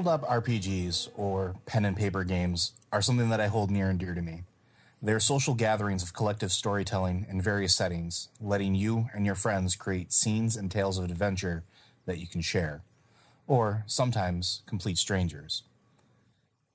[0.00, 4.14] Tabletop RPGs, or pen and paper games, are something that I hold near and dear
[4.14, 4.44] to me.
[5.02, 9.76] They are social gatherings of collective storytelling in various settings, letting you and your friends
[9.76, 11.64] create scenes and tales of adventure
[12.06, 12.82] that you can share,
[13.46, 15.64] or sometimes complete strangers.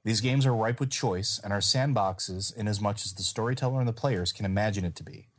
[0.03, 3.79] These games are ripe with choice and are sandboxes in as much as the storyteller
[3.79, 5.29] and the players can imagine it to be.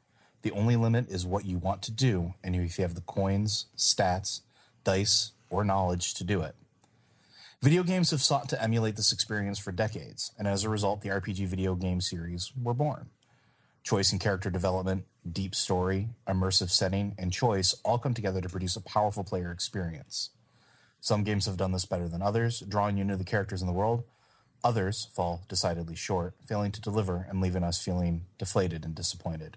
[0.42, 3.66] The only limit is what you want to do, and if you have the coins,
[3.76, 4.40] stats,
[4.82, 6.57] dice, or knowledge to do it.
[7.62, 11.09] Video games have sought to emulate this experience for decades, and as a result, the
[11.09, 13.09] RPG video game series were born.
[13.82, 18.76] Choice in character development, deep story, immersive setting, and choice all come together to produce
[18.76, 20.30] a powerful player experience.
[21.01, 23.73] Some games have done this better than others, drawing you into the characters in the
[23.73, 24.04] world.
[24.63, 29.57] Others fall decidedly short, failing to deliver and leaving us feeling deflated and disappointed.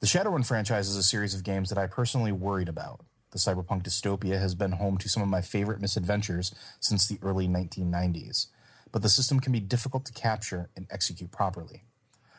[0.00, 3.05] The Shadowrun franchise is a series of games that I personally worried about.
[3.32, 7.48] The cyberpunk dystopia has been home to some of my favorite misadventures since the early
[7.48, 8.46] 1990s,
[8.92, 11.84] but the system can be difficult to capture and execute properly.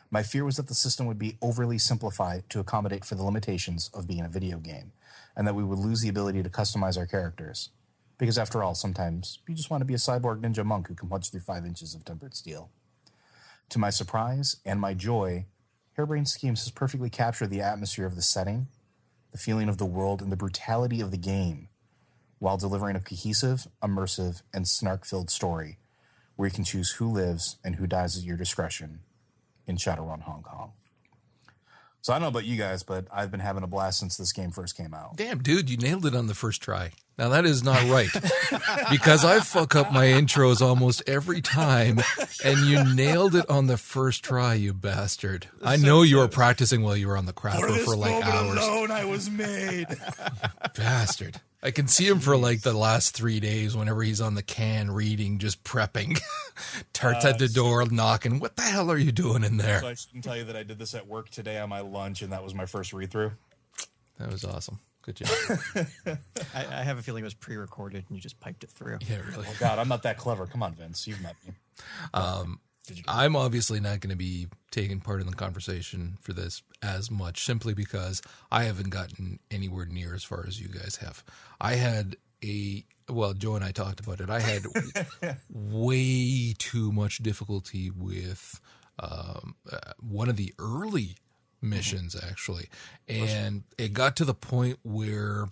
[0.09, 3.91] My fear was that the system would be overly simplified to accommodate for the limitations
[3.93, 4.93] of being a video game,
[5.35, 7.69] and that we would lose the ability to customize our characters.
[8.17, 11.09] Because after all, sometimes you just want to be a cyborg ninja monk who can
[11.09, 12.69] punch through five inches of tempered steel.
[13.69, 15.45] To my surprise and my joy,
[15.97, 18.67] Harebrained Schemes has perfectly captured the atmosphere of the setting
[19.37, 21.69] the feeling of the world, and the brutality of the game
[22.39, 25.77] while delivering a cohesive, immersive, and snark filled story
[26.35, 28.99] where you can choose who lives and who dies at your discretion
[29.67, 30.73] in Shadowrun Hong Kong.
[32.07, 34.31] So I don't know about you guys, but I've been having a blast since this
[34.31, 35.17] game first came out.
[35.17, 36.91] Damn, dude, you nailed it on the first try.
[37.17, 38.07] Now that is not right
[38.89, 41.99] because I fuck up my intros almost every time,
[42.45, 45.47] and you nailed it on the first try, you bastard.
[45.61, 48.57] I know you were practicing while you were on the crapper for, for like hours.
[48.57, 49.87] Alone, I was made.
[50.77, 51.41] bastard.
[51.63, 54.91] I can see him for like the last three days whenever he's on the can
[54.91, 56.19] reading, just prepping.
[56.93, 58.39] Tarts uh, at the door knocking.
[58.39, 59.81] What the hell are you doing in there?
[59.81, 62.21] So I can tell you that I did this at work today on my lunch,
[62.21, 63.31] and that was my first read through.
[64.19, 64.79] That was awesome.
[65.01, 65.59] Good job.
[66.53, 68.97] I, I, have a feeling it was pre-recorded and you just piped it through.
[69.07, 69.45] Yeah, really.
[69.47, 70.45] Oh God, I'm not that clever.
[70.47, 71.53] Come on, Vince, you've met me.
[72.13, 72.59] Um,
[73.07, 77.43] I'm obviously not going to be taking part in the conversation for this as much,
[77.43, 78.21] simply because
[78.51, 81.23] I haven't gotten anywhere near as far as you guys have.
[81.59, 84.29] I had a well, Joe and I talked about it.
[84.29, 84.63] I had
[85.49, 88.59] way too much difficulty with
[88.99, 91.15] um, uh, one of the early
[91.61, 92.27] missions mm-hmm.
[92.27, 92.69] actually,
[93.07, 95.47] and it got to the point where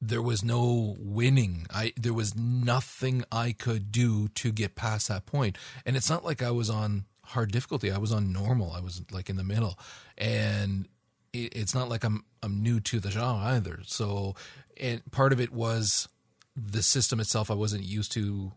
[0.00, 1.66] there was no winning.
[1.72, 5.58] I there was nothing I could do to get past that point.
[5.84, 7.90] And it's not like I was on hard difficulty.
[7.90, 8.72] I was on normal.
[8.72, 9.78] I was like in the middle.
[10.16, 10.88] And
[11.32, 13.80] it, it's not like I'm I'm new to the genre either.
[13.84, 14.34] So
[14.78, 16.08] and part of it was
[16.56, 18.52] the system itself I wasn't used to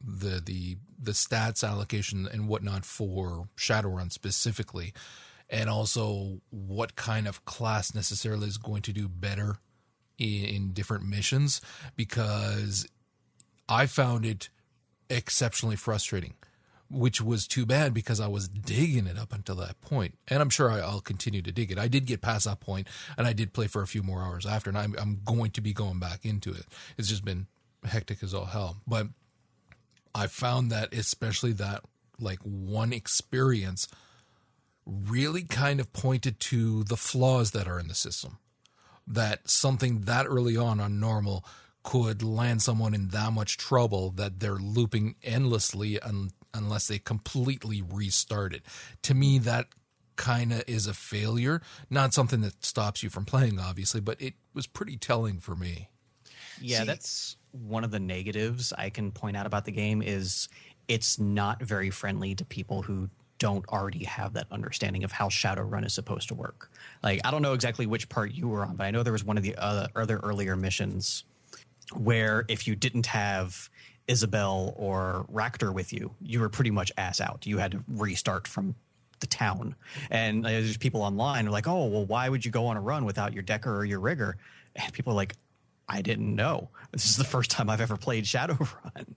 [0.00, 4.92] the the the stats allocation and whatnot for Shadowrun specifically
[5.50, 9.58] and also what kind of class necessarily is going to do better
[10.18, 11.60] in, in different missions
[11.96, 12.86] because
[13.68, 14.48] I found it
[15.10, 16.34] exceptionally frustrating
[16.90, 20.16] which was too bad because I was digging it up until that point.
[20.28, 21.78] And I'm sure I, will continue to dig it.
[21.78, 24.46] I did get past that point and I did play for a few more hours
[24.46, 26.66] after, and I'm, I'm going to be going back into it.
[26.96, 27.46] It's just been
[27.84, 28.76] hectic as all hell.
[28.86, 29.08] But
[30.14, 31.82] I found that, especially that
[32.18, 33.88] like one experience,
[34.86, 38.38] really kind of pointed to the flaws that are in the system.
[39.06, 41.44] That something that early on on normal
[41.82, 47.82] could land someone in that much trouble that they're looping endlessly un- unless they completely
[47.82, 48.62] restart it.
[49.02, 49.66] To me, that
[50.16, 51.60] kind of is a failure.
[51.90, 55.90] Not something that stops you from playing, obviously, but it was pretty telling for me.
[56.60, 60.48] Yeah, See, that's one of the negatives I can point out about the game is
[60.88, 65.84] it's not very friendly to people who don't already have that understanding of how Shadowrun
[65.84, 66.70] is supposed to work.
[67.02, 69.24] Like, I don't know exactly which part you were on, but I know there was
[69.24, 71.24] one of the other, other earlier missions
[71.94, 73.68] where if you didn't have
[74.08, 77.46] Isobel or Racter with you, you were pretty much ass out.
[77.46, 78.74] You had to restart from
[79.20, 79.74] the town.
[80.10, 82.80] And uh, there's people online are like, oh, well, why would you go on a
[82.80, 84.36] run without your decker or your rigger?
[84.76, 85.34] And people are like,
[85.88, 86.70] I didn't know.
[86.92, 89.14] This is the first time I've ever played Shadowrun.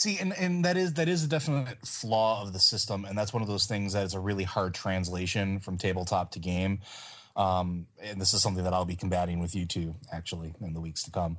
[0.00, 3.34] See, and, and that is that is a definite flaw of the system, and that's
[3.34, 6.80] one of those things that is a really hard translation from tabletop to game.
[7.36, 10.80] Um, and this is something that I'll be combating with you two actually in the
[10.80, 11.36] weeks to come.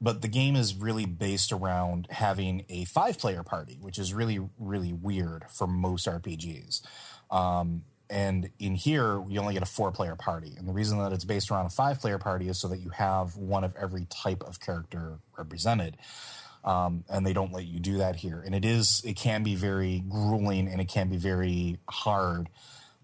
[0.00, 4.40] But the game is really based around having a five player party, which is really
[4.58, 6.82] really weird for most RPGs.
[7.30, 10.54] Um, and in here, you only get a four player party.
[10.58, 12.90] And the reason that it's based around a five player party is so that you
[12.90, 15.96] have one of every type of character represented.
[16.62, 18.42] Um, and they don't let you do that here.
[18.44, 22.50] And it is, it can be very grueling and it can be very hard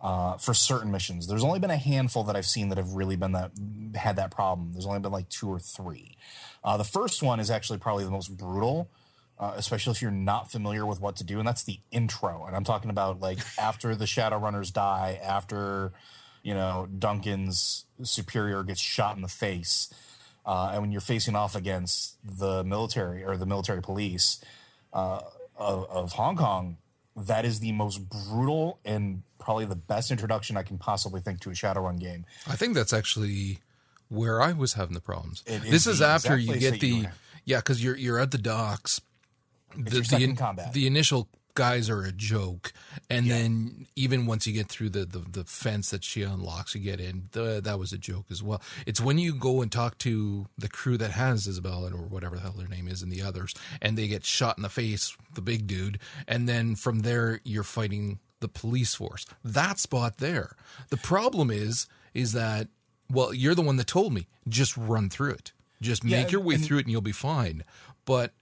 [0.00, 1.26] uh, for certain missions.
[1.26, 3.52] There's only been a handful that I've seen that have really been that
[3.94, 4.72] had that problem.
[4.72, 6.18] There's only been like two or three.
[6.62, 8.90] Uh, the first one is actually probably the most brutal
[9.38, 11.38] uh, especially if you're not familiar with what to do.
[11.38, 12.44] And that's the intro.
[12.46, 15.92] And I'm talking about like after the Shadowrunners die, after,
[16.42, 19.92] you know, Duncan's superior gets shot in the face.
[20.46, 24.40] Uh, and when you're facing off against the military or the military police
[24.92, 25.20] uh,
[25.56, 26.78] of, of Hong Kong,
[27.16, 31.50] that is the most brutal and probably the best introduction I can possibly think to
[31.50, 32.26] a Shadowrun game.
[32.46, 33.58] I think that's actually
[34.08, 35.42] where I was having the problems.
[35.42, 37.06] this is after you get the you
[37.44, 39.00] yeah, because you're you're at the docks
[39.76, 40.72] the, the, in, combat.
[40.72, 42.72] the initial guys are a joke,
[43.10, 43.34] and yeah.
[43.34, 47.00] then even once you get through the, the, the fence that she unlocks, you get
[47.00, 47.28] in.
[47.32, 48.62] The, that was a joke as well.
[48.86, 52.42] It's when you go and talk to the crew that has Isabella or whatever the
[52.42, 55.42] hell their name is, and the others, and they get shot in the face, the
[55.42, 55.98] big dude,
[56.28, 59.26] and then from there you're fighting the police force.
[59.42, 60.54] That spot there.
[60.90, 62.68] The problem is, is that
[63.10, 65.52] well, you're the one that told me just run through it.
[65.80, 67.62] Just make yeah, your way and, through it and you'll be fine.
[68.04, 68.32] But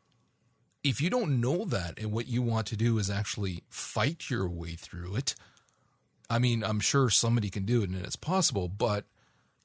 [0.85, 4.49] if you don't know that and what you want to do is actually fight your
[4.49, 5.35] way through it,
[6.29, 9.07] I mean, I'm sure somebody can do it and it's possible, but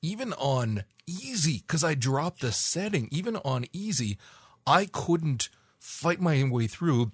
[0.02, 4.18] even on easy, because I dropped the setting, even on easy,
[4.66, 7.12] I couldn't fight my way through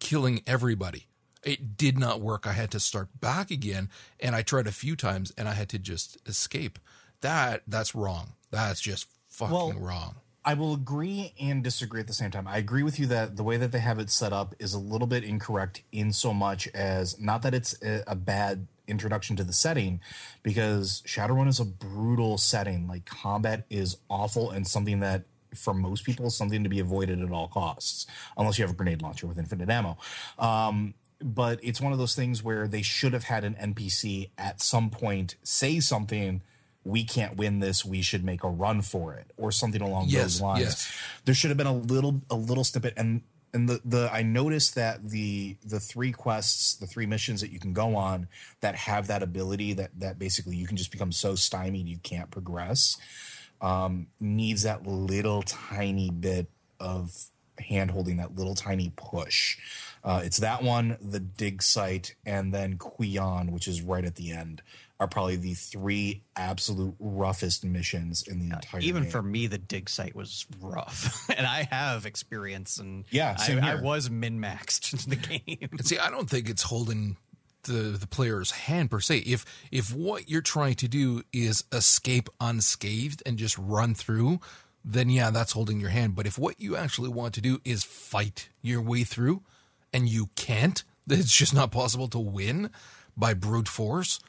[0.00, 1.06] killing everybody.
[1.42, 2.46] It did not work.
[2.46, 5.68] I had to start back again, and I tried a few times, and I had
[5.70, 6.78] to just escape.
[7.20, 8.32] That that's wrong.
[8.50, 10.14] That's just fucking well, wrong.
[10.44, 12.46] I will agree and disagree at the same time.
[12.46, 14.78] I agree with you that the way that they have it set up is a
[14.78, 19.52] little bit incorrect in so much as not that it's a, bad introduction to the
[19.52, 20.00] setting
[20.42, 22.86] because Shadowrun is a brutal setting.
[22.86, 25.24] Like combat is awful and something that
[25.54, 28.06] for most people is something to be avoided at all costs,
[28.36, 29.96] unless you have a grenade launcher with infinite ammo.
[30.38, 34.60] Um, but it's one of those things where they should have had an NPC at
[34.60, 36.42] some point say something
[36.84, 40.22] we can't win this we should make a run for it or something along yes,
[40.22, 40.98] those lines yes.
[41.24, 43.22] there should have been a little a little snippet and
[43.54, 47.60] and the the I noticed that the the three quests, the three missions that you
[47.60, 48.28] can go on
[48.60, 52.30] that have that ability that that basically you can just become so stymied you can't
[52.30, 52.98] progress,
[53.62, 56.48] um, needs that little tiny bit
[56.80, 57.12] of
[57.58, 59.56] hand holding, that little tiny push.
[60.02, 64.32] Uh, it's that one, the dig site, and then Kuion, which is right at the
[64.32, 64.60] end
[65.00, 68.88] are probably the three absolute roughest missions in the uh, entire game.
[68.88, 69.12] even game.
[69.12, 73.74] for me the dig site was rough and i have experience and yeah I, I,
[73.80, 77.16] was min-maxed in the game see i don't think it's holding
[77.64, 82.28] the the player's hand per se if if what you're trying to do is escape
[82.40, 84.40] unscathed and just run through
[84.84, 87.82] then yeah that's holding your hand but if what you actually want to do is
[87.82, 89.42] fight your way through
[89.92, 92.70] and you can't it's just not possible to win
[93.16, 94.20] by brute force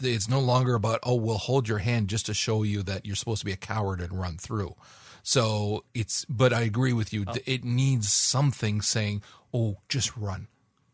[0.00, 3.16] it's no longer about oh we'll hold your hand just to show you that you're
[3.16, 4.74] supposed to be a coward and run through.
[5.22, 7.24] So it's but i agree with you.
[7.26, 7.34] Oh.
[7.46, 9.22] it needs something saying
[9.52, 10.48] oh just run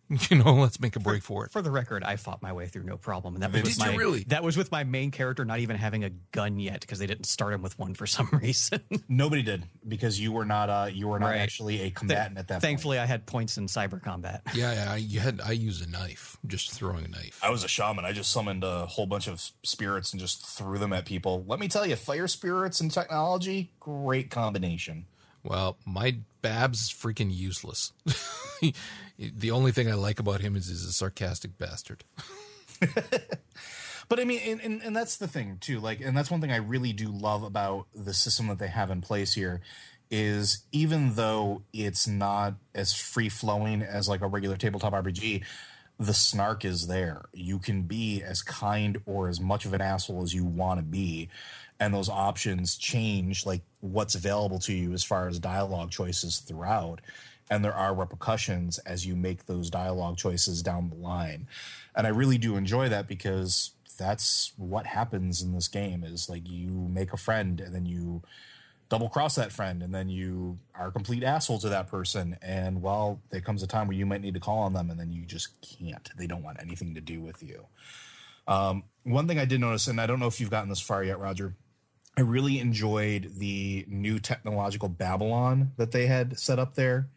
[0.31, 1.53] you know, let's make a break for, for, it.
[1.53, 3.35] For the record, I fought my way through no problem.
[3.35, 4.25] And that was Did my, really?
[4.25, 7.25] That was with my main character not even having a gun yet because they didn't
[7.25, 8.81] start him with one for some reason.
[9.09, 11.41] Nobody did because you were not uh you were not right.
[11.41, 12.55] actually a combatant Th- at that.
[12.55, 12.63] Point.
[12.63, 13.05] Thankfully, point.
[13.05, 14.43] I had points in cyber combat.
[14.55, 14.93] Yeah, yeah.
[14.93, 17.41] I, you had I used a knife, just throwing a knife.
[17.43, 18.05] I was a shaman.
[18.05, 21.45] I just summoned a whole bunch of spirits and just threw them at people.
[21.49, 25.07] Let me tell you, fire spirits and technology, great combination.
[25.43, 27.93] Well, my Babs is freaking useless.
[29.19, 32.05] The only thing I like about him is he's a sarcastic bastard.
[34.09, 35.81] but I mean, and, and, and, that's the thing too.
[35.81, 38.91] Like, and that's one thing I really do love about the system that they have
[38.91, 39.61] in place here
[40.11, 45.43] is even though it's not as free flowing as like a regular tabletop RPG,
[45.99, 47.27] the snark is there.
[47.33, 50.85] You can be as kind or as much of an asshole as you want to
[50.85, 51.29] be.
[51.81, 57.01] And those options change like what's available to you as far as dialogue choices throughout
[57.55, 61.47] and there are repercussions as you make those dialogue choices down the line.
[61.95, 66.49] And i really do enjoy that because that's what happens in this game is like
[66.49, 68.23] you make a friend and then you
[68.89, 72.37] double cross that friend and then you are a complete asshole to that person.
[72.43, 74.99] And well there comes a time where you might need to call on them and
[74.99, 76.11] then you just can't.
[76.17, 77.67] They don't want anything to do with you.
[78.47, 81.05] Um, one thing i did notice and i don't know if you've gotten this far
[81.05, 81.55] yet roger
[82.17, 87.09] i really enjoyed the new technological babylon that they had set up there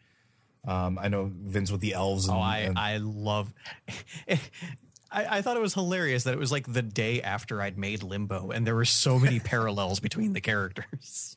[0.68, 3.52] um, i know vince with the elves and, oh i and, i love
[5.10, 8.02] I, I, thought it was hilarious that it was like the day after I'd made
[8.02, 11.36] Limbo, and there were so many parallels between the characters.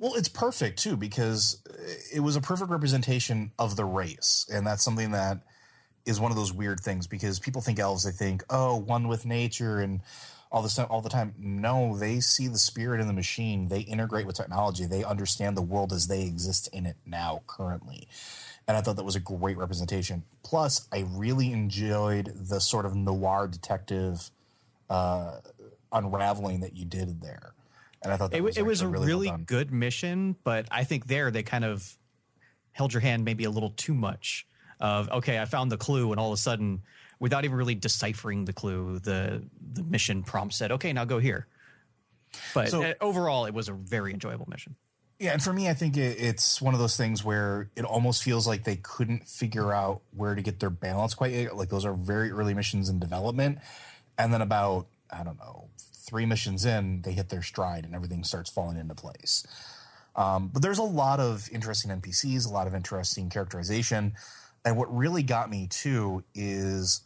[0.00, 1.62] Well, it's perfect too because
[2.12, 5.38] it was a perfect representation of the race, and that's something that
[6.04, 9.24] is one of those weird things because people think elves, they think, oh, one with
[9.24, 10.00] nature and
[10.52, 11.34] all this all the time.
[11.38, 13.68] No, they see the spirit in the machine.
[13.68, 14.86] They integrate with technology.
[14.86, 18.06] They understand the world as they exist in it now, currently.
[18.66, 20.24] And I thought that was a great representation.
[20.42, 24.30] Plus, I really enjoyed the sort of noir detective
[24.88, 25.38] uh,
[25.92, 27.54] unraveling that you did there
[28.04, 30.84] and I thought it was, it was a really, really well good mission, but I
[30.84, 31.96] think there they kind of
[32.72, 34.46] held your hand maybe a little too much.
[34.80, 36.82] Of okay, I found the clue, and all of a sudden,
[37.18, 39.42] without even really deciphering the clue, the
[39.72, 41.46] the mission prompt said, "Okay, now go here."
[42.52, 44.74] But so, uh, overall, it was a very enjoyable mission.
[45.18, 48.22] Yeah, and for me, I think it, it's one of those things where it almost
[48.22, 51.56] feels like they couldn't figure out where to get their balance quite yet.
[51.56, 53.58] Like those are very early missions in development,
[54.18, 55.68] and then about I don't know
[56.04, 59.46] three missions in, they hit their stride and everything starts falling into place.
[60.16, 64.12] Um, but there's a lot of interesting NPCs, a lot of interesting characterization.
[64.64, 67.00] And what really got me too is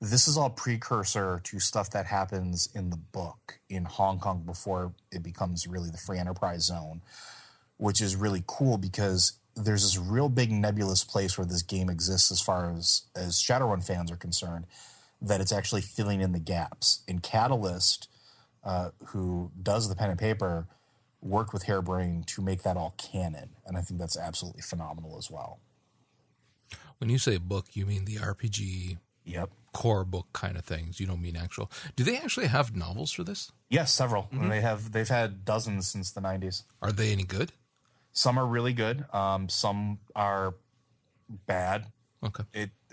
[0.00, 4.92] this is all precursor to stuff that happens in the book in Hong Kong before
[5.10, 7.02] it becomes really the free enterprise zone,
[7.78, 12.30] which is really cool because there's this real big nebulous place where this game exists
[12.30, 14.66] as far as as Shadowrun fans are concerned
[15.22, 17.02] that it's actually filling in the gaps.
[17.08, 18.08] In Catalyst,
[18.64, 20.66] uh, who does the pen and paper,
[21.22, 25.30] worked with Harebrained to make that all canon, and I think that's absolutely phenomenal as
[25.30, 25.60] well.
[26.98, 29.50] When you say book, you mean the RPG yep.
[29.72, 31.00] core book kind of things.
[31.00, 31.70] You don't mean actual.
[31.94, 33.52] Do they actually have novels for this?
[33.68, 34.24] Yes, several.
[34.24, 34.48] Mm-hmm.
[34.48, 34.92] They have.
[34.92, 36.62] They've had dozens since the '90s.
[36.80, 37.52] Are they any good?
[38.12, 39.04] Some are really good.
[39.12, 40.54] Um, some are
[41.46, 41.86] bad.
[42.24, 42.44] Okay.
[42.54, 42.70] It,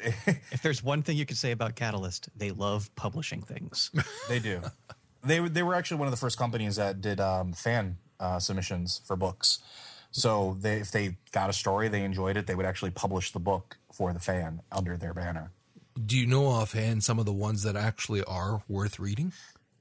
[0.52, 3.90] if there's one thing you could say about Catalyst, they love publishing things.
[4.28, 4.62] they do.
[5.24, 9.02] they they were actually one of the first companies that did um, fan uh, submissions
[9.06, 9.60] for books.
[10.12, 13.40] So they, if they got a story, they enjoyed it, they would actually publish the
[13.40, 15.52] book for the fan under their banner.
[15.94, 19.34] Do you know offhand some of the ones that actually are worth reading?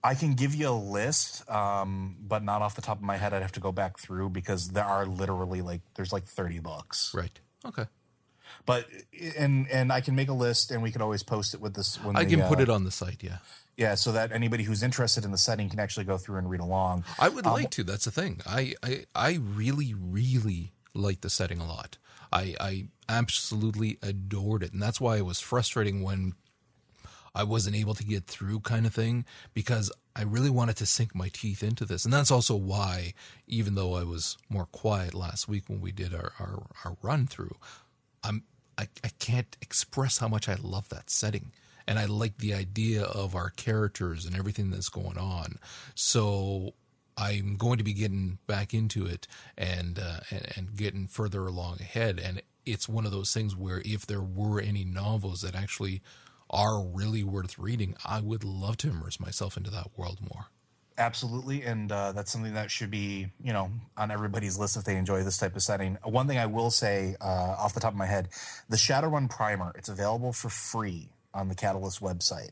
[0.04, 3.32] I can give you a list, um, but not off the top of my head.
[3.32, 7.12] I'd have to go back through because there are literally like there's like 30 books.
[7.14, 7.38] Right.
[7.64, 7.86] Okay.
[8.66, 8.86] But
[9.38, 11.96] and and I can make a list, and we can always post it with this.
[12.02, 13.22] When I the, can put uh, it on the site.
[13.22, 13.38] Yeah.
[13.74, 16.60] Yeah, so that anybody who's interested in the setting can actually go through and read
[16.60, 17.04] along.
[17.18, 17.84] I would um, like to.
[17.84, 18.40] That's the thing.
[18.46, 21.96] I, I I really really like the setting a lot.
[22.32, 26.34] I I absolutely adored it, and that's why it was frustrating when
[27.34, 29.24] I wasn't able to get through, kind of thing,
[29.54, 33.14] because I really wanted to sink my teeth into this, and that's also why,
[33.46, 37.26] even though I was more quiet last week when we did our our, our run
[37.26, 37.56] through,
[38.22, 38.44] I'm
[38.78, 41.52] I, I can't express how much I love that setting.
[41.86, 45.58] And I like the idea of our characters and everything that's going on.
[45.94, 46.74] So
[47.16, 49.26] I'm going to be getting back into it
[49.56, 52.20] and, uh, and and getting further along ahead.
[52.22, 56.02] And it's one of those things where if there were any novels that actually
[56.50, 60.46] are really worth reading, I would love to immerse myself into that world more.
[60.98, 64.96] Absolutely, and uh, that's something that should be, you know, on everybody's list if they
[64.96, 65.96] enjoy this type of setting.
[66.04, 68.28] One thing I will say uh, off the top of my head,
[68.68, 72.50] the Shadowrun Primer, it's available for free on the Catalyst website.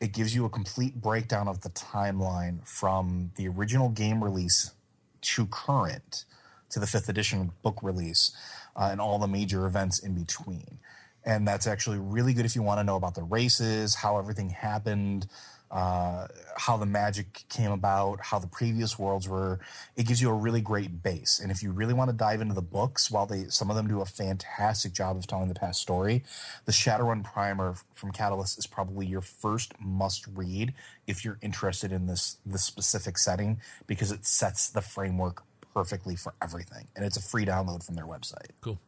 [0.00, 4.72] It gives you a complete breakdown of the timeline from the original game release
[5.20, 6.24] to current
[6.70, 8.32] to the fifth edition book release
[8.76, 10.78] uh, and all the major events in between.
[11.24, 14.48] And that's actually really good if you want to know about the races, how everything
[14.48, 15.26] happened,
[15.70, 19.60] uh, how the magic came about, how the previous worlds were.
[19.96, 21.38] It gives you a really great base.
[21.40, 23.86] And if you really want to dive into the books, while they some of them
[23.86, 26.24] do a fantastic job of telling the past story,
[26.64, 30.74] the Shadowrun Primer from Catalyst is probably your first must read
[31.06, 36.34] if you're interested in this this specific setting because it sets the framework perfectly for
[36.42, 36.88] everything.
[36.96, 38.50] And it's a free download from their website.
[38.60, 38.80] Cool.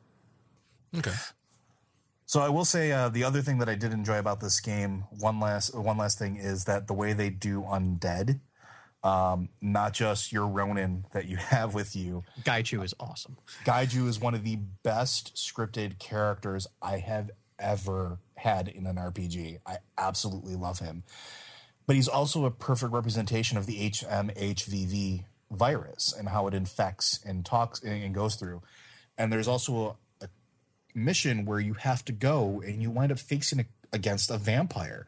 [0.97, 1.13] Okay.
[2.27, 5.05] So I will say uh, the other thing that I did enjoy about this game,
[5.11, 8.41] one last one last thing is that the way they do undead,
[9.03, 12.25] um, not just your Ronin that you have with you.
[12.43, 13.37] Gaichu is awesome.
[13.65, 19.59] Gaichu is one of the best scripted characters I have ever had in an RPG.
[19.67, 21.05] I absolutely love him.
[21.87, 27.45] But he's also a perfect representation of the HMHVV virus and how it infects and
[27.45, 28.63] talks and goes through.
[29.19, 29.97] And there's also
[30.95, 35.07] mission where you have to go and you wind up facing a, against a vampire.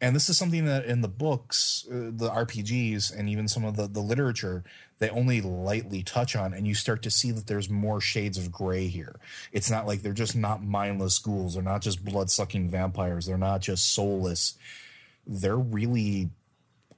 [0.00, 3.76] And this is something that in the books, uh, the RPGs, and even some of
[3.76, 4.64] the, the literature,
[4.98, 6.54] they only lightly touch on.
[6.54, 9.16] And you start to see that there's more shades of gray here.
[9.52, 11.54] It's not like they're just not mindless ghouls.
[11.54, 13.26] They're not just blood sucking vampires.
[13.26, 14.54] They're not just soulless.
[15.26, 16.30] They're really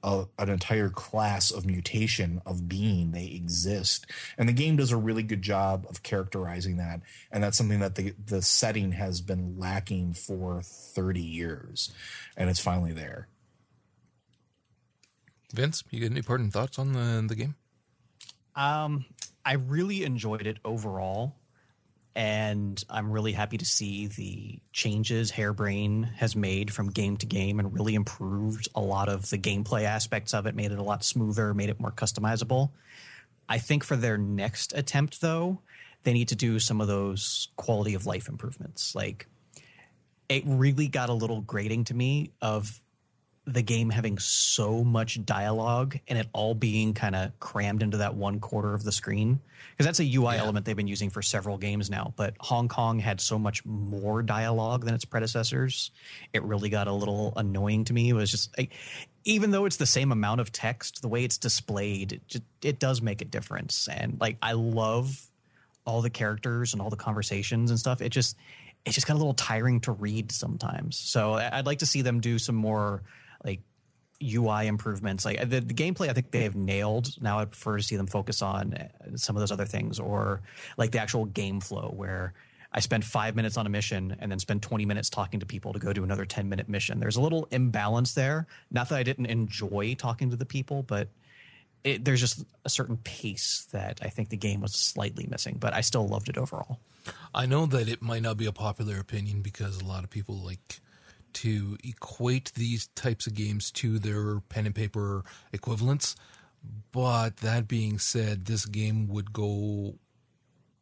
[0.03, 3.11] a, an entire class of mutation of being.
[3.11, 4.05] They exist.
[4.37, 7.01] And the game does a really good job of characterizing that.
[7.31, 11.91] And that's something that the the setting has been lacking for 30 years.
[12.35, 13.27] And it's finally there.
[15.53, 17.55] Vince you got any parting thoughts on the the game?
[18.55, 19.05] Um
[19.45, 21.35] i really enjoyed it overall
[22.15, 27.59] and I'm really happy to see the changes Harebrained has made from game to game
[27.59, 31.03] and really improved a lot of the gameplay aspects of it, made it a lot
[31.03, 32.69] smoother, made it more customizable.
[33.49, 35.59] I think for their next attempt, though,
[36.03, 38.93] they need to do some of those quality of life improvements.
[38.93, 39.27] Like,
[40.29, 42.79] it really got a little grating to me of
[43.45, 48.15] the game having so much dialogue and it all being kind of crammed into that
[48.15, 49.39] one quarter of the screen
[49.71, 50.41] because that's a UI yeah.
[50.41, 52.13] element they've been using for several games now.
[52.15, 55.91] But Hong Kong had so much more dialogue than its predecessors,
[56.31, 58.09] it really got a little annoying to me.
[58.09, 58.71] It was just like,
[59.25, 62.79] even though it's the same amount of text, the way it's displayed, it, just, it
[62.79, 63.89] does make a difference.
[63.89, 65.27] And like, I love
[65.85, 68.01] all the characters and all the conversations and stuff.
[68.01, 68.37] It just
[68.85, 70.97] it just got a little tiring to read sometimes.
[70.97, 73.01] So I'd like to see them do some more
[73.43, 73.61] like
[74.21, 75.25] UI improvements.
[75.25, 77.21] Like the, the gameplay, I think they have nailed.
[77.21, 80.41] Now I prefer to see them focus on uh, some of those other things, or
[80.77, 82.33] like the actual game flow, where
[82.71, 85.73] I spend five minutes on a mission and then spend 20 minutes talking to people
[85.73, 86.99] to go to another 10 minute mission.
[86.99, 88.47] There's a little imbalance there.
[88.71, 91.09] Not that I didn't enjoy talking to the people, but
[91.83, 95.73] it, there's just a certain pace that I think the game was slightly missing, but
[95.73, 96.79] I still loved it overall.
[97.35, 100.35] I know that it might not be a popular opinion because a lot of people
[100.35, 100.79] like
[101.33, 106.15] to equate these types of games to their pen and paper equivalents.
[106.91, 109.95] But that being said, this game would go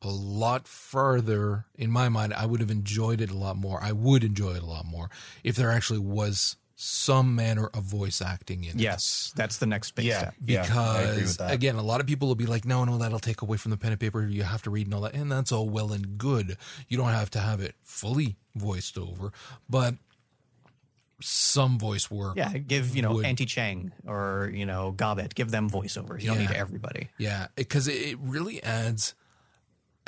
[0.01, 1.65] a lot further.
[1.75, 3.81] In my mind, I would have enjoyed it a lot more.
[3.81, 5.09] I would enjoy it a lot more
[5.43, 8.83] if there actually was some manner of voice acting in yes, it.
[8.83, 10.33] Yes, that's the next big yeah, step.
[10.43, 13.57] Because yeah, again, a lot of people will be like, "No, no, that'll take away
[13.57, 14.25] from the pen and paper.
[14.25, 16.57] You have to read and all that." And that's all well and good.
[16.87, 19.31] You don't have to have it fully voiced over,
[19.69, 19.95] but
[21.21, 22.37] some voice work.
[22.37, 26.21] Yeah, give you know would, Auntie Chang or you know Gobbet, give them voiceovers.
[26.21, 27.09] You yeah, don't need everybody.
[27.17, 29.15] Yeah, because it, it really adds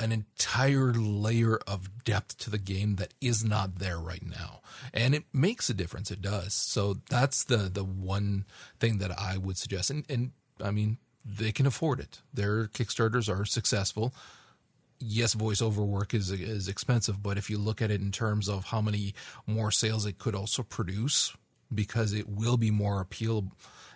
[0.00, 4.60] an entire layer of depth to the game that is not there right now,
[4.92, 6.10] and it makes a difference.
[6.10, 6.54] It does.
[6.54, 8.44] So that's the the one
[8.80, 9.90] thing that I would suggest.
[9.90, 12.20] And and I mean, they can afford it.
[12.32, 14.14] Their Kickstarters are successful
[15.06, 18.66] yes, voiceover work is is expensive, but if you look at it in terms of
[18.66, 19.14] how many
[19.46, 21.36] more sales it could also produce,
[21.72, 23.52] because it will be more appeal,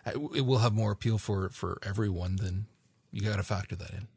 [0.07, 2.37] it will have more appeal for for everyone.
[2.37, 2.67] Then
[3.11, 4.09] you got to factor that in.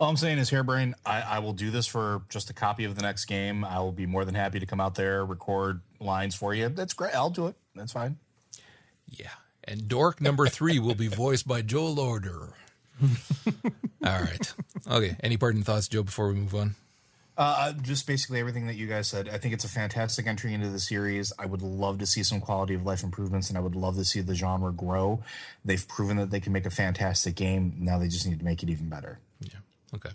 [0.00, 2.94] All I'm saying is, Harebrained, I, I will do this for just a copy of
[2.94, 3.64] the next game.
[3.64, 6.68] I will be more than happy to come out there, record lines for you.
[6.68, 7.16] That's great.
[7.16, 7.56] I'll do it.
[7.74, 8.18] That's fine.
[9.08, 9.30] Yeah.
[9.64, 12.54] And Dork number three will be voiced by Joe Lorder.
[14.04, 14.54] All right.
[14.90, 15.16] Okay.
[15.22, 16.74] Any parting thoughts, Joe, before we move on?
[17.36, 19.28] Uh, just basically everything that you guys said.
[19.28, 21.32] I think it's a fantastic entry into the series.
[21.38, 24.04] I would love to see some quality of life improvements, and I would love to
[24.04, 25.22] see the genre grow.
[25.64, 27.76] They've proven that they can make a fantastic game.
[27.78, 29.20] Now they just need to make it even better.
[29.40, 29.60] Yeah.
[29.94, 30.10] Okay.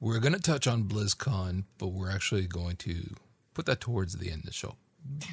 [0.00, 3.14] We're going to touch on BlizzCon, but we're actually going to
[3.54, 4.76] put that towards the end of the show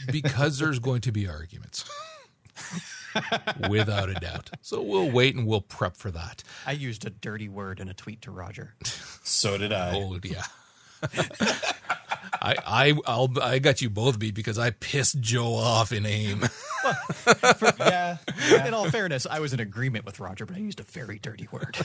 [0.10, 1.84] because there's going to be arguments.
[3.70, 4.50] without a doubt.
[4.62, 6.44] So we'll wait and we'll prep for that.
[6.66, 8.76] I used a dirty word in a tweet to Roger.
[9.24, 9.96] so did I.
[9.96, 10.44] Oh yeah.
[12.34, 16.40] I I I'll, i got you both beat because I pissed Joe off in aim.
[16.40, 18.18] For, yeah,
[18.50, 18.68] yeah.
[18.68, 21.48] In all fairness, I was in agreement with Roger, but I used a very dirty
[21.52, 21.78] word.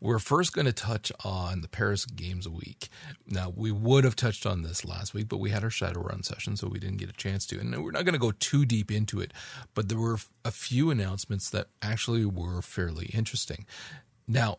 [0.00, 2.88] We're first going to touch on the Paris Games Week.
[3.26, 6.56] Now, we would have touched on this last week, but we had our Shadowrun session,
[6.56, 7.58] so we didn't get a chance to.
[7.58, 9.32] And we're not going to go too deep into it,
[9.74, 13.64] but there were a few announcements that actually were fairly interesting.
[14.28, 14.58] Now,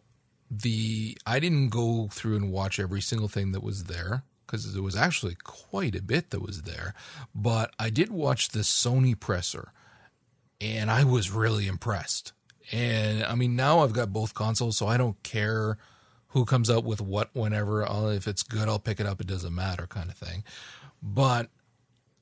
[0.50, 4.82] the I didn't go through and watch every single thing that was there because there
[4.82, 6.94] was actually quite a bit that was there,
[7.36, 9.72] but I did watch the Sony presser,
[10.60, 12.34] and I was really impressed.
[12.72, 15.78] And I mean, now I've got both consoles, so I don't care
[16.30, 17.88] who comes out with what whenever.
[17.88, 19.22] I'll, if it's good, I'll pick it up.
[19.22, 20.44] It doesn't matter, kind of thing.
[21.02, 21.50] But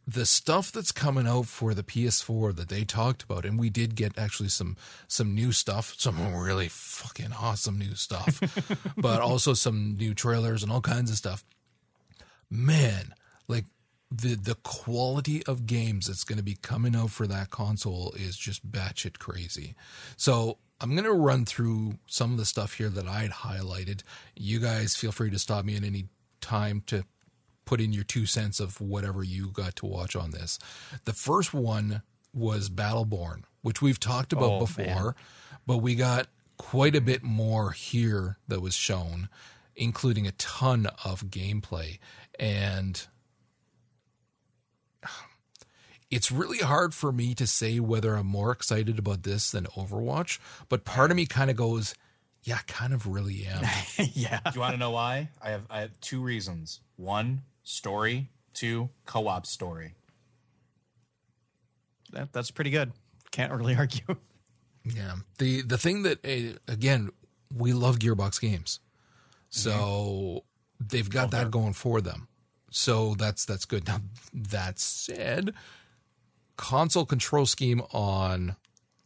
[0.07, 3.95] the stuff that's coming out for the PS4 that they talked about, and we did
[3.95, 8.39] get actually some some new stuff, some really fucking awesome new stuff,
[8.97, 11.43] but also some new trailers and all kinds of stuff.
[12.49, 13.13] Man,
[13.47, 13.65] like
[14.11, 18.37] the the quality of games that's going to be coming out for that console is
[18.37, 19.75] just batshit crazy.
[20.15, 24.03] So I'm going to run through some of the stuff here that I'd highlighted.
[24.35, 26.05] You guys feel free to stop me at any
[26.41, 27.05] time to
[27.65, 30.59] put in your two cents of whatever you got to watch on this.
[31.05, 32.03] The first one
[32.33, 35.15] was Battleborn, which we've talked about Oh, before, man.
[35.65, 36.27] but we got
[36.57, 39.29] quite a bit more here that was shown,
[39.75, 41.97] including a ton of gameplay.
[42.39, 43.05] And
[46.11, 50.39] it's really hard for me to say whether I'm more excited about this than Overwatch,
[50.69, 51.95] but part of me kind of goes,
[52.43, 53.63] yeah, I kind of really am.
[54.13, 54.39] yeah.
[54.45, 55.29] Do you want to know why?
[55.41, 56.79] I have I have two reasons.
[56.95, 58.29] One, story.
[58.53, 59.95] Two, co-op story.
[62.13, 62.93] That, that's pretty good.
[63.31, 64.15] Can't really argue.
[64.85, 65.15] Yeah.
[65.39, 67.09] The the thing that uh, again,
[67.53, 68.79] we love Gearbox games.
[69.49, 70.43] So
[70.79, 72.27] they've got that going for them.
[72.71, 73.87] So that's that's good.
[73.87, 74.01] Now
[74.33, 75.53] that said,
[76.57, 78.55] console control scheme on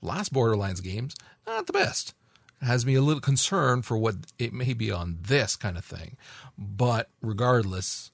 [0.01, 2.13] last Borderlands games, not the best.
[2.61, 6.17] Has me a little concerned for what it may be on this kind of thing.
[6.57, 8.11] But regardless,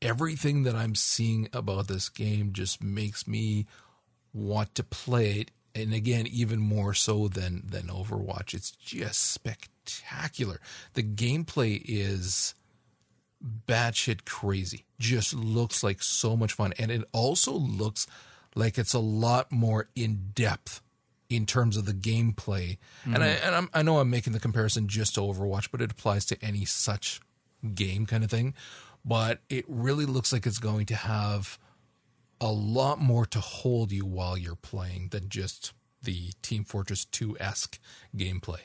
[0.00, 3.66] everything that I'm seeing about this game just makes me
[4.32, 8.54] want to play it and again even more so than than overwatch.
[8.54, 10.60] It's just spectacular.
[10.94, 12.54] The gameplay is
[13.66, 14.84] batshit crazy.
[14.98, 16.72] Just looks like so much fun.
[16.78, 18.06] And it also looks
[18.54, 20.80] like it's a lot more in depth
[21.28, 22.78] in terms of the gameplay.
[23.04, 25.90] And I and I'm, I know I'm making the comparison just to Overwatch but it
[25.90, 27.20] applies to any such
[27.74, 28.54] game kind of thing.
[29.04, 31.58] But it really looks like it's going to have
[32.42, 37.36] a lot more to hold you while you're playing than just the Team Fortress 2
[37.38, 37.78] esque
[38.16, 38.58] gameplay.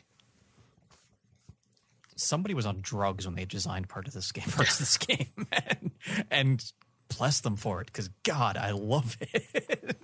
[2.16, 5.28] Somebody was on drugs when they designed part of this game, parts of this game,
[5.52, 5.92] and,
[6.32, 6.72] and
[7.16, 9.96] bless them for it because God, I love it.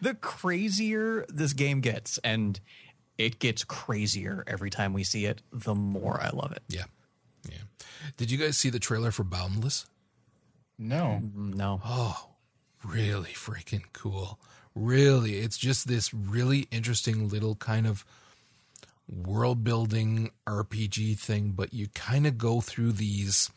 [0.00, 2.58] the crazier this game gets, and
[3.18, 6.62] it gets crazier every time we see it, the more I love it.
[6.68, 6.84] Yeah.
[7.46, 7.58] Yeah.
[8.16, 9.84] Did you guys see the trailer for Boundless?
[10.78, 11.20] No.
[11.34, 12.29] No, Oh,
[12.84, 14.38] really freaking cool.
[14.74, 18.04] Really, it's just this really interesting little kind of
[19.08, 23.50] world building RPG thing, but you kind of go through these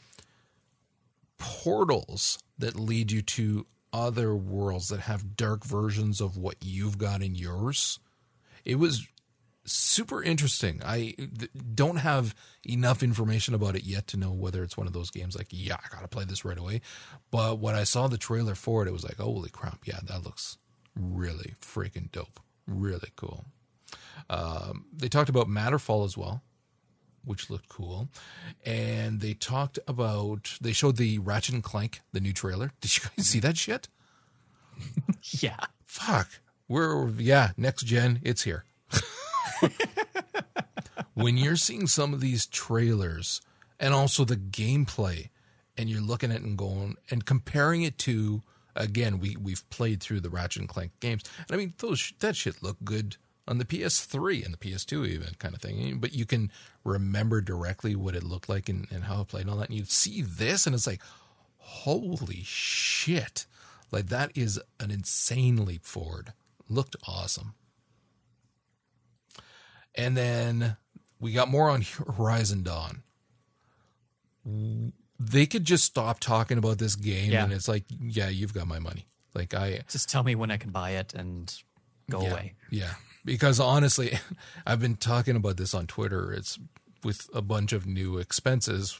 [1.38, 7.22] portals that lead you to other worlds that have dark versions of what you've got
[7.22, 8.00] in yours.
[8.66, 9.08] It was
[9.66, 10.82] super interesting.
[10.84, 11.16] I
[11.74, 12.36] don't have
[12.68, 15.78] enough information about it yet to know whether it's one of those games like, yeah,
[15.84, 16.82] I gotta play this right away.
[17.32, 20.24] But when I saw the trailer for it, it was like, holy crap, yeah, that
[20.24, 20.58] looks
[20.96, 22.40] really freaking dope.
[22.68, 23.46] Really cool.
[24.30, 26.42] Um, they talked about Matterfall as well,
[27.26, 28.10] which looked cool.
[28.66, 32.72] And they talked about, they showed the Ratchet and Clank, the new trailer.
[32.82, 33.90] Did you guys see that shit?
[35.24, 36.30] yeah, fuck
[36.68, 38.64] we're yeah next gen it's here
[41.14, 43.42] when you're seeing some of these trailers
[43.80, 45.30] and also the gameplay
[45.78, 48.42] and you're looking at it and going and comparing it to
[48.76, 51.24] again we we've played through the ratchet and clank games.
[51.38, 55.30] And i mean those that shit look good on the ps3 and the ps2 even
[55.40, 56.00] kind of thing.
[56.00, 56.52] But you can
[56.84, 59.70] remember directly what it looked like and, and how it played and all that.
[59.70, 61.02] And you see this and it's like
[61.58, 63.46] holy shit.
[63.92, 66.34] Like that is an insane leap forward.
[66.70, 67.54] Looked awesome.
[69.96, 70.78] And then
[71.24, 71.82] we got more on
[72.18, 73.02] horizon dawn
[75.20, 77.44] they could just stop talking about this game Yeah.
[77.44, 80.58] and it's like yeah you've got my money like i just tell me when I
[80.58, 81.54] can buy it and
[82.10, 82.54] go yeah, away.
[82.70, 82.94] Yeah,
[83.26, 84.20] because honestly,
[84.66, 86.32] I've been talking about this on Twitter.
[86.34, 86.60] It's
[87.04, 89.00] with a bunch of new expenses,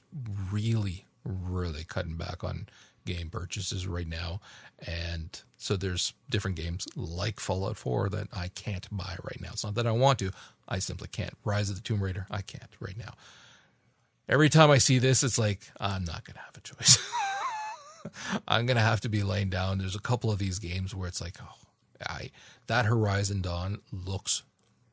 [0.52, 2.68] really, really cutting back on
[3.06, 4.40] game purchases right now,
[4.86, 9.50] and so there's different games like Fallout 4 that I can't buy right now.
[9.54, 10.32] It's not that I want to;
[10.68, 11.34] I simply can't.
[11.46, 13.14] Rise of the Tomb Raider, I can't right now.
[14.28, 16.98] Every time I see this, it's like I'm not gonna have a choice.
[18.48, 19.78] I'm gonna have to be laying down.
[19.78, 21.56] There's a couple of these games where it's like, oh,
[22.06, 22.32] I
[22.68, 24.44] that Horizon Dawn looks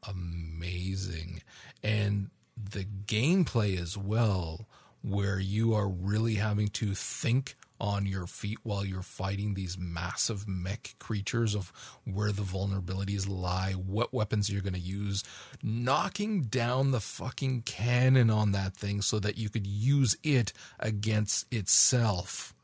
[0.09, 1.43] amazing,
[1.83, 4.67] and the gameplay as well,
[5.03, 10.47] where you are really having to think on your feet while you're fighting these massive
[10.47, 11.73] mech creatures of
[12.05, 15.25] where the vulnerabilities lie, what weapons you're going to use,
[15.63, 21.53] knocking down the fucking cannon on that thing so that you could use it against
[21.53, 22.55] itself.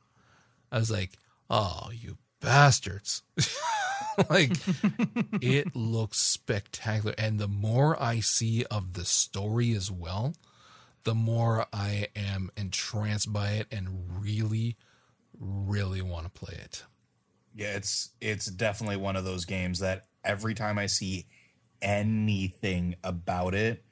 [0.71, 1.13] I was like,
[1.49, 3.23] oh, you bastards.
[4.31, 4.53] like
[5.41, 7.15] it looks spectacular.
[7.17, 10.35] And the more I see of the story as well,
[11.07, 13.89] the more I am entranced by it and
[14.21, 14.77] really,
[15.39, 16.83] really want to play it.
[17.55, 21.27] Yeah, it's it's definitely one of those games that every time I see
[21.81, 23.85] anything about it,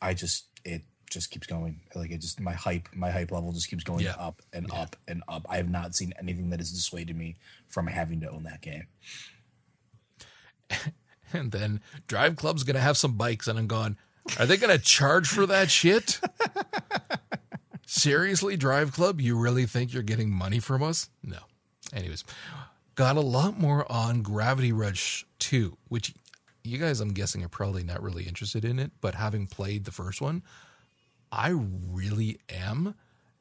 [0.00, 1.80] I just it just keeps going.
[1.94, 4.14] Like it just my hype my hype level just keeps going Yeah.
[4.18, 4.80] up and Yeah.
[4.80, 5.44] up and up.
[5.50, 7.36] I have not seen anything that has dissuaded me
[7.68, 8.86] from having to own that game.
[11.30, 13.48] And then Drive Club's going to have some bikes.
[13.48, 13.98] And I'm going,
[14.38, 16.20] are they going to charge for that shit?
[17.86, 19.20] Seriously, Drive Club?
[19.20, 21.08] You really think you're getting money from us?
[21.22, 21.38] No.
[21.92, 22.24] Anyways,
[22.94, 26.14] got a lot more on Gravity Rush 2, which
[26.64, 28.92] you guys, I'm guessing, are probably not really interested in it.
[29.00, 30.42] But having played the first one,
[31.32, 32.94] I really am.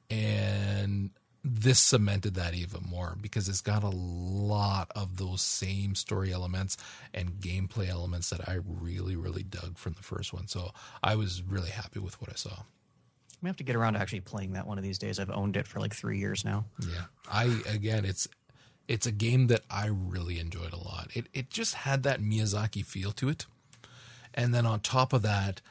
[0.09, 1.11] And
[1.43, 6.77] this cemented that even more because it's got a lot of those same story elements
[7.13, 10.47] and gameplay elements that I really, really dug from the first one.
[10.47, 10.71] So
[11.03, 12.63] I was really happy with what I saw.
[13.41, 15.19] We have to get around to actually playing that one of these days.
[15.19, 16.65] I've owned it for like three years now.
[16.81, 17.05] Yeah.
[17.31, 18.27] I again it's
[18.87, 21.09] it's a game that I really enjoyed a lot.
[21.13, 23.45] It it just had that Miyazaki feel to it.
[24.33, 25.61] And then on top of that,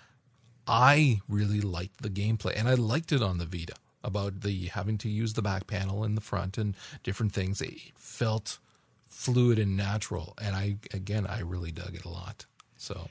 [0.67, 3.75] I really liked the gameplay and I liked it on the Vita
[4.07, 7.61] about the having to use the back panel in the front and different things.
[7.61, 8.59] It felt
[9.07, 12.47] fluid and natural and I again I really dug it a lot.
[12.77, 13.09] So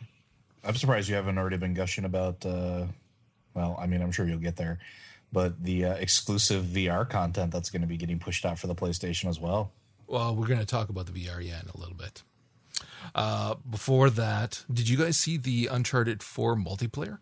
[0.63, 2.45] I'm surprised you haven't already been gushing about.
[2.45, 2.87] Uh,
[3.53, 4.79] well, I mean, I'm sure you'll get there,
[5.31, 8.75] but the uh, exclusive VR content that's going to be getting pushed out for the
[8.75, 9.71] PlayStation as well.
[10.07, 12.23] well, we're going to talk about the VR yeah in a little bit.
[13.13, 17.19] Uh, before that, did you guys see the Uncharted 4 multiplayer?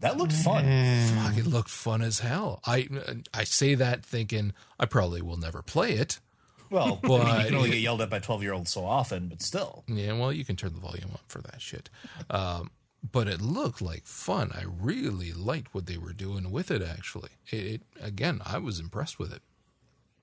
[0.00, 0.64] That looked fun.
[0.64, 2.60] Fuck, it looked fun as hell.
[2.66, 2.88] I
[3.32, 6.20] I say that thinking I probably will never play it.
[6.68, 8.84] Well, I mean, But- you can only get yelled at by 12 year olds so
[8.84, 9.84] often, but still.
[9.88, 11.88] Yeah, well, you can turn the volume up for that shit.
[12.28, 12.70] Um,
[13.12, 14.50] but it looked like fun.
[14.52, 16.82] I really liked what they were doing with it.
[16.82, 19.42] Actually, it, it again, I was impressed with it.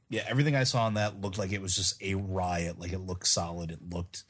[0.10, 2.78] Yeah, everything I saw on that looked like it was just a riot.
[2.80, 3.72] Like it looked solid.
[3.72, 4.26] It looked,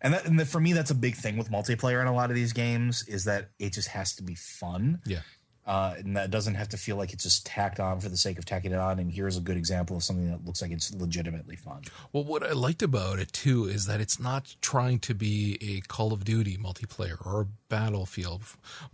[0.00, 2.30] and that, and that for me, that's a big thing with multiplayer in a lot
[2.30, 5.00] of these games is that it just has to be fun.
[5.04, 5.20] Yeah,
[5.68, 8.38] uh, and that doesn't have to feel like it's just tacked on for the sake
[8.38, 8.98] of tacking it on.
[8.98, 11.82] And here's a good example of something that looks like it's legitimately fun.
[12.10, 15.86] Well, what I liked about it too is that it's not trying to be a
[15.86, 18.44] Call of Duty multiplayer or a Battlefield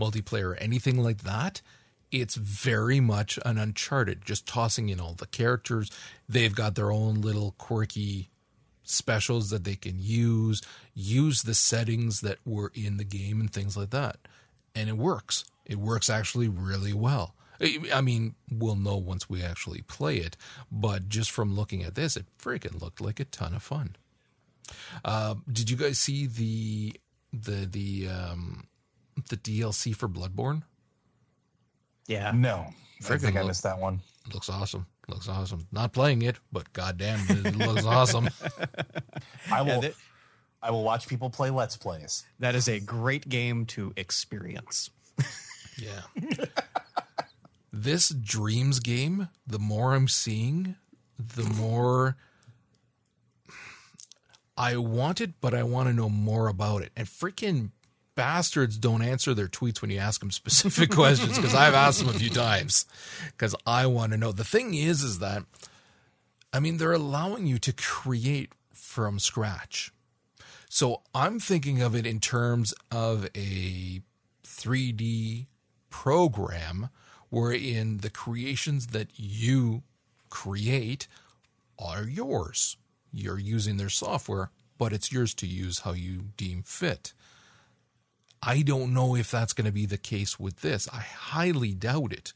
[0.00, 1.62] multiplayer or anything like that.
[2.10, 5.92] It's very much an Uncharted, just tossing in all the characters.
[6.28, 8.30] They've got their own little quirky
[8.84, 10.62] specials that they can use,
[10.94, 14.16] use the settings that were in the game and things like that.
[14.74, 15.44] And it works.
[15.66, 17.34] It works actually really well.
[17.60, 20.36] I I mean, we'll know once we actually play it,
[20.70, 23.96] but just from looking at this, it freaking looked like a ton of fun.
[25.04, 26.94] Uh, did you guys see the
[27.32, 28.66] the the um,
[29.28, 30.62] the DLC for Bloodborne?
[32.06, 32.32] Yeah.
[32.34, 32.66] No,
[33.00, 34.00] I Friggin' think I missed that one.
[34.32, 34.86] Looks awesome.
[35.08, 35.66] Looks awesome.
[35.70, 38.28] Not playing it, but goddamn, it looks awesome.
[39.50, 39.80] I will.
[39.82, 39.94] that-
[40.62, 42.24] I will watch people play Let's Plays.
[42.38, 44.88] That is a great game to experience.
[45.78, 46.00] Yeah.
[47.70, 50.76] this dreams game, the more I'm seeing,
[51.18, 52.16] the more
[54.56, 56.92] I want it, but I want to know more about it.
[56.96, 57.72] And freaking
[58.14, 62.08] bastards don't answer their tweets when you ask them specific questions because I've asked them
[62.08, 62.86] a few times
[63.26, 64.32] because I want to know.
[64.32, 65.44] The thing is, is that,
[66.52, 69.92] I mean, they're allowing you to create from scratch.
[70.68, 74.00] So I'm thinking of it in terms of a
[74.44, 75.46] 3D
[75.90, 76.90] program
[77.30, 79.82] wherein the creations that you
[80.30, 81.06] create
[81.78, 82.76] are yours.
[83.12, 87.12] You're using their software, but it's yours to use how you deem fit.
[88.46, 90.88] I don't know if that's going to be the case with this.
[90.92, 92.32] I highly doubt it.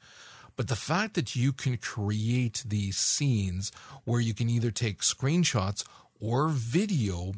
[0.57, 3.71] But the fact that you can create these scenes
[4.05, 5.85] where you can either take screenshots
[6.21, 7.35] or video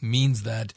[0.00, 0.72] means that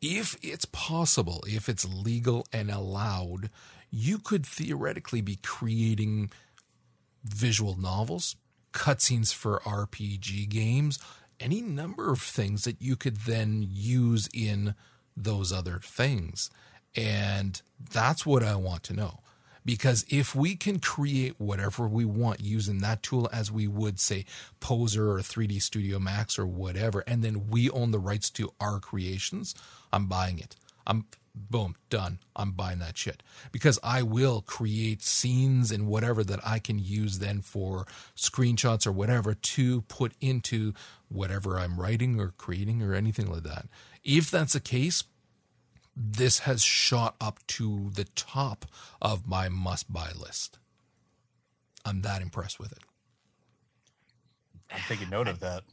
[0.00, 3.50] if it's possible, if it's legal and allowed,
[3.90, 6.30] you could theoretically be creating
[7.24, 8.36] visual novels,
[8.72, 10.98] cutscenes for RPG games,
[11.40, 14.74] any number of things that you could then use in
[15.16, 16.50] those other things.
[16.94, 17.60] And
[17.92, 19.20] that's what I want to know.
[19.64, 24.24] Because if we can create whatever we want using that tool as we would say
[24.60, 28.78] Poser or 3D Studio Max or whatever, and then we own the rights to our
[28.78, 29.56] creations,
[29.92, 30.54] I'm buying it.
[30.86, 32.18] I'm boom, done.
[32.34, 37.18] I'm buying that shit because I will create scenes and whatever that I can use
[37.18, 40.72] then for screenshots or whatever to put into
[41.08, 43.66] whatever I'm writing or creating or anything like that.
[44.06, 45.04] If that's the case,
[45.96, 48.64] this has shot up to the top
[49.02, 50.58] of my must buy list.
[51.84, 52.78] I'm that impressed with it.
[54.70, 55.64] I'm taking note of that.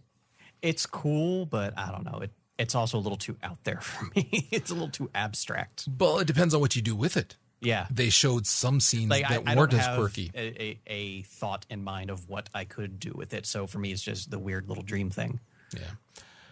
[0.62, 2.20] It's cool, but I don't know.
[2.20, 4.48] It it's also a little too out there for me.
[4.52, 5.88] it's a little too abstract.
[6.00, 7.36] Well, it depends on what you do with it.
[7.62, 7.88] Yeah.
[7.90, 10.32] They showed some scenes Like I, that I weren't don't as have quirky.
[10.36, 13.46] A, a, a thought in mind of what I could do with it.
[13.46, 15.40] So for me, it's just the weird little dream thing.
[15.74, 15.82] Yeah.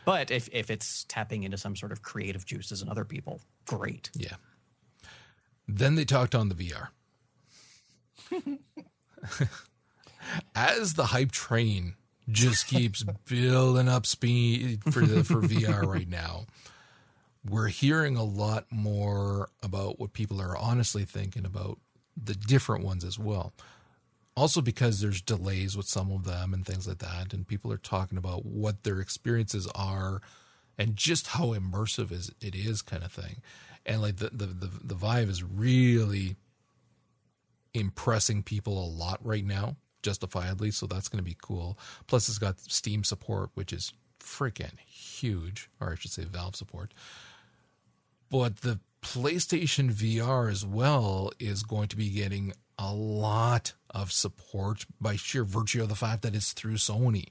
[0.05, 4.09] But if, if it's tapping into some sort of creative juices in other people, great.
[4.15, 4.35] Yeah.
[5.67, 6.87] Then they talked on the VR.
[10.55, 11.95] As the hype train
[12.29, 16.45] just keeps building up speed for the for VR right now,
[17.47, 21.79] we're hearing a lot more about what people are honestly thinking about
[22.21, 23.53] the different ones as well.
[24.41, 27.77] Also because there's delays with some of them and things like that, and people are
[27.77, 30.19] talking about what their experiences are
[30.79, 33.43] and just how immersive is it is kind of thing.
[33.85, 36.37] And like the the the, the Vive is really
[37.75, 40.71] impressing people a lot right now, justifiably.
[40.71, 41.77] So that's going to be cool.
[42.07, 46.95] Plus, it's got Steam support, which is freaking huge, or I should say, Valve support.
[48.31, 54.85] But the PlayStation VR as well is going to be getting a lot of support
[54.99, 57.25] by sheer virtue of the fact that it's through Sony.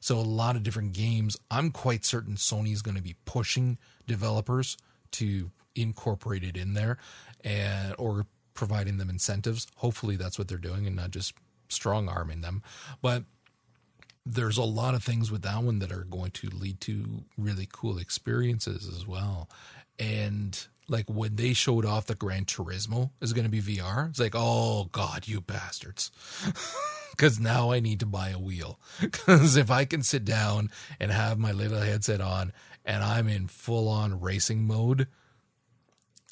[0.00, 1.36] So a lot of different games.
[1.50, 4.76] I'm quite certain Sony is going to be pushing developers
[5.12, 6.98] to incorporate it in there,
[7.42, 9.66] and or providing them incentives.
[9.76, 11.34] Hopefully, that's what they're doing, and not just
[11.68, 12.62] strong arming them.
[13.02, 13.24] But
[14.24, 17.68] there's a lot of things with that one that are going to lead to really
[17.70, 19.50] cool experiences as well.
[19.98, 24.20] And like when they showed off the Gran Turismo is going to be VR, it's
[24.20, 26.10] like, oh God, you bastards.
[27.16, 28.80] Because now I need to buy a wheel.
[29.00, 30.68] Because if I can sit down
[30.98, 32.52] and have my little headset on
[32.84, 35.06] and I'm in full on racing mode,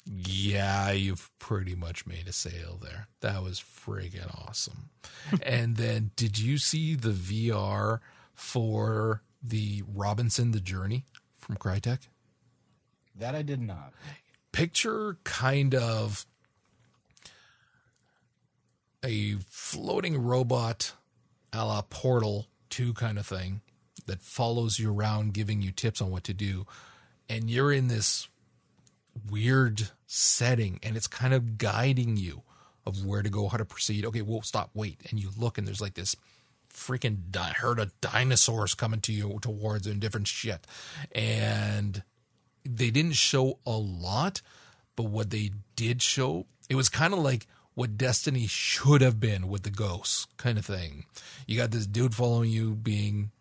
[0.05, 3.07] yeah, you've pretty much made a sale there.
[3.21, 4.89] That was friggin' awesome.
[5.43, 7.99] and then, did you see the VR
[8.33, 11.05] for the Robinson the Journey
[11.37, 12.07] from Crytek?
[13.15, 13.93] That I did not.
[14.53, 16.25] Picture kind of
[19.03, 20.93] a floating robot
[21.53, 23.61] a la Portal 2 kind of thing
[24.07, 26.65] that follows you around, giving you tips on what to do.
[27.29, 28.27] And you're in this
[29.29, 32.41] weird setting and it's kind of guiding you
[32.85, 34.05] of where to go, how to proceed.
[34.05, 35.01] Okay, well, stop, wait.
[35.09, 36.15] And you look and there's like this
[36.73, 40.65] freaking di- herd of dinosaurs coming to you towards and different shit.
[41.13, 42.03] And
[42.65, 44.41] they didn't show a lot,
[44.95, 49.47] but what they did show, it was kind of like what Destiny should have been
[49.47, 51.05] with the ghosts kind of thing.
[51.47, 53.31] You got this dude following you being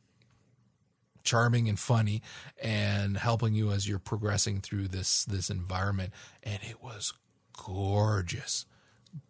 [1.23, 2.23] charming and funny
[2.61, 7.13] and helping you as you're progressing through this this environment and it was
[7.53, 8.67] gorgeous.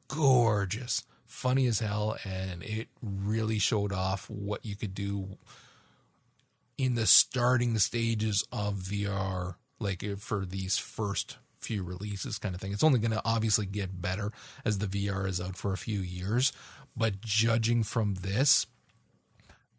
[0.09, 1.05] Gorgeous.
[1.27, 5.39] Funny as hell and it really showed off what you could do
[6.79, 12.73] in the starting stages of VR like for these first few releases kind of thing
[12.73, 14.33] it's only going to obviously get better
[14.65, 16.53] as the VR is out for a few years
[16.97, 18.67] but judging from this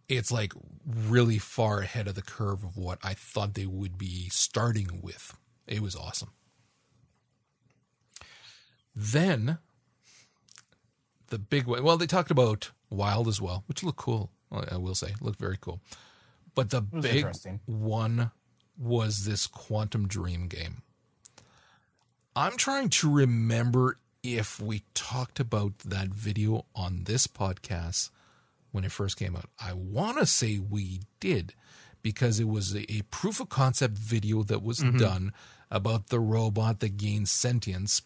[0.09, 0.53] it's like
[0.85, 5.37] really far ahead of the curve of what I thought they would be starting with.
[5.67, 6.31] It was awesome.
[8.95, 9.57] Then
[11.27, 14.31] the big one, well, they talked about Wild as well, which looked cool.
[14.51, 15.81] I will say, looked very cool.
[16.53, 17.25] But the big
[17.65, 18.29] one
[18.77, 20.81] was this Quantic Dream game.
[22.36, 28.09] I'm trying to remember if we talked about that video on this podcast
[28.71, 29.49] when it first came out.
[29.59, 31.53] I want to say we did
[32.01, 35.33] because it was a, a proof of concept video that was done
[35.69, 38.01] about the robot that gains sentience.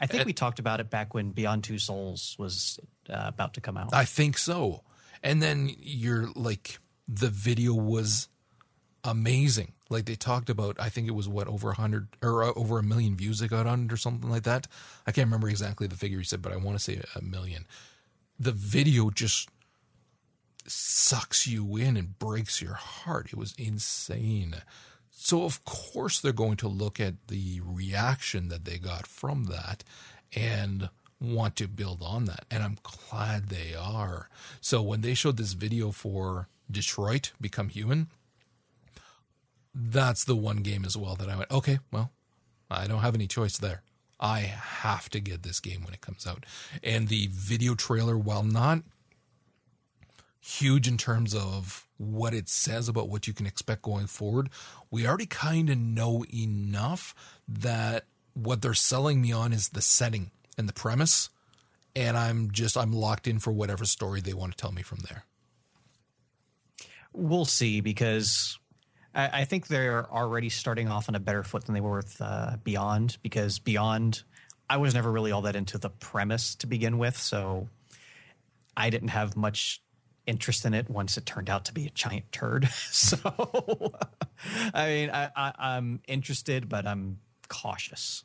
[0.00, 3.60] I think we talked about it back when Beyond Two Souls was uh, about to
[3.60, 3.94] come out.
[3.94, 4.82] I think so.
[5.22, 8.28] And then you're like, the video was
[9.04, 9.72] amazing.
[9.88, 12.78] Like they talked about, I think it was what over a hundred or uh, over
[12.78, 14.66] a million views they got on it or something like that.
[15.06, 17.66] I can't remember exactly the figure he said, but I want to say a million.
[18.38, 19.48] The video just
[20.66, 23.26] sucks you in and breaks your heart.
[23.32, 24.56] It was insane.
[25.10, 29.84] So of course they're going to look at the reaction that they got from that
[30.34, 30.88] and
[31.20, 32.44] want to build on that.
[32.50, 34.28] And I'm glad they are.
[34.60, 38.08] So when they showed this video for Detroit Become Human,
[39.74, 42.10] that's the one game as well that I went, okay, well,
[42.70, 43.82] I don't have any choice there.
[44.20, 46.44] I have to get this game when it comes out.
[46.82, 48.82] And the video trailer, while not
[50.40, 54.48] huge in terms of what it says about what you can expect going forward,
[54.90, 57.14] we already kind of know enough
[57.48, 58.04] that
[58.34, 61.30] what they're selling me on is the setting and the premise.
[61.94, 64.98] And I'm just, I'm locked in for whatever story they want to tell me from
[65.08, 65.24] there.
[67.12, 68.58] We'll see because
[69.14, 72.20] I, I think they're already starting off on a better foot than they were with
[72.20, 74.22] uh, Beyond because Beyond,
[74.68, 77.16] I was never really all that into the premise to begin with.
[77.16, 77.68] So
[78.76, 79.82] I didn't have much
[80.26, 82.68] interest in it once it turned out to be a giant turd.
[82.90, 83.18] so,
[84.74, 88.24] I mean, I, I, am interested, but I'm cautious.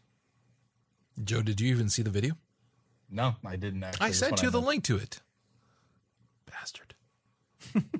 [1.23, 2.37] Joe, did you even see the video?
[3.09, 4.05] No, I didn't actually.
[4.05, 5.21] I sent you I the link to it.
[6.45, 6.93] Bastard.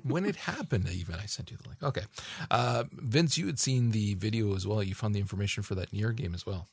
[0.04, 1.84] When it happened, even I sent you the link.
[1.84, 2.04] Okay.
[2.50, 4.82] Uh, Vince, you had seen the video as well.
[4.84, 6.68] You found the information for that NieR game as well.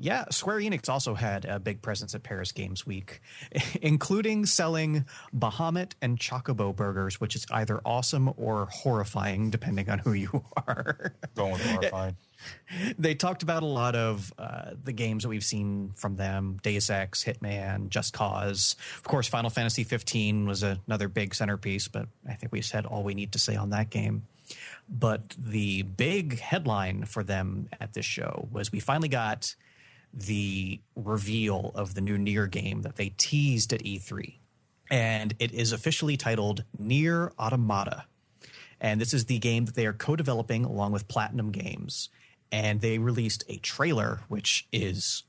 [0.00, 3.20] Yeah, Square Enix also had a big presence at Paris Games Week,
[3.82, 10.12] including selling Bahamut and Chocobo burgers, which is either awesome or horrifying, depending on who
[10.12, 11.12] you are.
[11.34, 12.16] Going with horrifying.
[12.96, 16.90] they talked about a lot of uh, the games that we've seen from them Deus
[16.90, 18.76] Ex, Hitman, Just Cause.
[18.98, 23.02] Of course, Final Fantasy 15 was another big centerpiece, but I think we said all
[23.02, 24.28] we need to say on that game.
[24.88, 29.56] But the big headline for them at this show was we finally got
[30.12, 34.38] the reveal of the new NieR game that they teased at E3.
[34.90, 38.04] And it is officially titled NieR Automata.
[38.80, 42.08] And this is the game that they are co developing along with Platinum Games.
[42.50, 45.24] And they released a trailer, which is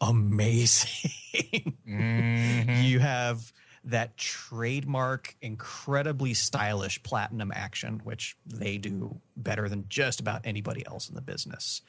[0.00, 1.12] amazing.
[1.88, 2.82] mm-hmm.
[2.82, 3.52] You have
[3.84, 11.08] that trademark, incredibly stylish Platinum action, which they do better than just about anybody else
[11.08, 11.82] in the business.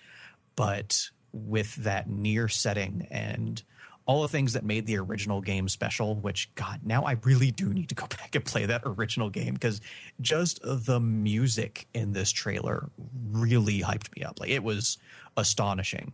[0.56, 3.62] But with that NieR setting and
[4.06, 7.74] all the things that made the original game special, which God, now I really do
[7.74, 9.82] need to go back and play that original game because
[10.22, 12.90] just the music in this trailer
[13.32, 14.40] really hyped me up.
[14.40, 14.98] Like it was
[15.36, 16.14] astonishing.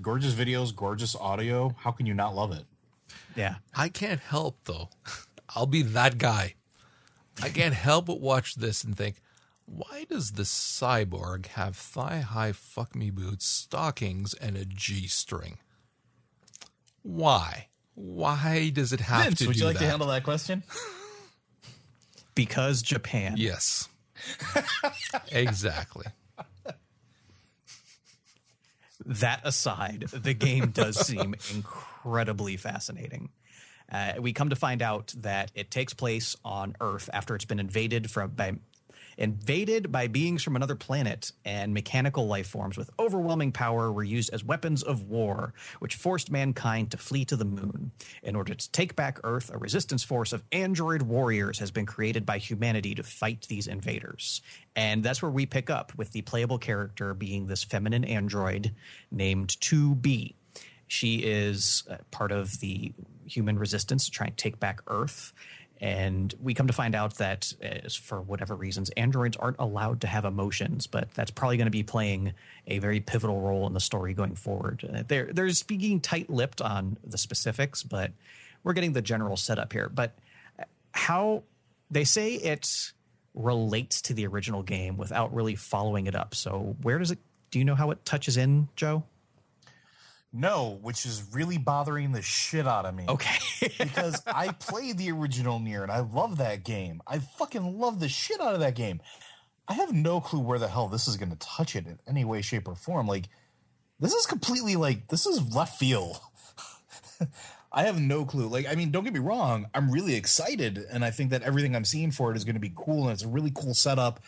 [0.00, 1.74] Gorgeous videos, gorgeous audio.
[1.78, 2.64] How can you not love it?
[3.34, 3.56] Yeah.
[3.74, 4.90] I can't help though.
[5.54, 6.54] I'll be that guy.
[7.42, 9.16] I can't help but watch this and think,
[9.66, 15.58] why does the cyborg have thigh high fuck me boots, stockings, and a G string?
[17.02, 17.68] Why?
[17.94, 19.80] Why does it have Vince, to would you like that?
[19.80, 20.62] to handle that question?
[22.34, 23.34] because Japan.
[23.36, 23.88] Yes.
[25.32, 26.06] exactly.
[29.04, 33.30] That aside, the game does seem incredibly fascinating.
[33.90, 37.60] Uh, we come to find out that it takes place on Earth after it's been
[37.60, 38.54] invaded from by
[39.18, 44.32] invaded by beings from another planet, and mechanical life forms with overwhelming power were used
[44.32, 47.92] as weapons of war, which forced mankind to flee to the moon.
[48.22, 52.26] In order to take back Earth, a resistance force of android warriors has been created
[52.26, 54.42] by humanity to fight these invaders.
[54.74, 58.74] And that's where we pick up with the playable character being this feminine android
[59.10, 60.34] named 2B.
[60.88, 62.92] She is uh, part of the
[63.24, 65.32] human resistance to try and take back Earth.
[65.80, 70.06] And we come to find out that, uh, for whatever reasons, androids aren't allowed to
[70.06, 72.32] have emotions, but that's probably going to be playing
[72.66, 74.88] a very pivotal role in the story going forward.
[74.90, 78.12] Uh, they're, they're speaking tight lipped on the specifics, but
[78.64, 79.88] we're getting the general setup here.
[79.88, 80.16] But
[80.58, 81.42] uh, how
[81.90, 82.92] they say it
[83.34, 86.34] relates to the original game without really following it up.
[86.34, 87.18] So, where does it,
[87.50, 89.04] do you know how it touches in, Joe?
[90.38, 93.06] No, which is really bothering the shit out of me.
[93.08, 93.38] Okay.
[93.78, 97.00] because I played the original NieR and I love that game.
[97.06, 99.00] I fucking love the shit out of that game.
[99.66, 102.24] I have no clue where the hell this is going to touch it in any
[102.24, 103.06] way, shape, or form.
[103.06, 103.30] Like,
[103.98, 106.20] this is completely like, this is left field.
[107.72, 108.48] I have no clue.
[108.48, 109.66] Like, I mean, don't get me wrong.
[109.74, 110.84] I'm really excited.
[110.90, 113.04] And I think that everything I'm seeing for it is going to be cool.
[113.04, 114.20] And it's a really cool setup.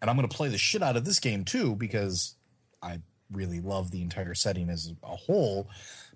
[0.00, 2.34] And I'm going to play the shit out of this game too because
[2.82, 3.00] I
[3.32, 5.68] really love the entire setting as a whole,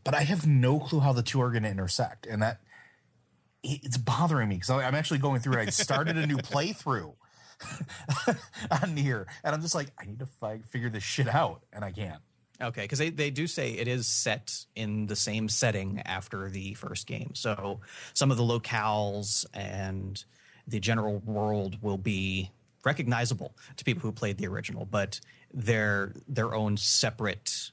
[0.02, 2.60] but I have no clue how the two are going to intersect, and that
[3.62, 5.58] it's bothering me because I'm actually going through.
[5.58, 7.14] I started a new playthrough
[8.82, 11.84] on here, and I'm just like, I need to fi- figure this shit out, and
[11.84, 12.20] I can't.
[12.60, 16.74] Okay, because they, they do say it is set in the same setting after the
[16.74, 17.32] first game.
[17.34, 17.80] So
[18.12, 20.22] some of the locales and
[20.66, 22.50] the general world will be
[22.84, 25.20] recognizable to people who played the original, but
[25.54, 27.70] they're their own separate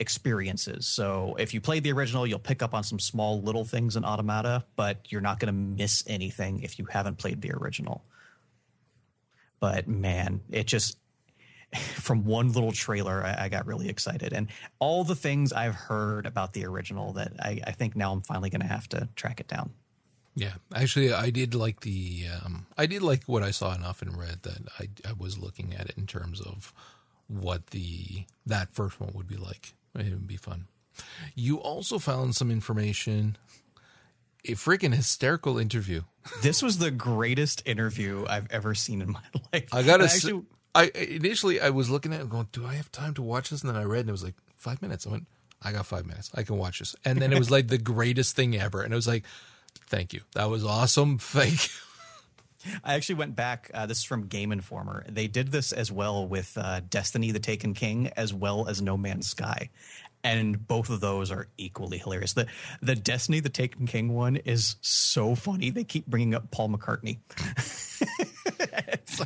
[0.00, 0.86] experiences.
[0.86, 4.04] So if you played the original, you'll pick up on some small little things in
[4.04, 8.04] Automata, but you're not going to miss anything if you haven't played the original.
[9.60, 10.96] But man, it just
[11.76, 14.48] from one little trailer, I, I, got really excited, and
[14.78, 18.48] all the things I've heard about the original that I, I think now I'm finally
[18.48, 19.70] going to have to track it down.
[20.34, 24.16] Yeah, actually, I did like the um, I did like what I saw enough and
[24.16, 26.72] read that I I was looking at it in terms of
[27.28, 29.74] what the that first one would be like.
[29.94, 30.66] It would be fun.
[31.34, 33.36] You also found some information,
[34.44, 36.02] a freaking hysterical interview.
[36.42, 39.22] This was the greatest interview I've ever seen in my
[39.52, 39.72] life.
[39.72, 40.04] I gotta.
[40.04, 40.42] Actually,
[40.74, 43.62] I initially I was looking at it going, do I have time to watch this?
[43.62, 45.06] And then I read and it was like five minutes.
[45.06, 45.26] I went,
[45.62, 46.30] I got five minutes.
[46.34, 46.94] I can watch this.
[47.04, 48.82] And then it was like the greatest thing ever.
[48.82, 49.24] And it was like,
[49.86, 50.20] Thank you.
[50.34, 51.18] That was awesome.
[51.18, 51.74] Thank you.
[52.84, 53.70] I actually went back.
[53.72, 55.04] Uh, this is from Game Informer.
[55.08, 58.96] They did this as well with uh, Destiny: The Taken King, as well as No
[58.96, 59.70] Man's Sky,
[60.24, 62.32] and both of those are equally hilarious.
[62.32, 62.46] the
[62.82, 65.70] The Destiny: The Taken King one is so funny.
[65.70, 67.18] They keep bringing up Paul McCartney.
[69.04, 69.24] so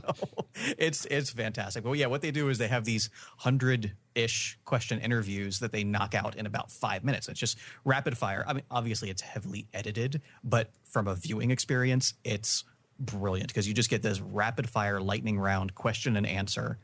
[0.78, 1.84] it's it's fantastic.
[1.84, 5.84] But yeah, what they do is they have these hundred ish question interviews that they
[5.84, 7.28] knock out in about five minutes.
[7.28, 8.44] It's just rapid fire.
[8.46, 12.64] I mean, obviously it's heavily edited, but from a viewing experience, it's
[13.04, 16.78] brilliant because you just get this rapid fire lightning round question and answer.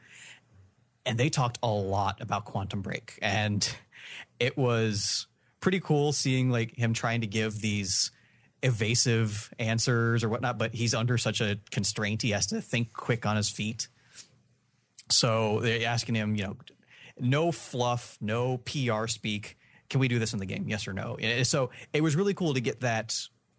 [1.06, 3.68] And they talked a lot about Quantum Break, and
[4.38, 5.26] it was
[5.60, 8.10] pretty cool seeing like him trying to give these
[8.62, 12.22] evasive answers or whatnot, but he's under such a constraint.
[12.22, 13.88] He has to think quick on his feet.
[15.10, 16.56] So they're asking him, you know,
[17.18, 19.56] no fluff, no PR speak.
[19.88, 20.66] Can we do this in the game?
[20.68, 21.16] Yes or no?
[21.44, 23.18] So it was really cool to get that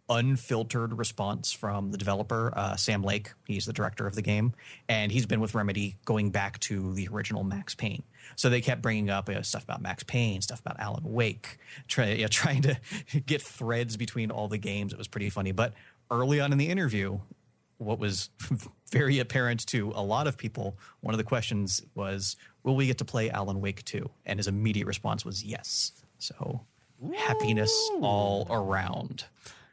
[0.10, 3.32] unfiltered response from the developer, uh, Sam Lake.
[3.46, 4.54] He's the director of the game,
[4.88, 8.04] and he's been with Remedy going back to the original Max Payne.
[8.36, 11.58] So they kept bringing up you know, stuff about Max Payne, stuff about Alan Wake,
[11.88, 12.78] try, you know, trying to
[13.26, 14.94] get threads between all the games.
[14.94, 15.52] It was pretty funny.
[15.52, 15.74] But
[16.12, 17.20] early on in the interview,
[17.78, 18.30] what was
[18.92, 22.98] very apparent to a lot of people, one of the questions was, "Will we get
[23.00, 25.94] to play Alan Wake 2?" And his immediate response was yes.
[26.18, 26.66] So
[27.04, 27.12] Ooh.
[27.12, 29.26] happiness all around.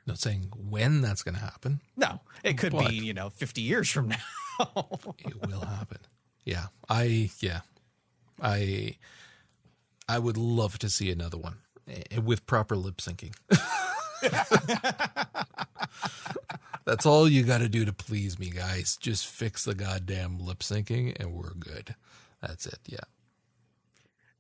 [0.07, 1.81] Not saying when that's going to happen.
[1.97, 4.17] No, it could be you know fifty years from now.
[5.19, 5.99] it will happen.
[6.45, 7.61] Yeah, I yeah,
[8.41, 8.97] I
[10.09, 13.35] I would love to see another one eh, with proper lip syncing.
[16.85, 18.97] That's all you got to do to please me, guys.
[18.97, 21.97] Just fix the goddamn lip syncing, and we're good.
[22.41, 22.79] That's it.
[22.87, 23.01] Yeah.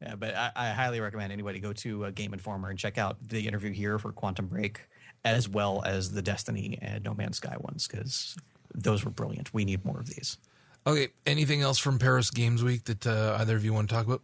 [0.01, 3.17] Yeah, but I, I highly recommend anybody go to a Game Informer and check out
[3.27, 4.83] the interview here for Quantum Break
[5.27, 8.37] as well as the Destiny and No Man's Sky ones because
[8.73, 9.53] those were brilliant.
[9.53, 10.39] We need more of these.
[10.87, 11.09] Okay.
[11.27, 14.23] Anything else from Paris Games Week that uh, either of you want to talk about?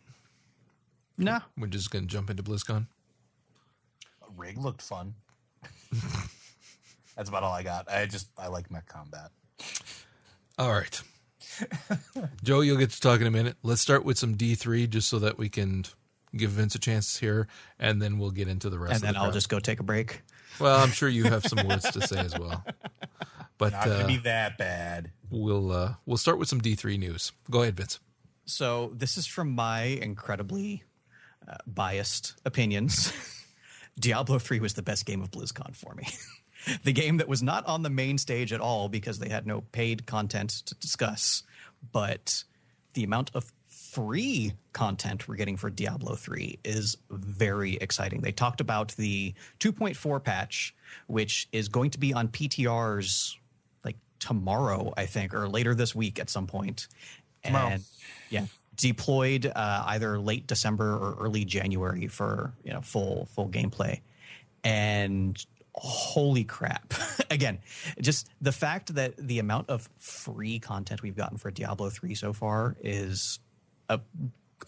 [1.18, 1.40] No.
[1.58, 2.86] We're just going to jump into BlizzCon.
[4.36, 5.14] Rig looked fun.
[7.16, 7.90] That's about all I got.
[7.90, 9.30] I just I like mech combat.
[10.56, 11.02] All right.
[12.44, 13.56] Joe, you'll get to talk in a minute.
[13.62, 15.84] Let's start with some D three, just so that we can
[16.34, 17.46] give Vince a chance here,
[17.78, 18.94] and then we'll get into the rest.
[18.94, 20.22] Of the And then the I'll just go take a break.
[20.58, 22.64] Well, I'm sure you have some words to say as well.
[23.58, 25.12] But not gonna uh, be that bad.
[25.30, 27.30] We'll uh, we'll start with some D3 news.
[27.48, 28.00] Go ahead, Vince.
[28.44, 30.82] So this is from my incredibly
[31.46, 33.12] uh, biased opinions.
[34.00, 36.08] Diablo 3 was the best game of BlizzCon for me.
[36.84, 39.60] the game that was not on the main stage at all because they had no
[39.60, 41.44] paid content to discuss,
[41.92, 42.42] but
[42.94, 43.52] the amount of
[43.92, 48.22] free content we're getting for Diablo 3 is very exciting.
[48.22, 50.74] They talked about the 2.4 patch,
[51.08, 53.36] which is going to be on PTRs
[53.84, 56.88] like tomorrow, I think, or later this week at some point.
[57.44, 57.66] Tomorrow.
[57.66, 57.84] And
[58.30, 64.00] yeah, deployed uh, either late December or early January for you know full full gameplay.
[64.64, 66.92] And holy crap
[67.30, 67.58] again
[67.98, 72.34] just the fact that the amount of free content we've gotten for diablo 3 so
[72.34, 73.38] far is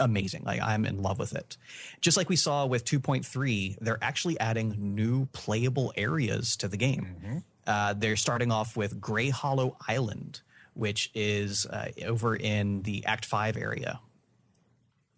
[0.01, 0.43] amazing.
[0.45, 1.57] Like I'm in love with it.
[2.01, 7.16] Just like we saw with 2.3, they're actually adding new playable areas to the game.
[7.18, 7.39] Mm-hmm.
[7.66, 10.41] Uh, they're starting off with Grey Hollow Island,
[10.75, 14.01] which is uh, over in the Act 5 area.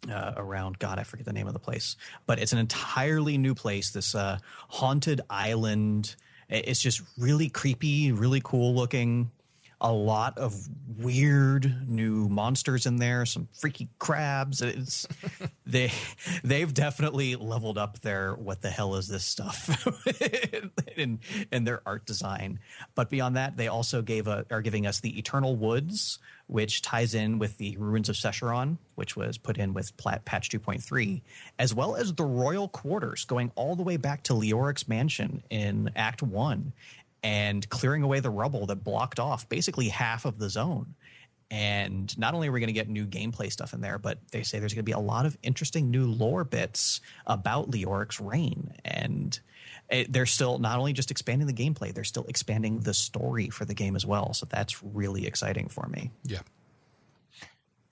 [0.09, 1.97] Uh, around God, I forget the name of the place,
[2.27, 3.91] but it's an entirely new place.
[3.91, 4.39] This uh,
[4.69, 6.15] haunted island.
[6.49, 9.33] It's just really creepy, really cool looking
[9.81, 10.69] a lot of
[10.99, 14.63] weird new monsters in there, some freaky crabs.
[14.63, 15.07] It's
[15.67, 15.93] they
[16.43, 19.87] they've definitely leveled up their what the hell is this stuff
[20.97, 21.21] in
[21.53, 22.59] in their art design.
[22.95, 27.15] But beyond that, they also gave a are giving us the Eternal Woods, which ties
[27.15, 31.21] in with the Ruins of Sescheron, which was put in with patch 2.3,
[31.59, 35.91] as well as the Royal Quarters, going all the way back to Leoric's mansion in
[35.97, 36.73] Act 1
[37.23, 40.95] and clearing away the rubble that blocked off basically half of the zone.
[41.51, 44.43] And not only are we going to get new gameplay stuff in there, but they
[44.43, 48.73] say there's going to be a lot of interesting new lore bits about Leoric's reign.
[48.85, 49.39] And
[49.89, 53.65] it, they're still not only just expanding the gameplay, they're still expanding the story for
[53.65, 54.33] the game as well.
[54.35, 56.11] So that's really exciting for me.
[56.25, 56.41] Yeah.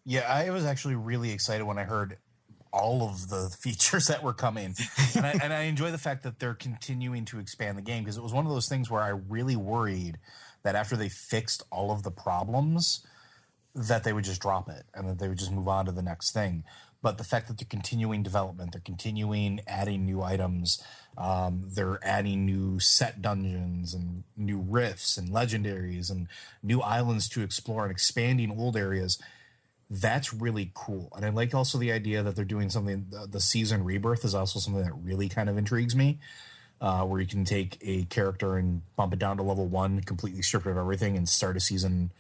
[0.05, 2.19] Yeah, I was actually really excited when I heard
[2.75, 4.75] all of the features that were coming,
[5.15, 8.19] and I, and I enjoy the fact that they're continuing to expand the game because
[8.19, 10.19] it was one of those things where I really worried
[10.65, 13.07] that after they fixed all of the problems,
[13.75, 16.03] that they would just drop it and that they would just move on to the
[16.03, 16.65] next thing.
[17.03, 20.83] But the fact that they're continuing development, they're continuing adding new items,
[21.19, 26.29] um, they're adding new set dungeons and new rifts and legendaries and
[26.63, 29.21] new islands to explore and expanding old areas
[29.91, 31.13] that's really cool.
[31.15, 33.07] And I like also the idea that they're doing something.
[33.11, 36.19] The, the season rebirth is also something that really kind of intrigues me,
[36.81, 40.43] uh, where you can take a character and bump it down to level one, completely
[40.43, 42.13] stripped of everything, and start a season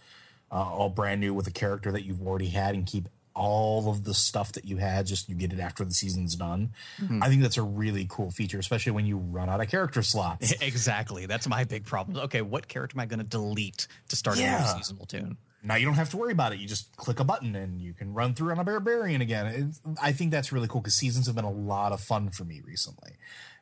[0.53, 4.05] uh, all brand new with a character that you've already had, and keep all of
[4.05, 5.07] the stuff that you had.
[5.07, 6.73] Just you get it after the season's done.
[7.01, 7.23] Mm-hmm.
[7.23, 10.55] I think that's a really cool feature, especially when you run out of character slots.
[10.62, 11.27] Exactly.
[11.27, 12.19] That's my big problem.
[12.25, 14.59] Okay, what character am I going to delete to start yeah.
[14.59, 15.37] a new seasonal toon?
[15.65, 16.59] Now you don't have to worry about it.
[16.59, 19.73] You just click a button and you can run through on a barbarian again.
[20.01, 22.61] I think that's really cool because seasons have been a lot of fun for me
[22.65, 23.12] recently.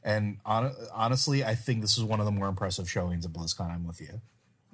[0.02, 3.70] And on, honestly, I think this is one of the more impressive showings at BlizzCon.
[3.70, 4.20] I'm with you.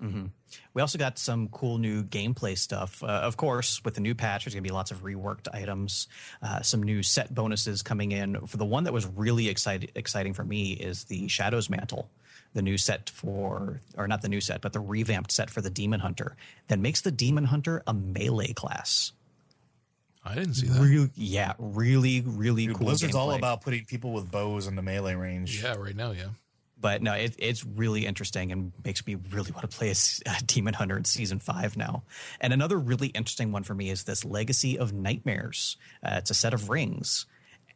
[0.02, 0.26] Mm-hmm.
[0.74, 3.02] We also got some cool new gameplay stuff.
[3.02, 6.06] Uh, of course, with the new patch, there's going to be lots of reworked items,
[6.40, 8.46] uh, some new set bonuses coming in.
[8.46, 12.08] For the one that was really excited, exciting for me is the Shadows Mantle
[12.58, 15.70] the new set for, or not the new set, but the revamped set for the
[15.70, 16.36] Demon Hunter
[16.66, 19.12] that makes the Demon Hunter a melee class.
[20.24, 20.80] I didn't see that.
[20.80, 22.86] Really, yeah, really, really Dude, cool.
[22.86, 23.18] Blizzard's gameplay.
[23.18, 25.62] all about putting people with bows in the melee range.
[25.62, 26.30] Yeah, right now, yeah.
[26.80, 29.94] But no, it, it's really interesting and makes me really want to play a,
[30.26, 32.02] a Demon Hunter in season five now.
[32.40, 35.76] And another really interesting one for me is this Legacy of Nightmares.
[36.02, 37.26] Uh, it's a set of rings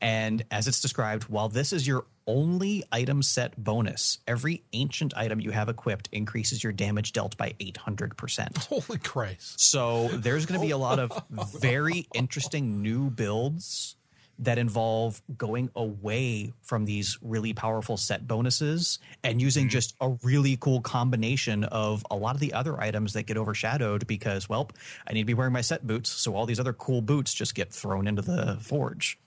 [0.02, 5.40] and as it's described, while this is your only item set bonus, every ancient item
[5.40, 8.58] you have equipped increases your damage dealt by 800%.
[8.66, 9.60] Holy Christ.
[9.60, 11.12] So there's going to be a lot of
[11.60, 13.96] very interesting new builds
[14.38, 19.70] that involve going away from these really powerful set bonuses and using mm-hmm.
[19.70, 24.06] just a really cool combination of a lot of the other items that get overshadowed
[24.06, 24.68] because, well,
[25.06, 26.10] I need to be wearing my set boots.
[26.10, 29.18] So all these other cool boots just get thrown into the forge.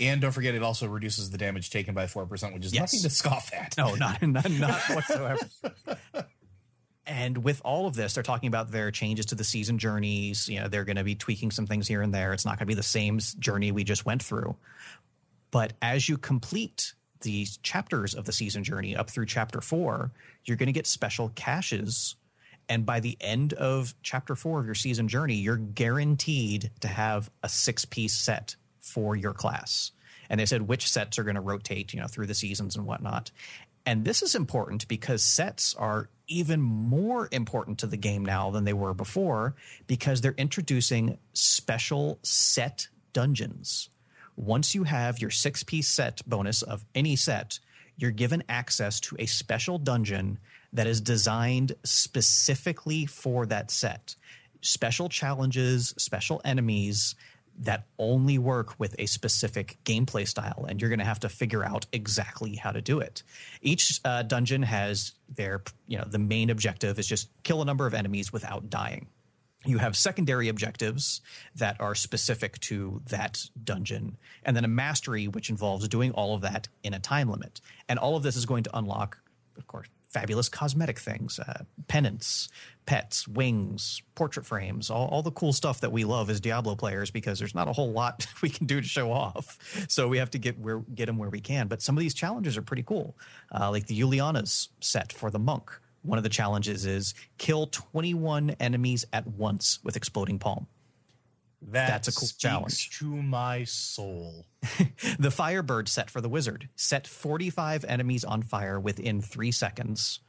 [0.00, 2.80] And don't forget, it also reduces the damage taken by 4%, which is yes.
[2.80, 3.76] nothing to scoff at.
[3.76, 5.48] No, not, not, not whatsoever.
[7.06, 10.48] and with all of this, they're talking about their changes to the season journeys.
[10.48, 12.32] You know, they're going to be tweaking some things here and there.
[12.32, 14.56] It's not going to be the same journey we just went through.
[15.50, 20.10] But as you complete these chapters of the season journey up through chapter four,
[20.44, 22.16] you're going to get special caches.
[22.68, 27.30] And by the end of chapter four of your season journey, you're guaranteed to have
[27.42, 29.92] a six piece set for your class.
[30.28, 32.84] And they said which sets are going to rotate, you know, through the seasons and
[32.84, 33.30] whatnot.
[33.84, 38.64] And this is important because sets are even more important to the game now than
[38.64, 39.54] they were before
[39.86, 43.90] because they're introducing special set dungeons.
[44.36, 47.58] Once you have your six piece set bonus of any set,
[47.96, 50.38] you're given access to a special dungeon
[50.72, 54.16] that is designed specifically for that set.
[54.62, 57.14] Special challenges, special enemies
[57.58, 61.64] that only work with a specific gameplay style, and you're going to have to figure
[61.64, 63.22] out exactly how to do it.
[63.60, 67.86] Each uh, dungeon has their, you know, the main objective is just kill a number
[67.86, 69.06] of enemies without dying.
[69.64, 71.20] You have secondary objectives
[71.54, 76.40] that are specific to that dungeon, and then a mastery, which involves doing all of
[76.40, 77.60] that in a time limit.
[77.88, 79.18] And all of this is going to unlock,
[79.56, 82.48] of course, fabulous cosmetic things, uh, pennants,
[82.86, 87.10] pets, wings, portrait frames, all, all the cool stuff that we love as Diablo players
[87.10, 89.58] because there's not a whole lot we can do to show off.
[89.88, 91.68] So we have to get where get them where we can.
[91.68, 93.16] But some of these challenges are pretty cool,
[93.58, 95.70] uh, like the Uliana's set for the monk.
[96.02, 100.66] One of the challenges is kill 21 enemies at once with exploding palm.
[101.70, 102.98] That That's a cool challenge.
[102.98, 104.46] To my soul.
[105.18, 106.68] the Firebird set for the wizard.
[106.76, 110.20] Set 45 enemies on fire within three seconds.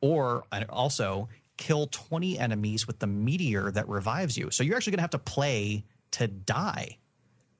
[0.00, 4.50] Or also kill 20 enemies with the meteor that revives you.
[4.50, 6.98] So you're actually going to have to play to die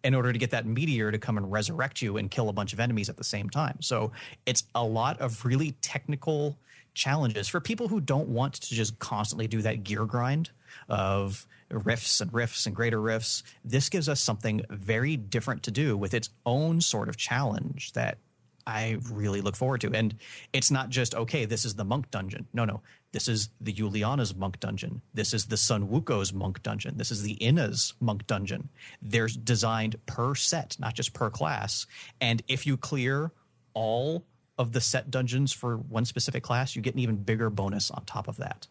[0.05, 2.73] in order to get that meteor to come and resurrect you and kill a bunch
[2.73, 3.77] of enemies at the same time.
[3.83, 4.13] So
[4.47, 6.57] it's a lot of really technical
[6.99, 10.51] challenges for people who don't want to just constantly do that gear grind
[10.89, 13.43] of rifts and rifts and greater rifts.
[13.65, 18.19] This gives us something very different to do with its own sort of challenge that
[18.67, 19.93] I really look forward to.
[19.95, 20.15] And
[20.53, 22.47] it's not just okay, this is the monk dungeon.
[22.53, 22.83] No, no,
[23.13, 25.01] this is the Uliana's monk dungeon.
[25.15, 26.99] This is the Sun Wuko's monk dungeon.
[26.99, 28.69] This is the Inna's monk dungeon.
[29.01, 31.87] They're designed per set, not just per class.
[32.21, 33.33] And if you clear
[33.73, 34.25] all
[34.59, 38.05] of the set dungeons for one specific class, you get an even bigger bonus on
[38.05, 38.67] top of that.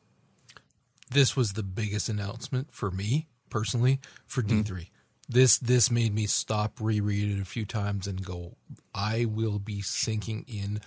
[1.09, 4.63] This was the biggest announcement for me personally for D3.
[4.63, 4.81] Mm-hmm.
[5.29, 8.55] This this made me stop reread it a few times and go,
[8.93, 10.79] I will be sinking in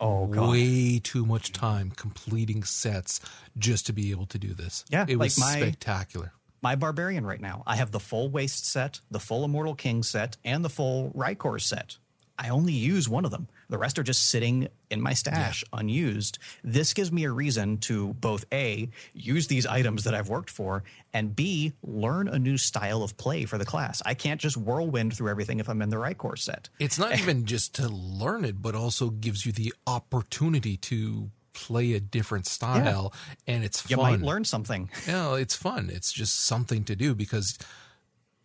[0.00, 0.50] oh, God.
[0.50, 3.20] way too much time completing sets
[3.56, 4.84] just to be able to do this.
[4.90, 6.32] Yeah, it was my, spectacular.
[6.60, 10.36] My barbarian right now, I have the full waste set, the full immortal king set,
[10.44, 11.96] and the full Raekor set.
[12.38, 13.48] I only use one of them.
[13.68, 15.80] The rest are just sitting in my stash yeah.
[15.80, 16.38] unused.
[16.62, 20.84] This gives me a reason to both A, use these items that I've worked for,
[21.12, 24.02] and B, learn a new style of play for the class.
[24.04, 26.68] I can't just whirlwind through everything if I'm in the Raekor set.
[26.78, 31.94] It's not even just to learn it, but also gives you the opportunity to play
[31.94, 33.54] a different style yeah.
[33.54, 33.90] and it's fun.
[33.90, 34.90] You might learn something.
[35.06, 35.88] Yeah, it's fun.
[35.90, 37.58] It's just something to do because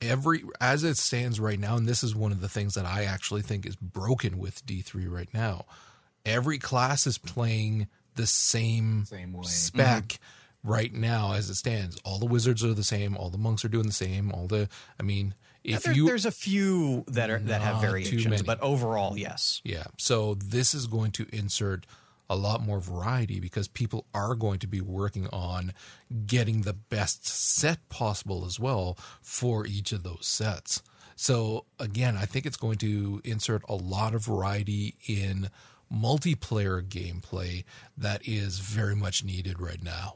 [0.01, 3.03] every as it stands right now and this is one of the things that i
[3.03, 5.65] actually think is broken with d3 right now
[6.25, 10.71] every class is playing the same, same spec mm-hmm.
[10.71, 11.99] right now as it stands.
[12.03, 13.15] All the wizards are the same.
[13.17, 14.31] All the monks are doing the same.
[14.31, 17.81] All the i mean if yeah, there, you there's a few that are that have
[17.81, 19.61] variations but overall yes.
[19.63, 19.83] Yeah.
[19.97, 21.85] So this is going to insert
[22.31, 25.73] a lot more variety because people are going to be working on
[26.25, 30.81] getting the best set possible as well for each of those sets.
[31.17, 35.49] So again, I think it's going to insert a lot of variety in
[35.93, 37.65] multiplayer gameplay
[37.97, 40.15] that is very much needed right now.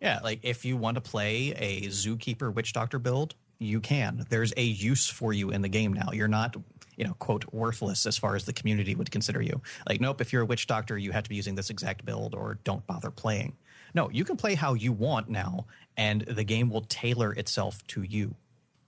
[0.00, 4.24] Yeah, like if you want to play a zookeeper witch doctor build, you can.
[4.30, 6.10] There's a use for you in the game now.
[6.12, 6.56] You're not
[6.96, 9.60] you know, quote, worthless as far as the community would consider you.
[9.88, 12.34] Like, nope, if you're a witch doctor, you have to be using this exact build
[12.34, 13.56] or don't bother playing.
[13.94, 15.66] No, you can play how you want now,
[15.96, 18.34] and the game will tailor itself to you.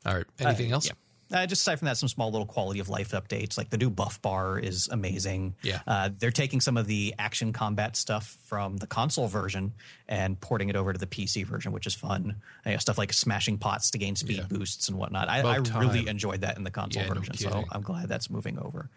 [0.05, 0.25] All right.
[0.41, 0.87] Anything uh, else?
[0.87, 0.93] Yeah.
[1.33, 3.59] Uh, just aside from that, some small little quality of life updates.
[3.59, 5.57] Like the new buff bar is amazing.
[5.63, 5.81] Yeah.
[5.87, 9.73] Uh, they're taking some of the action combat stuff from the console version
[10.09, 12.37] and porting it over to the PC version, which is fun.
[12.65, 14.45] You know, stuff like smashing pots to gain speed yeah.
[14.49, 15.29] boosts and whatnot.
[15.29, 18.31] I, I really enjoyed that in the console yeah, version, no so I'm glad that's
[18.31, 18.89] moving over.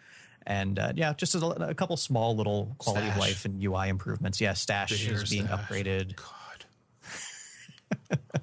[0.46, 3.16] And uh, yeah, just a, a, couple small little quality stash.
[3.16, 4.40] of life and UI improvements.
[4.40, 5.60] Yeah, stash is being stash.
[5.60, 6.16] upgraded.
[6.16, 6.26] God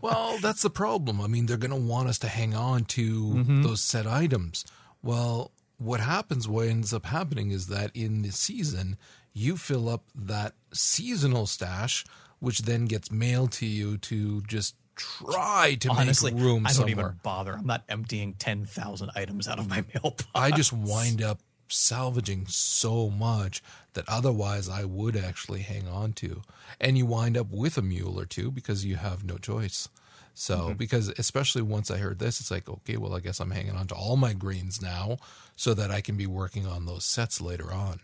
[0.01, 1.21] well, that's the problem.
[1.21, 3.63] I mean, they're going to want us to hang on to mm-hmm.
[3.63, 4.65] those set items.
[5.03, 8.97] Well, what happens, what ends up happening is that in the season,
[9.33, 12.05] you fill up that seasonal stash,
[12.39, 16.87] which then gets mailed to you to just try to Honestly, make room I don't
[16.87, 17.05] somewhere.
[17.05, 17.53] even bother.
[17.53, 20.25] I'm not emptying 10,000 items out of my mailbox.
[20.33, 21.39] I just wind up
[21.69, 23.61] salvaging so much
[23.97, 26.43] that otherwise I would actually hang on to.
[26.79, 29.89] And you wind up with a mule or two because you have no choice.
[30.35, 30.73] So, mm-hmm.
[30.73, 33.87] because especially once I heard this, it's like, okay, well, I guess I'm hanging on
[33.87, 35.17] to all my greens now
[35.55, 38.01] so that I can be working on those sets later on.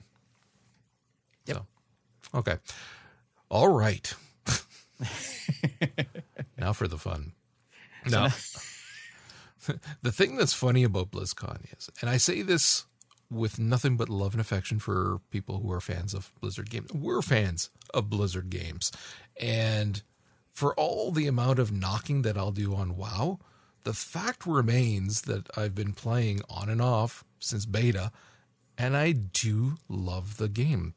[1.46, 1.58] Yep.
[1.58, 2.56] So, okay.
[3.50, 4.12] All right.
[6.58, 7.34] now for the fun.
[8.10, 8.30] No.
[10.02, 12.86] the thing that's funny about BlizzCon is, and I say this
[13.34, 16.92] with nothing but love and affection for people who are fans of Blizzard games.
[16.94, 18.92] We're fans of Blizzard games.
[19.40, 20.02] And
[20.52, 23.40] for all the amount of knocking that I'll do on WoW,
[23.84, 28.12] the fact remains that I've been playing on and off since beta,
[28.78, 30.94] and I do love the game.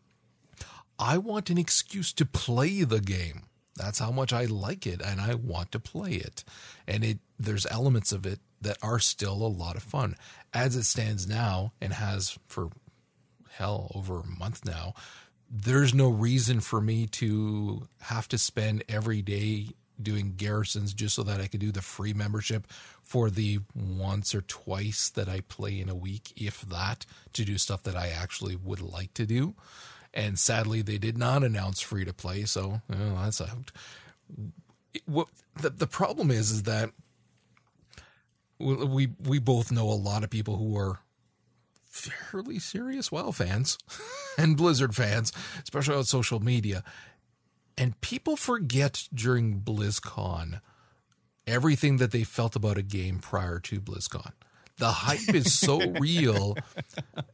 [0.98, 3.42] I want an excuse to play the game.
[3.76, 6.44] That's how much I like it, and I want to play it.
[6.86, 10.16] And it there's elements of it that are still a lot of fun.
[10.52, 12.70] As it stands now and has for
[13.50, 14.94] hell over a month now,
[15.50, 19.68] there's no reason for me to have to spend every day
[20.00, 22.66] doing garrisons just so that I could do the free membership
[23.02, 27.56] for the once or twice that I play in a week, if that, to do
[27.56, 29.54] stuff that I actually would like to do.
[30.12, 33.70] And sadly, they did not announce free to play, so well, that's out.
[35.04, 35.28] What
[35.60, 36.90] the the problem is is that
[38.58, 41.00] we we both know a lot of people who are
[41.86, 43.78] fairly serious WoW fans
[44.38, 45.32] and Blizzard fans,
[45.62, 46.82] especially on social media.
[47.78, 50.60] And people forget during BlizzCon
[51.46, 54.32] everything that they felt about a game prior to BlizzCon.
[54.78, 56.56] The hype is so real.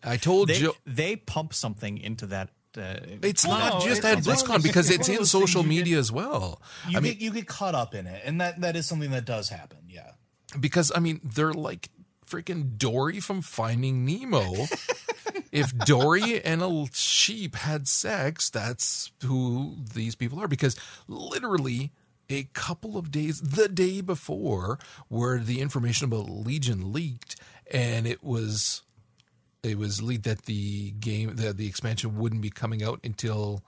[0.03, 4.05] I told they, Joe they pump something into that uh, it's well, not no, just
[4.05, 6.62] at BlizzCon because it's, in social media get, as well.
[6.89, 9.25] You I mean, you get caught up in it, and that that is something that
[9.25, 9.79] does happen.
[9.89, 10.12] Yeah,
[10.59, 11.88] because I mean they're like
[12.26, 14.66] freaking Dory from Finding Nemo.
[15.53, 20.48] if Dory and a sheep had sex, that's who these people are.
[20.48, 20.76] Because
[21.09, 21.92] literally,
[22.30, 24.78] a couple of days, the day before,
[25.09, 27.36] where the information about Legion leaked,
[27.70, 28.82] and it was
[29.62, 33.62] it was leaked that the game, the the expansion wouldn't be coming out until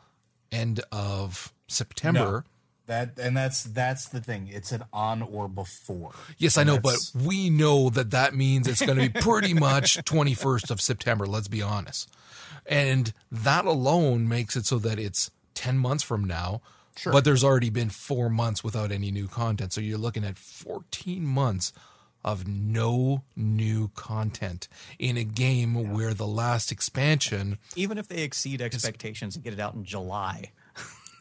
[0.51, 2.45] end of September.
[2.87, 4.51] That and that's that's the thing.
[4.53, 6.13] It's an on or before.
[6.37, 9.97] Yes, I know, but we know that that means it's going to be pretty much
[10.05, 12.11] 21st of September, let's be honest.
[12.67, 16.61] And that alone makes it so that it's 10 months from now.
[16.97, 17.13] Sure.
[17.13, 19.73] But there's already been 4 months without any new content.
[19.73, 21.73] So you're looking at 14 months
[22.23, 24.69] of no new content
[24.99, 25.93] in a game yeah.
[25.93, 30.51] where the last expansion even if they exceed expectations and get it out in July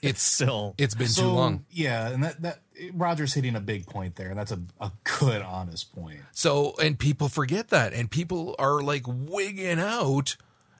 [0.03, 1.65] it's still it's been so, too long.
[1.71, 2.59] Yeah, and that that
[2.93, 6.19] Roger's hitting a big point there, and that's a, a good honest point.
[6.33, 10.35] So and people forget that, and people are like wigging out.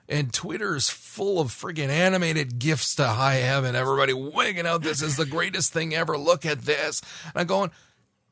[0.06, 3.74] And Twitter's full of friggin' animated gifs to high heaven.
[3.74, 4.82] Everybody wigging out.
[4.82, 6.18] This is the greatest thing ever.
[6.18, 7.00] Look at this.
[7.24, 7.70] And I'm going,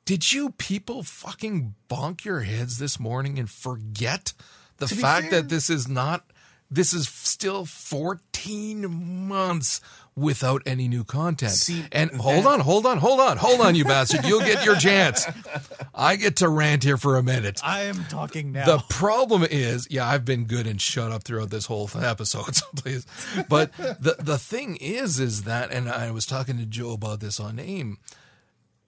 [0.05, 4.35] did you people fucking bonk your heads this morning and forget
[4.79, 6.27] the fact fair, that this is not,
[6.71, 9.81] this is still 14 months
[10.17, 11.53] without any new content.
[11.53, 14.25] See, and hold on, hold on, hold on, hold on, you bastard.
[14.25, 15.27] You'll get your chance.
[15.95, 17.61] I get to rant here for a minute.
[17.65, 18.67] I am talking now.
[18.67, 22.67] The problem is, yeah, I've been good and shut up throughout this whole episode, so
[22.77, 23.07] please.
[23.49, 27.41] But the the thing is, is that, and I was talking to Joe about this
[27.41, 27.99] on AIM.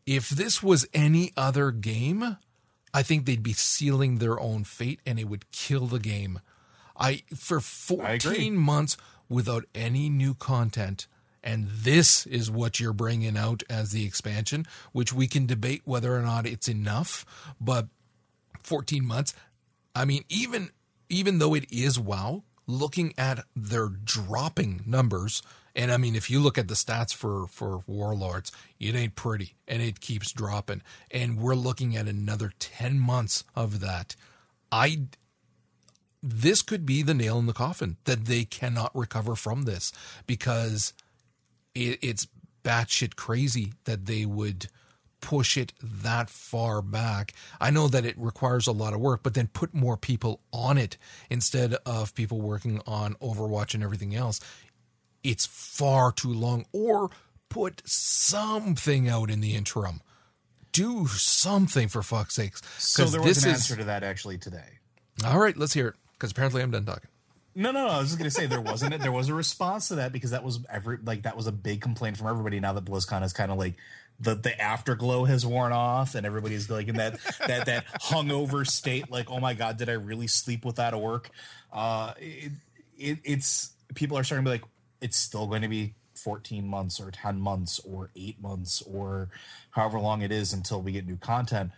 [0.06, 2.36] If this was any other game,
[2.92, 6.40] I think they'd be sealing their own fate and it would kill the game.
[6.96, 8.96] I for 14 months
[9.28, 11.06] without any new content,
[11.44, 16.16] and this is what you're bringing out as the expansion, which we can debate whether
[16.16, 17.26] or not it's enough.
[17.60, 17.86] But
[18.62, 19.34] 14 months,
[19.94, 20.70] I mean, even
[21.10, 25.42] even though it is WoW, looking at their dropping numbers,
[25.76, 29.54] and I mean, if you look at the stats for for Warlords, it ain't pretty,
[29.68, 30.80] and it keeps dropping.
[31.10, 34.16] And we're looking at another 10 months of that.
[34.72, 35.02] I
[36.22, 39.92] this could be the nail in the coffin that they cannot recover from this
[40.26, 40.94] because
[41.74, 42.26] it, it's
[42.62, 44.68] batshit crazy that they would
[45.20, 47.32] push it that far back.
[47.58, 50.76] I know that it requires a lot of work, but then put more people on
[50.76, 50.98] it
[51.30, 54.38] instead of people working on Overwatch and everything else.
[55.22, 56.66] It's far too long.
[56.72, 57.10] Or
[57.48, 60.02] put something out in the interim.
[60.72, 62.60] Do something for fuck's sakes.
[62.78, 63.56] So there was an is...
[63.56, 64.78] answer to that actually today.
[65.24, 67.08] All right, let's hear it because apparently I'm done talking.
[67.54, 67.92] No, no, no.
[67.92, 69.00] I was just gonna say there wasn't.
[69.00, 71.80] There was a response to that because that was every like that was a big
[71.80, 72.58] complaint from everybody.
[72.60, 73.74] Now that BlizzCon is kind of like
[74.20, 79.10] the the afterglow has worn off and everybody's like in that that that hungover state.
[79.10, 81.30] Like, oh my god, did I really sleep without a work?
[81.72, 82.52] Uh, it,
[82.98, 84.64] it, it's people are starting to be like,
[85.00, 89.28] it's still going to be 14 months or 10 months or eight months or
[89.70, 91.70] however long it is until we get new content.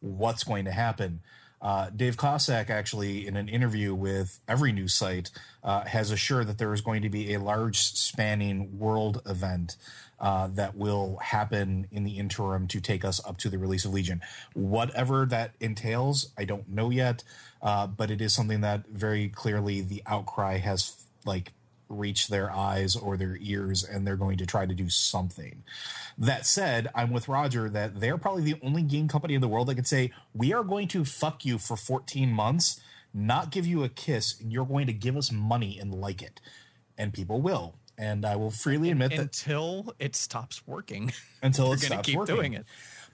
[0.00, 1.20] What's going to happen?
[1.60, 5.30] Uh, Dave Kosak actually, in an interview with every news site,
[5.64, 9.76] uh, has assured that there is going to be a large spanning world event
[10.20, 13.92] uh, that will happen in the interim to take us up to the release of
[13.92, 14.20] Legion.
[14.54, 17.22] Whatever that entails, I don't know yet,
[17.62, 21.52] uh, but it is something that very clearly the outcry has like
[21.88, 25.62] reach their eyes or their ears and they're going to try to do something.
[26.16, 29.68] That said, I'm with Roger that they're probably the only game company in the world
[29.68, 32.80] that could say, we are going to fuck you for 14 months,
[33.14, 36.40] not give you a kiss, and you're going to give us money and like it.
[36.96, 37.74] And people will.
[37.96, 41.12] And I will freely admit until that until it stops working.
[41.42, 42.34] Until it stops keep working.
[42.34, 42.64] doing it.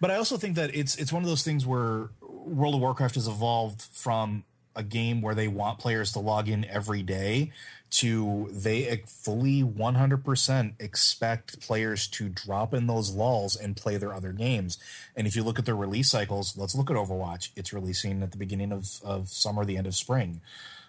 [0.00, 3.14] But I also think that it's it's one of those things where World of Warcraft
[3.14, 4.44] has evolved from
[4.76, 7.52] a game where they want players to log in every day
[7.94, 14.32] to they fully 100% expect players to drop in those lulls and play their other
[14.32, 14.78] games.
[15.14, 17.50] And if you look at their release cycles, let's look at Overwatch.
[17.54, 20.40] It's releasing at the beginning of, of summer, the end of spring.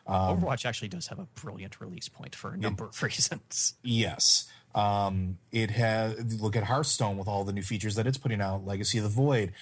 [0.08, 3.76] Um, Overwatch actually does have a brilliant release point for a number it, of reasons.
[3.84, 4.47] Yes.
[4.74, 8.66] Um, it has look at Hearthstone with all the new features that it's putting out,
[8.66, 9.53] Legacy of the Void.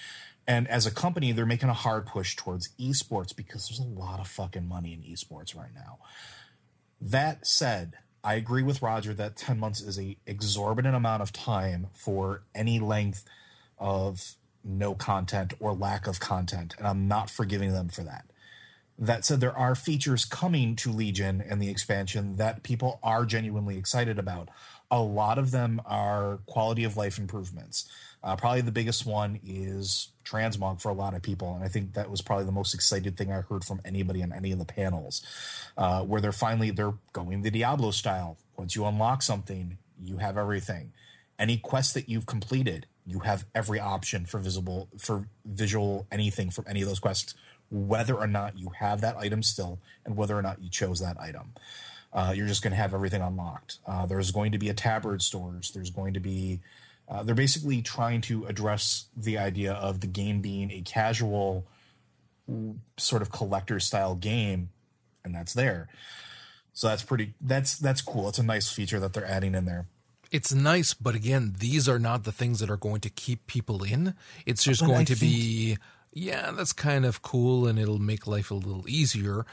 [0.46, 4.20] And as a company, they're making a hard push towards esports because there's a lot
[4.20, 5.98] of fucking money in esports right now.
[7.04, 11.88] That said, I agree with Roger that 10 months is a exorbitant amount of time
[11.92, 13.26] for any length
[13.78, 18.24] of no content or lack of content, and I'm not forgiving them for that.
[18.98, 23.76] That said, there are features coming to Legion and the expansion that people are genuinely
[23.76, 24.48] excited about.
[24.90, 27.86] A lot of them are quality of life improvements.
[28.24, 31.92] Uh, probably the biggest one is transmog for a lot of people, and I think
[31.92, 34.64] that was probably the most excited thing I heard from anybody on any of the
[34.64, 35.22] panels,
[35.76, 38.38] uh, where they're finally they're going the Diablo style.
[38.56, 40.92] Once you unlock something, you have everything.
[41.38, 46.64] Any quest that you've completed, you have every option for visible for visual anything from
[46.66, 47.34] any of those quests,
[47.70, 51.20] whether or not you have that item still, and whether or not you chose that
[51.20, 51.52] item.
[52.10, 53.78] Uh, you're just going to have everything unlocked.
[53.86, 55.72] Uh, there's going to be a tabard stores.
[55.72, 56.60] There's going to be
[57.08, 61.66] uh, they're basically trying to address the idea of the game being a casual
[62.96, 64.70] sort of collector style game,
[65.24, 65.88] and that's there.
[66.72, 67.34] So that's pretty.
[67.40, 68.28] That's that's cool.
[68.28, 69.86] It's a nice feature that they're adding in there.
[70.32, 73.84] It's nice, but again, these are not the things that are going to keep people
[73.84, 74.14] in.
[74.46, 75.78] It's just but going I to think- be,
[76.12, 79.46] yeah, that's kind of cool, and it'll make life a little easier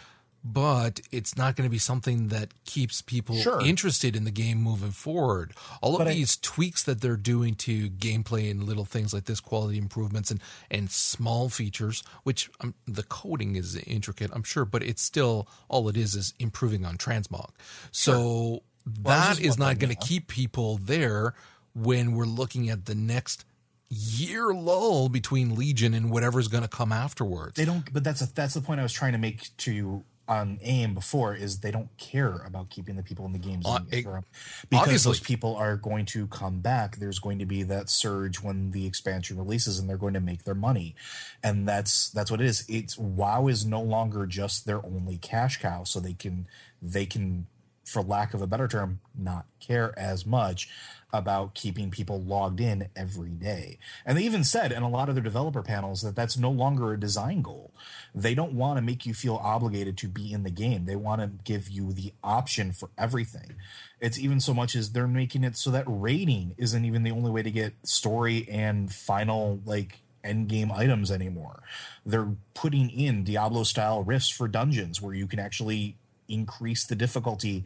[0.44, 3.62] but it's not going to be something that keeps people sure.
[3.66, 5.54] interested in the game moving forward.
[5.82, 9.26] All of but these I, tweaks that they're doing to gameplay and little things like
[9.26, 14.66] this, quality improvements and and small features, which um, the coding is intricate, I'm sure,
[14.66, 17.52] but it's still all it is is improving on transmog.
[17.92, 18.60] So sure.
[19.04, 21.36] that well, is not going to keep people there
[21.74, 23.46] when we're looking at the next
[23.89, 27.56] year lull between Legion and whatever's going to come afterwards.
[27.56, 30.06] They don't, but that's a, that's the point I was trying to make to you
[30.32, 33.79] on AIM before is they don't care about keeping the people in the games uh,
[33.91, 34.23] it, because
[34.71, 35.09] obviously.
[35.09, 36.95] those people are going to come back.
[36.95, 40.45] There's going to be that surge when the expansion releases, and they're going to make
[40.45, 40.95] their money,
[41.43, 42.65] and that's that's what it is.
[42.69, 46.47] It's WoW is no longer just their only cash cow, so they can
[46.82, 47.47] they can,
[47.86, 50.69] for lack of a better term, not care as much
[51.13, 53.77] about keeping people logged in every day.
[54.05, 56.93] And they even said in a lot of their developer panels that that's no longer
[56.93, 57.71] a design goal.
[58.15, 60.86] They don't want to make you feel obligated to be in the game.
[60.86, 63.55] They want to give you the option for everything.
[63.99, 67.32] It's even so much as they're making it so that raiding isn't even the only
[67.32, 71.63] way to get story and final like end game items anymore.
[72.05, 75.97] They're putting in Diablo style rifts for dungeons where you can actually
[76.32, 77.65] increase the difficulty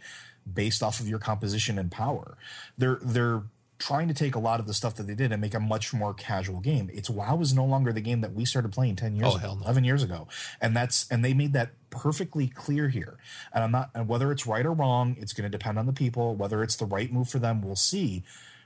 [0.52, 2.38] based off of your composition and power.
[2.78, 3.44] They're they're
[3.78, 5.94] trying to take a lot of the stuff that they did and make a much
[5.94, 6.90] more casual game.
[6.94, 9.56] It's WoW is no longer the game that we started playing 10 years oh, ago,
[9.56, 9.64] no.
[9.64, 10.28] 11 years ago.
[10.62, 13.18] And that's and they made that perfectly clear here.
[13.54, 15.94] And I'm not and whether it's right or wrong, it's going to depend on the
[15.94, 18.24] people, whether it's the right move for them, we'll see.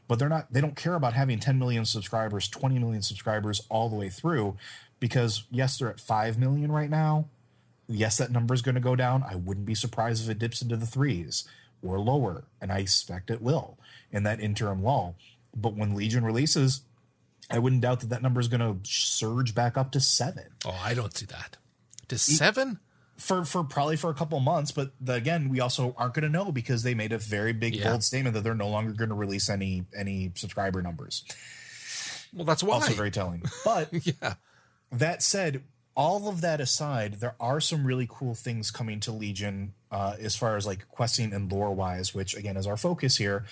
[0.08, 3.90] But they're not they don't care about having 10 million subscribers, 20 million subscribers all
[3.90, 4.58] the way through
[5.00, 7.26] because yes, they're at 5 million right now.
[7.90, 9.24] Yes, that number is going to go down.
[9.28, 11.48] I wouldn't be surprised if it dips into the threes
[11.82, 13.80] or lower, and I expect it will
[14.12, 15.16] in that interim lull.
[15.56, 16.82] But when Legion releases,
[17.50, 20.46] I wouldn't doubt that that number is going to surge back up to seven.
[20.66, 21.58] Oh, I don't see that.
[22.10, 22.80] To seven?
[23.18, 26.30] For for probably for a couple months, but the, again, we also aren't going to
[26.30, 27.90] know because they made a very big yeah.
[27.90, 31.26] bold statement that they're no longer going to release any any subscriber numbers.
[32.34, 32.76] Well, that's why.
[32.76, 33.44] Also very telling.
[33.66, 34.36] But yeah.
[34.92, 35.64] That said,
[36.00, 40.34] all of that aside, there are some really cool things coming to Legion uh, as
[40.34, 43.44] far as like questing and lore wise, which again is our focus here.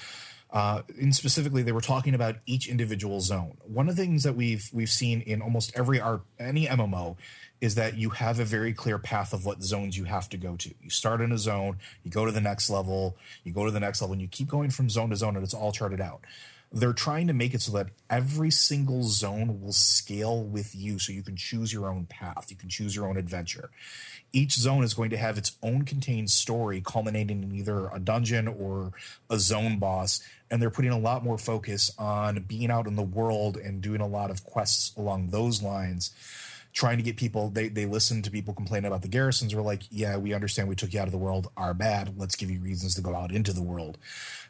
[0.50, 3.58] Uh, and specifically, they were talking about each individual zone.
[3.66, 6.00] One of the things that we've we've seen in almost every
[6.40, 7.18] any MMO
[7.60, 10.56] is that you have a very clear path of what zones you have to go
[10.56, 10.74] to.
[10.82, 13.82] You start in a zone, you go to the next level, you go to the
[13.82, 16.22] next level, and you keep going from zone to zone, and it's all charted out
[16.72, 21.14] they're trying to make it so that every single zone will scale with you so
[21.14, 23.70] you can choose your own path you can choose your own adventure.
[24.34, 28.48] Each zone is going to have its own contained story culminating in either a dungeon
[28.48, 28.92] or
[29.30, 33.02] a zone boss and they're putting a lot more focus on being out in the
[33.02, 36.14] world and doing a lot of quests along those lines
[36.74, 39.84] trying to get people they, they listen to people complain about the garrisons we're like
[39.90, 41.50] yeah we understand we took you out of the world.
[41.58, 42.14] Are bad.
[42.18, 43.98] Let's give you reasons to go out into the world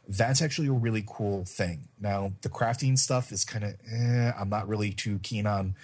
[0.07, 1.89] that's actually a really cool thing.
[1.99, 5.75] Now, the crafting stuff is kind of, eh, I'm not really too keen on.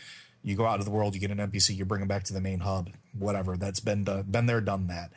[0.44, 2.34] You go out to the world, you get an NPC, you bring them back to
[2.34, 3.58] the main hub, whatever.
[3.58, 5.12] That's been done, been there, done that.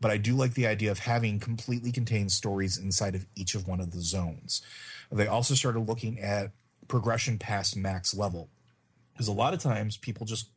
[0.00, 3.66] But I do like the idea of having completely contained stories inside of each of
[3.66, 4.62] one of the zones.
[5.10, 6.50] They also started looking at
[6.88, 8.48] progression past max level,
[9.12, 10.48] because a lot of times people just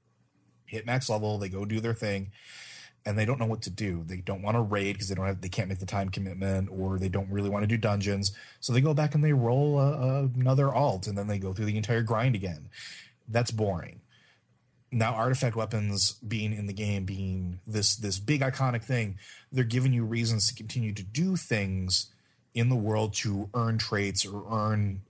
[0.65, 2.31] hit max level, they go do their thing,
[3.05, 4.03] and they don't know what to do.
[4.05, 6.69] They don't want to raid because they don't have they can't make the time commitment
[6.71, 8.31] or they don't really want to do dungeons.
[8.59, 11.53] So they go back and they roll a, a, another alt and then they go
[11.53, 12.69] through the entire grind again.
[13.27, 14.01] That's boring.
[14.91, 19.17] Now artifact weapons being in the game being this this big iconic thing,
[19.51, 22.07] they're giving you reasons to continue to do things
[22.53, 25.01] in the world to earn traits or earn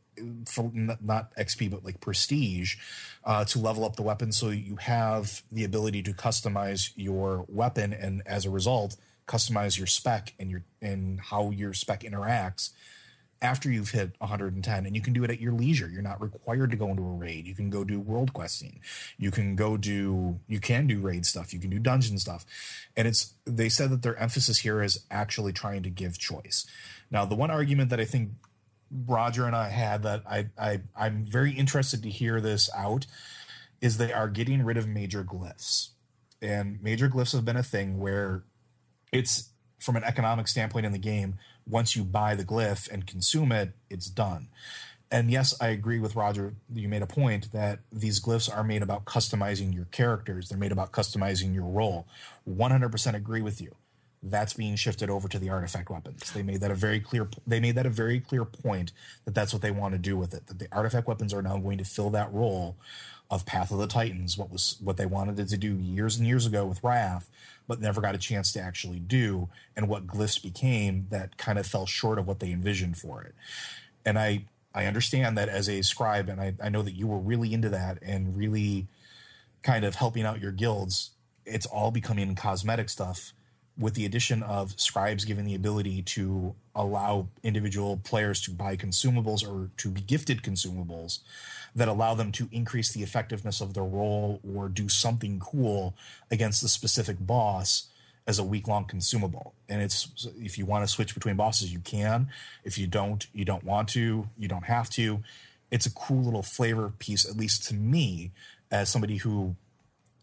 [0.47, 2.75] for not XP but like prestige
[3.23, 4.31] uh, to level up the weapon.
[4.31, 8.95] So you have the ability to customize your weapon and as a result
[9.29, 12.71] customize your spec and your and how your spec interacts
[13.41, 15.87] after you've hit 110 and you can do it at your leisure.
[15.87, 17.47] You're not required to go into a raid.
[17.47, 18.81] You can go do world questing.
[19.17, 21.53] You can go do you can do raid stuff.
[21.53, 22.43] You can do dungeon stuff.
[22.97, 26.65] And it's they said that their emphasis here is actually trying to give choice.
[27.11, 28.31] Now the one argument that i think
[29.05, 33.05] roger and i had that i, I i'm very interested to hear this out
[33.81, 35.89] is they are getting rid of major glyphs
[36.41, 38.43] and major glyphs have been a thing where
[39.11, 41.35] it's from an economic standpoint in the game
[41.67, 44.49] once you buy the glyph and consume it, it's done.
[45.11, 46.53] And yes, I agree with Roger.
[46.73, 50.49] You made a point that these glyphs are made about customizing your characters.
[50.49, 52.07] They're made about customizing your role.
[52.47, 53.75] 100% agree with you.
[54.21, 56.31] That's being shifted over to the artifact weapons.
[56.31, 57.29] They made that a very clear.
[57.47, 58.91] They made that a very clear point
[59.25, 60.47] that that's what they want to do with it.
[60.47, 62.75] That the artifact weapons are now going to fill that role
[63.31, 64.37] of Path of the Titans.
[64.37, 67.29] What was what they wanted it to do years and years ago with Wrath,
[67.67, 71.65] but never got a chance to actually do, and what glyphs became that kind of
[71.65, 73.35] fell short of what they envisioned for it.
[74.05, 77.19] And I I understand that as a scribe, and I, I know that you were
[77.19, 78.87] really into that and really
[79.63, 81.11] kind of helping out your guilds.
[81.45, 83.33] It's all becoming cosmetic stuff
[83.79, 89.47] with the addition of scribes given the ability to allow individual players to buy consumables
[89.47, 91.19] or to be gifted consumables
[91.75, 95.93] that allow them to increase the effectiveness of their role or do something cool
[96.29, 97.87] against the specific boss
[98.27, 99.53] as a week long consumable.
[99.67, 102.27] And it's if you want to switch between bosses, you can.
[102.63, 105.23] If you don't, you don't want to, you don't have to.
[105.71, 108.31] It's a cool little flavor piece, at least to me,
[108.71, 109.55] as somebody who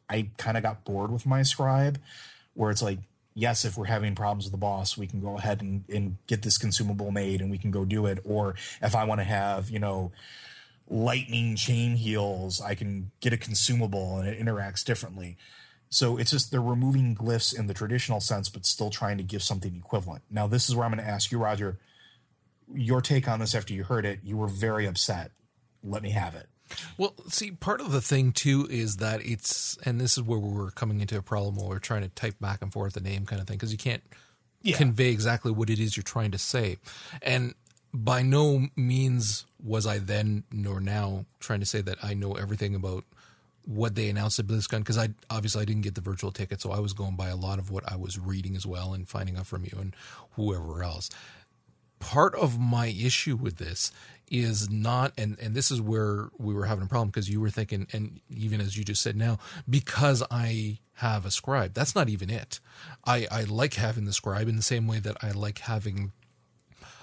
[0.08, 1.98] I kind of got bored with my scribe,
[2.54, 2.98] where it's like,
[3.36, 6.42] yes, if we're having problems with the boss, we can go ahead and, and get
[6.42, 8.18] this consumable made and we can go do it.
[8.24, 10.10] Or if I want to have, you know,
[10.88, 15.36] lightning chain heals, I can get a consumable and it interacts differently.
[15.90, 19.42] So it's just they're removing glyphs in the traditional sense, but still trying to give
[19.42, 20.22] something equivalent.
[20.30, 21.78] Now, this is where I'm going to ask you, Roger,
[22.72, 24.20] your take on this after you heard it.
[24.24, 25.30] You were very upset.
[25.84, 26.48] Let me have it.
[26.98, 30.70] Well, see, part of the thing too is that it's, and this is where we're
[30.70, 33.40] coming into a problem where we're trying to type back and forth the name kind
[33.40, 34.02] of thing because you can't
[34.62, 34.76] yeah.
[34.76, 36.78] convey exactly what it is you're trying to say.
[37.22, 37.54] And
[37.92, 42.74] by no means was I then nor now trying to say that I know everything
[42.74, 43.04] about
[43.64, 46.70] what they announced at BlizzCon because I obviously I didn't get the virtual ticket, so
[46.70, 49.36] I was going by a lot of what I was reading as well and finding
[49.36, 49.94] out from you and
[50.32, 51.10] whoever else.
[51.98, 53.90] Part of my issue with this
[54.30, 57.50] is not and and this is where we were having a problem because you were
[57.50, 62.08] thinking and even as you just said now because I have a scribe that's not
[62.08, 62.58] even it
[63.04, 66.12] I I like having the scribe in the same way that I like having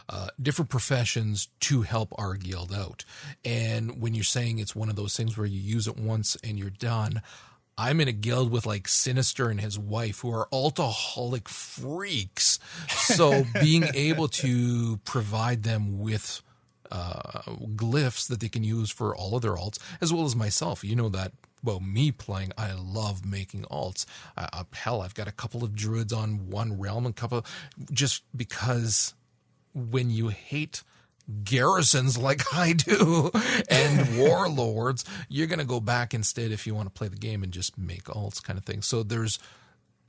[0.10, 3.06] uh, different professions to help our guild out.
[3.46, 6.60] And when you're saying it's one of those things where you use it once and
[6.60, 7.22] you're done,
[7.78, 12.60] I'm in a guild with like Sinister and his wife who are altaholic freaks.
[12.90, 16.42] So being able to provide them with
[16.94, 17.42] uh,
[17.76, 20.96] glyphs that they can use for all of their alts, as well as myself, you
[20.96, 21.34] know that
[21.64, 24.06] well, me playing, I love making alts.
[24.36, 27.46] Uh, hell, I've got a couple of druids on one realm, and couple
[27.92, 29.14] just because
[29.74, 30.84] when you hate
[31.44, 33.32] garrisons like I do
[33.70, 37.44] and warlords, you're going to go back instead if you want to play the game
[37.44, 38.82] and just make alts kind of thing.
[38.82, 39.40] So there's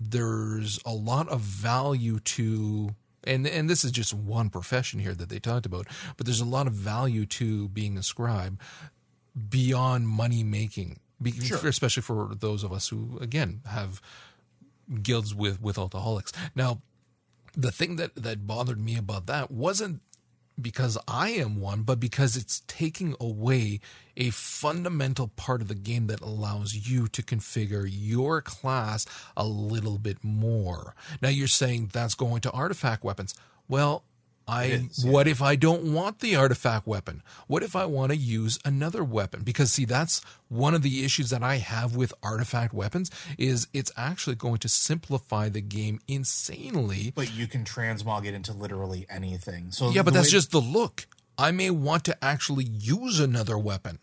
[0.01, 2.91] there's a lot of value to
[3.27, 6.45] and and this is just one profession here that they talked about, but there's a
[6.45, 8.61] lot of value to being a scribe
[9.49, 11.01] beyond money making,
[11.43, 11.59] sure.
[11.69, 14.01] especially for those of us who again have
[15.03, 16.33] guilds with with altaholics.
[16.55, 16.83] Now,
[17.57, 20.03] the thing that that bothered me about that wasn't
[20.61, 23.81] because I am one, but because it's taking away
[24.17, 29.99] a fundamental part of the game that allows you to configure your class a little
[29.99, 30.95] bit more.
[31.21, 33.35] Now you're saying that's going to artifact weapons.
[33.69, 34.05] Well,
[34.47, 35.11] I is, yeah.
[35.11, 37.23] what if I don't want the artifact weapon?
[37.47, 39.43] What if I want to use another weapon?
[39.43, 43.91] Because see, that's one of the issues that I have with artifact weapons is it's
[43.97, 47.13] actually going to simplify the game insanely.
[47.15, 49.71] But you can transmog it into literally anything.
[49.71, 51.07] So Yeah, but that's just the look.
[51.39, 53.99] I may want to actually use another weapon.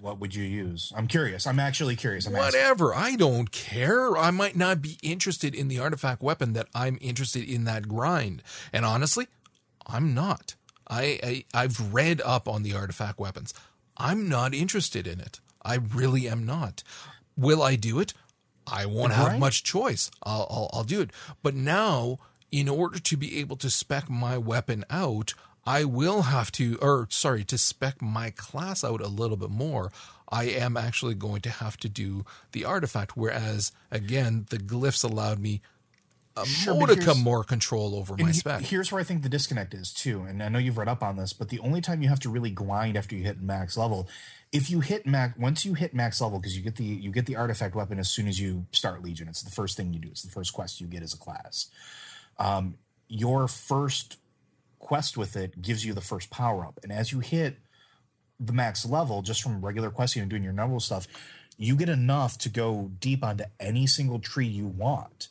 [0.00, 0.92] What would you use?
[0.94, 1.46] I'm curious.
[1.46, 2.26] I'm actually curious.
[2.26, 2.92] I'm Whatever.
[2.92, 3.14] Asking.
[3.14, 4.16] I don't care.
[4.18, 8.42] I might not be interested in the artifact weapon that I'm interested in that grind.
[8.70, 9.28] And honestly,
[9.86, 10.54] I'm not.
[10.88, 13.54] I, I have read up on the artifact weapons.
[13.96, 15.40] I'm not interested in it.
[15.64, 16.82] I really am not.
[17.36, 18.12] Will I do it?
[18.66, 19.30] I won't right.
[19.30, 20.10] have much choice.
[20.22, 21.10] I'll, I'll I'll do it.
[21.42, 22.18] But now,
[22.50, 25.34] in order to be able to spec my weapon out,
[25.66, 29.90] I will have to, or sorry, to spec my class out a little bit more.
[30.28, 33.16] I am actually going to have to do the artifact.
[33.16, 35.60] Whereas again, the glyphs allowed me
[36.36, 38.62] a Sure, modicum more control over my he- spec.
[38.62, 41.16] Here's where I think the disconnect is too, and I know you've read up on
[41.16, 44.08] this, but the only time you have to really grind after you hit max level,
[44.52, 47.26] if you hit max once you hit max level, because you get the you get
[47.26, 49.28] the artifact weapon as soon as you start Legion.
[49.28, 50.08] It's the first thing you do.
[50.08, 51.68] It's the first quest you get as a class.
[52.38, 52.76] Um,
[53.08, 54.16] your first
[54.78, 57.58] quest with it gives you the first power up, and as you hit
[58.40, 61.06] the max level, just from regular questing and doing your normal stuff,
[61.56, 65.28] you get enough to go deep onto any single tree you want.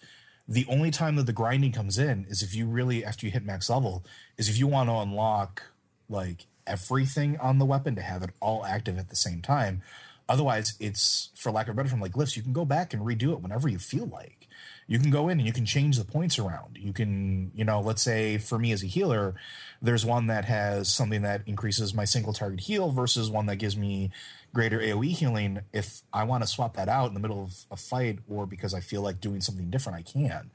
[0.47, 3.45] The only time that the grinding comes in is if you really, after you hit
[3.45, 4.05] max level,
[4.37, 5.63] is if you want to unlock
[6.09, 9.81] like everything on the weapon to have it all active at the same time.
[10.29, 12.35] Otherwise, it's for lack of a better term, like glyphs.
[12.35, 14.47] You can go back and redo it whenever you feel like.
[14.87, 16.77] You can go in and you can change the points around.
[16.79, 19.35] You can, you know, let's say for me as a healer,
[19.81, 23.77] there's one that has something that increases my single target heal versus one that gives
[23.77, 24.11] me
[24.53, 25.61] greater AoE healing.
[25.73, 28.73] If I want to swap that out in the middle of a fight or because
[28.73, 30.51] I feel like doing something different, I can.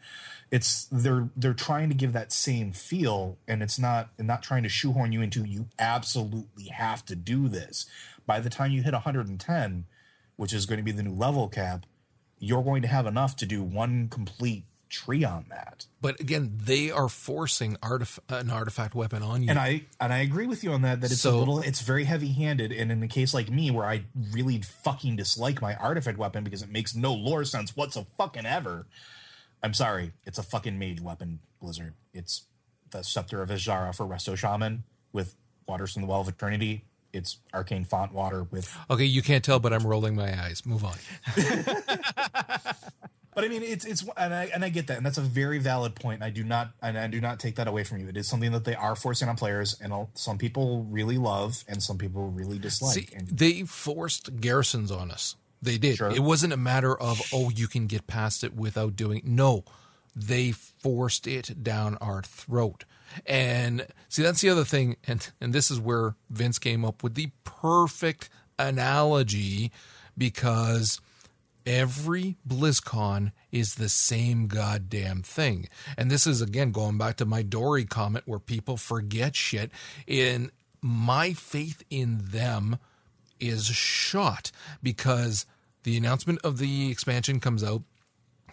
[0.51, 4.63] It's they're they're trying to give that same feel, and it's not and not trying
[4.63, 7.87] to shoehorn you into you absolutely have to do this.
[8.27, 9.85] By the time you hit 110,
[10.37, 11.85] which is going to be the new level cap,
[12.39, 15.87] you're going to have enough to do one complete tree on that.
[16.01, 19.51] but again, they are forcing artif- an artifact weapon on you.
[19.51, 21.81] And I and I agree with you on that that it's a So- little it's
[21.83, 25.75] very heavy handed and in a case like me where I really fucking dislike my
[25.77, 28.87] artifact weapon because it makes no lore sense whatsoever fucking ever.
[29.63, 31.95] I'm sorry, it's a fucking mage weapon, Blizzard.
[32.15, 32.45] It's
[32.91, 35.35] the Scepter of Azshara for Resto Shaman with
[35.67, 36.85] Waters from the Well of Eternity.
[37.13, 40.65] It's arcane font water with okay, you can't tell, but I'm rolling my eyes.
[40.67, 40.95] Move on.
[43.39, 45.61] But I mean, it's it's and I and I get that, and that's a very
[45.61, 46.25] valid point.
[46.25, 48.09] I do not and I do not take that away from you.
[48.09, 51.81] It is something that they are forcing on players, and some people really love, and
[51.81, 52.95] some people really dislike.
[52.95, 55.37] See, and they forced garrisons on us.
[55.63, 55.99] They did.
[55.99, 56.11] Sure.
[56.11, 59.23] It wasn't a matter of oh, you can get past it without doing.
[59.25, 59.63] No,
[60.17, 62.87] they forced it down our throat.
[63.25, 64.97] And see, that's the other thing.
[65.07, 69.71] And and this is where Vince came up with the perfect analogy
[70.17, 71.01] because
[71.69, 75.69] every BlizzCon is the same goddamn thing.
[75.97, 79.71] And this is again going back to my Dory comment where people forget shit.
[80.07, 80.51] In
[80.81, 82.79] my faith in them
[83.39, 84.51] is shot
[84.83, 85.45] because
[85.83, 87.83] the announcement of the expansion comes out.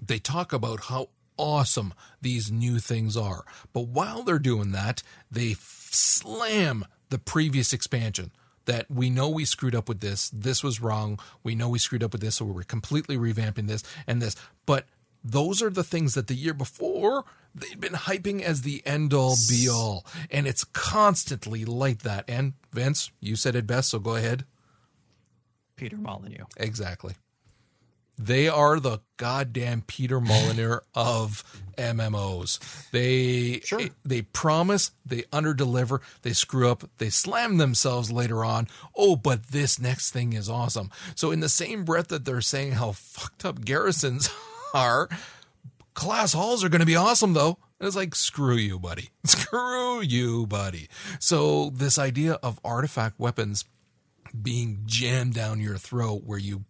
[0.06, 3.46] They talk about how awesome these new things are.
[3.74, 8.32] But while they're doing that, they f- slam the previous expansion
[8.66, 10.30] that we know we screwed up with this.
[10.30, 11.20] This was wrong.
[11.44, 12.36] We know we screwed up with this.
[12.36, 14.36] So we're completely revamping this and this.
[14.66, 14.86] But
[15.24, 19.36] those are the things that the year before they'd been hyping as the end all
[19.50, 20.06] be all.
[20.30, 22.26] And it's constantly like that.
[22.28, 23.90] And Vince, you said it best.
[23.90, 24.46] So go ahead.
[25.76, 26.46] Peter Molyneux.
[26.58, 27.16] Exactly.
[28.18, 31.44] They are the goddamn Peter Molyneux of
[31.78, 32.90] MMOs.
[32.92, 33.82] They Sure.
[34.06, 38.68] they promise, they underdeliver, they screw up, they slam themselves later on.
[38.96, 40.90] Oh, but this next thing is awesome.
[41.16, 44.30] So in the same breath that they're saying how fucked up garrisons
[44.74, 45.10] are,
[45.94, 47.58] class halls are going to be awesome though.
[47.80, 49.10] And it's like, screw you, buddy.
[49.26, 50.88] Screw you, buddy.
[51.20, 53.66] So this idea of artifact weapons
[54.42, 56.64] being jammed down your throat where you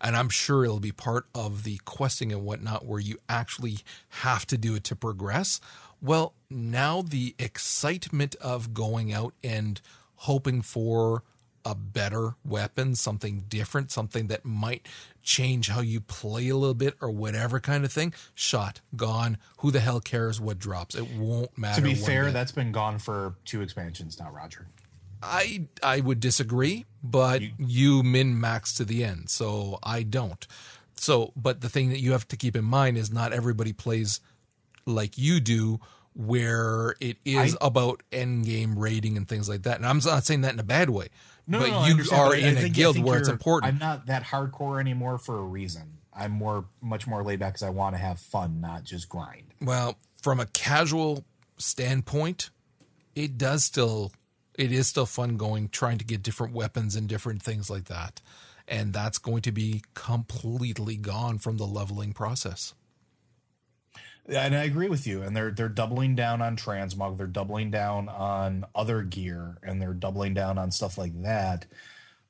[0.00, 4.46] and I'm sure it'll be part of the questing and whatnot where you actually have
[4.46, 5.60] to do it to progress.
[6.00, 9.80] Well, now the excitement of going out and
[10.16, 11.22] hoping for
[11.64, 14.86] a better weapon, something different, something that might
[15.22, 19.38] change how you play a little bit or whatever kind of thing, shot, gone.
[19.58, 20.94] Who the hell cares what drops?
[20.94, 21.80] It won't matter.
[21.80, 22.34] to be fair, bit.
[22.34, 24.66] that's been gone for two expansions now, Roger.
[25.24, 30.46] I I would disagree, but you, min max to the end, so I don't.
[30.96, 34.20] So, but the thing that you have to keep in mind is not everybody plays
[34.86, 35.80] like you do,
[36.14, 39.76] where it is about end game rating and things like that.
[39.78, 41.08] And I'm not saying that in a bad way,
[41.48, 43.72] but I you are but I in a think- I guild where it's important.
[43.72, 45.98] I'm not that hardcore anymore for a reason.
[46.16, 49.52] I'm more, much more laid back because I want to have fun, not just grind.
[49.60, 51.24] Well, from a casual
[51.58, 52.50] standpoint,
[53.16, 54.12] it does still
[54.56, 58.20] it is still fun going trying to get different weapons and different things like that.
[58.66, 62.72] And that's going to be completely gone from the leveling process.
[64.26, 65.22] And I agree with you.
[65.22, 67.18] And they're they're doubling down on transmog.
[67.18, 71.66] They're doubling down on other gear, and they're doubling down on stuff like that,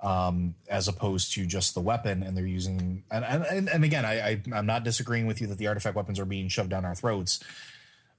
[0.00, 2.24] um, as opposed to just the weapon.
[2.24, 5.58] And they're using and and, and again, I, I I'm not disagreeing with you that
[5.58, 7.38] the artifact weapons are being shoved down our throats.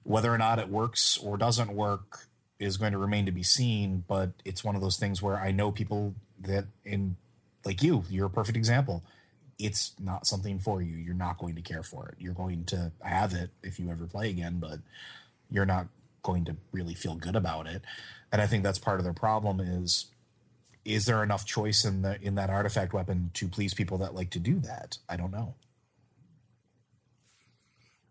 [0.04, 2.25] Whether or not it works or doesn't work,
[2.58, 4.04] is going to remain to be seen.
[4.06, 7.16] But it's one of those things where I know people that in
[7.64, 9.02] like you, you're a perfect example.
[9.58, 10.96] It's not something for you.
[10.96, 12.14] You're not going to care for it.
[12.18, 14.80] You're going to have it if you ever play again, but
[15.50, 15.86] you're not
[16.22, 17.82] going to really feel good about it.
[18.30, 20.06] And I think that's part of their problem is
[20.84, 24.30] is there enough choice in the in that artifact weapon to please people that like
[24.30, 24.98] to do that?
[25.08, 25.54] I don't know.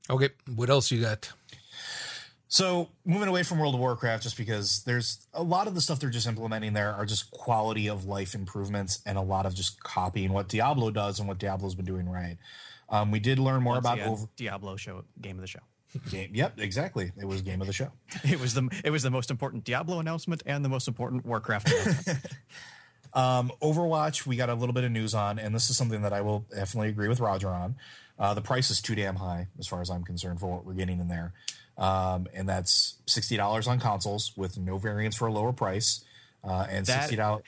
[0.10, 1.32] Okay, what else you got?
[2.48, 6.00] So moving away from World of Warcraft, just because there's a lot of the stuff
[6.00, 9.82] they're just implementing there are just quality of life improvements and a lot of just
[9.82, 12.38] copying what Diablo does and what Diablo's been doing right.
[12.90, 15.60] Um, we did learn more about again, over Diablo show game of the show.
[16.12, 16.32] game.
[16.34, 17.12] Yep, exactly.
[17.20, 17.92] It was game of the show.
[18.24, 21.70] It was the it was the most important Diablo announcement and the most important Warcraft.
[23.16, 26.12] Um, Overwatch, we got a little bit of news on, and this is something that
[26.12, 27.76] I will definitely agree with Roger on.
[28.20, 30.74] Uh, the price is too damn high, as far as I'm concerned, for what we're
[30.74, 31.34] getting in there.
[31.78, 36.04] Um, and that's sixty dollars on consoles with no variants for a lower price,
[36.44, 37.44] uh, and That- sixty dollars.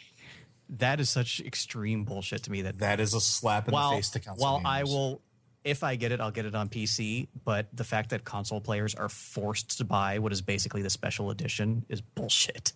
[0.70, 3.96] that is such extreme bullshit to me that That is a slap in while, the
[3.98, 5.22] face to console while I will
[5.64, 7.28] if I get it, I'll get it on PC.
[7.44, 11.30] But the fact that console players are forced to buy what is basically the special
[11.30, 12.72] edition is bullshit.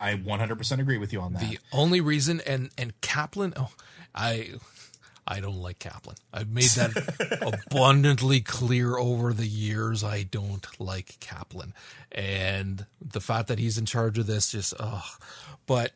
[0.00, 1.40] I 100% agree with you on that.
[1.48, 3.70] The only reason and and Kaplan, oh,
[4.14, 4.54] I
[5.26, 6.16] I don't like Kaplan.
[6.32, 10.04] I've made that abundantly clear over the years.
[10.04, 11.72] I don't like Kaplan,
[12.12, 15.04] and the fact that he's in charge of this just oh,
[15.66, 15.92] but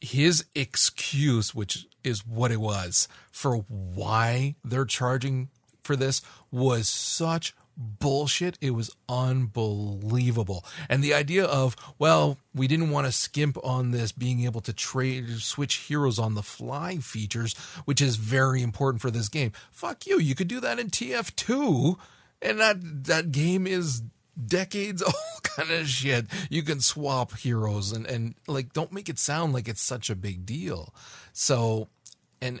[0.00, 5.48] his excuse, which is what it was for why they're charging
[5.82, 8.58] for this, was such bullshit.
[8.60, 10.64] It was unbelievable.
[10.88, 14.72] And the idea of, well, we didn't want to skimp on this being able to
[14.72, 17.54] trade, switch heroes on the fly features,
[17.84, 19.52] which is very important for this game.
[19.70, 20.18] Fuck you.
[20.18, 21.98] You could do that in TF2,
[22.42, 24.02] and that, that game is
[24.44, 26.26] decades old kind of shit.
[26.50, 30.16] You can swap heroes and, and like don't make it sound like it's such a
[30.16, 30.94] big deal.
[31.32, 31.88] So
[32.40, 32.60] and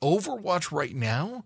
[0.00, 1.44] Overwatch right now,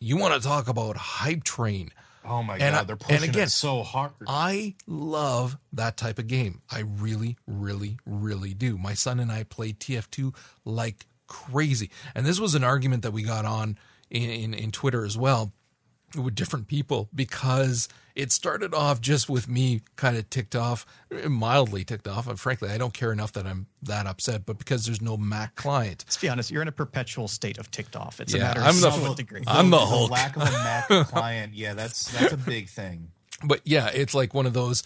[0.00, 1.90] you want to talk about hype train.
[2.26, 4.12] Oh my and I- god, they're pushing and again, it so hard.
[4.26, 6.62] I love that type of game.
[6.70, 8.76] I really, really, really do.
[8.78, 10.34] My son and I played TF2
[10.64, 11.90] like crazy.
[12.14, 13.78] And this was an argument that we got on
[14.10, 15.52] in, in, in Twitter as well
[16.16, 20.84] with different people because it started off just with me kind of ticked off,
[21.28, 22.26] mildly ticked off.
[22.26, 25.54] And frankly, I don't care enough that I'm that upset, but because there's no Mac
[25.54, 26.02] client.
[26.08, 28.18] Let's be honest, you're in a perpetual state of ticked off.
[28.18, 29.44] It's Yeah, a matter I'm of the- some degree.
[29.46, 30.10] I'm the The Hulk.
[30.10, 33.10] lack of a Mac client, yeah, that's that's a big thing.
[33.44, 34.82] but yeah, it's like one of those.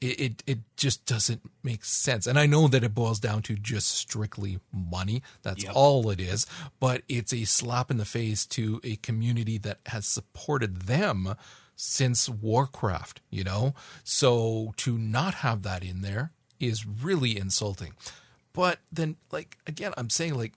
[0.00, 3.54] It, it it just doesn't make sense, and I know that it boils down to
[3.54, 5.22] just strictly money.
[5.42, 5.72] That's Yep.
[5.74, 6.46] all it is.
[6.80, 11.34] But it's a slap in the face to a community that has supported them
[11.80, 13.20] since Warcraft.
[13.30, 13.74] You know,
[14.04, 17.94] so to not have that in there is really insulting.
[18.52, 20.54] But then, like again, I'm saying like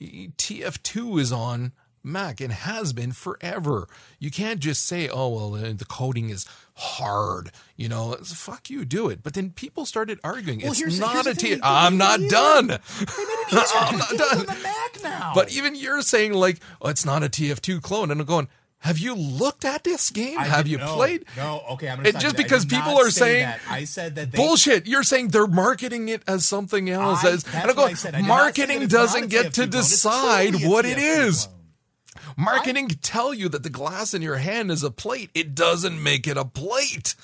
[0.00, 1.72] TF2 is on
[2.06, 3.88] Mac and has been forever.
[4.18, 6.44] You can't just say, "Oh well, uh, the coding is
[6.74, 9.22] hard." You know, It's- fuck you, do it.
[9.22, 10.60] But then people started arguing.
[10.60, 11.58] Well, it's here's- not here's a T.
[11.62, 12.70] I'm not done.
[12.70, 14.38] I'm not done.
[14.46, 15.32] the Mac now.
[15.34, 18.48] But even you're saying like, "Oh, it's not a TF2 clone," and I'm going.
[18.84, 20.38] Have you looked at this game?
[20.38, 21.24] I Have you no, played?
[21.38, 21.88] No, okay.
[21.88, 22.28] I'm just you.
[22.28, 23.60] I because people are say saying that.
[23.70, 24.86] I said that they, Bullshit!
[24.86, 27.24] You're saying they're marketing it as something else.
[27.24, 28.14] I- as and I'm going, I said.
[28.14, 30.98] I did not say that marketing doesn't get to decide totally what it is.
[30.98, 31.46] TF2 is.
[31.46, 32.34] clone.
[32.36, 35.30] Marketing can tell you that the glass in your hand is a plate.
[35.34, 37.14] It doesn't make it a plate.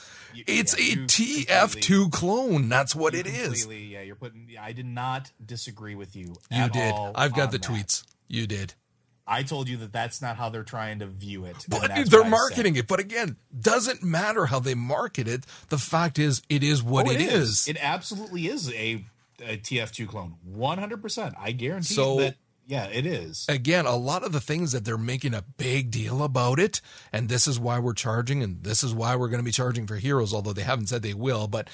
[0.47, 2.71] It's yeah, a TF2 clone.
[2.71, 3.67] That's what it is.
[3.67, 4.01] Yeah.
[4.01, 4.49] You're putting.
[4.59, 6.37] I did not disagree with you.
[6.51, 6.93] You at did.
[6.95, 7.67] all I've got the that.
[7.69, 8.05] tweets.
[8.29, 8.73] You did.
[9.31, 11.65] I told you that that's not how they're trying to view it.
[11.69, 12.29] But they're what I said.
[12.31, 12.87] marketing it.
[12.89, 15.45] But again, doesn't matter how they market it.
[15.69, 17.69] The fact is, it is what Oh, it is.
[17.69, 19.05] It absolutely is a,
[19.41, 20.35] a TF2 clone.
[20.53, 21.35] 100%.
[21.39, 22.37] I guarantee So- that.
[22.67, 23.47] Yeah, it is.
[23.49, 26.81] again, a lot of the things that they're making a big deal about it,
[27.13, 29.89] and this is why we're charging, and this is why we're going to be charging
[29.89, 31.69] for heroes, although they haven't said they will, but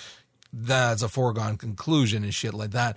[0.54, 2.96] that's a foregone conclusion and shit like that.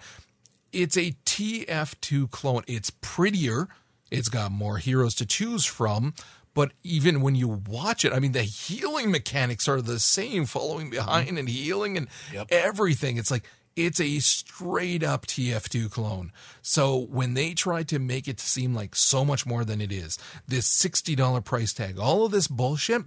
[0.72, 2.64] It's a TF2 clone.
[2.68, 3.68] It's prettier.
[4.12, 6.14] It's got more heroes to choose from.
[6.54, 10.88] But even when you watch it, I mean, the healing mechanics are the same, following
[10.88, 11.06] mm-hmm.
[11.06, 12.48] behind and healing and Yep.
[12.50, 13.18] everything.
[13.18, 13.44] It's like
[13.76, 16.34] it's a straight up TF2 clone.
[16.62, 20.18] So when they try to make it seem like so much more than it is,
[20.48, 23.04] this $60 price tag, all of this bullshit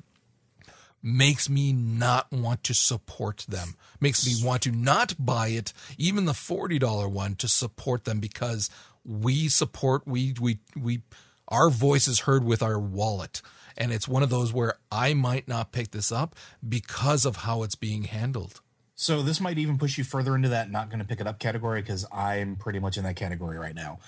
[1.02, 3.74] makes me not want to support them.
[4.00, 8.70] Makes me want to not buy it, even the $40 one to support them because
[9.04, 11.02] we support we we we
[11.48, 13.42] our voice is heard with our wallet.
[13.76, 17.62] And it's one of those where I might not pick this up because of how
[17.62, 18.60] it's being handled.
[18.94, 21.38] So this might even push you further into that not going to pick it up
[21.38, 23.98] category because I'm pretty much in that category right now.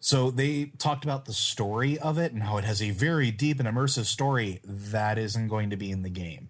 [0.00, 3.58] So they talked about the story of it and how it has a very deep
[3.58, 6.48] and immersive story that isn't going to be in the game.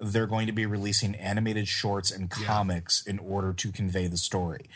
[0.00, 4.68] They're going to be releasing animated shorts and comics in order to convey the story.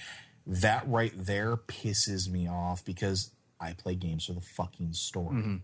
[0.51, 5.37] That right there pisses me off because I play games for the fucking story.
[5.37, 5.57] Mm-hmm.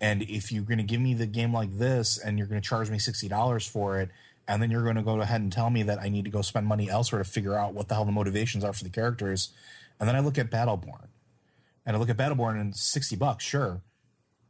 [0.00, 2.66] And if you're going to give me the game like this and you're going to
[2.66, 4.08] charge me $60 for it,
[4.48, 6.42] and then you're going to go ahead and tell me that I need to go
[6.42, 9.50] spend money elsewhere to figure out what the hell the motivations are for the characters.
[10.00, 11.08] And then I look at Battleborn
[11.86, 13.82] and I look at Battleborn and 60 bucks, sure.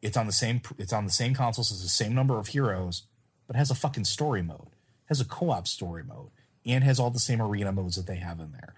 [0.00, 3.02] It's on the same it's on the same consoles, it's the same number of heroes,
[3.46, 4.70] but it has a fucking story mode.
[5.06, 6.30] Has a co-op story mode
[6.64, 8.74] and has all the same arena modes that they have in there.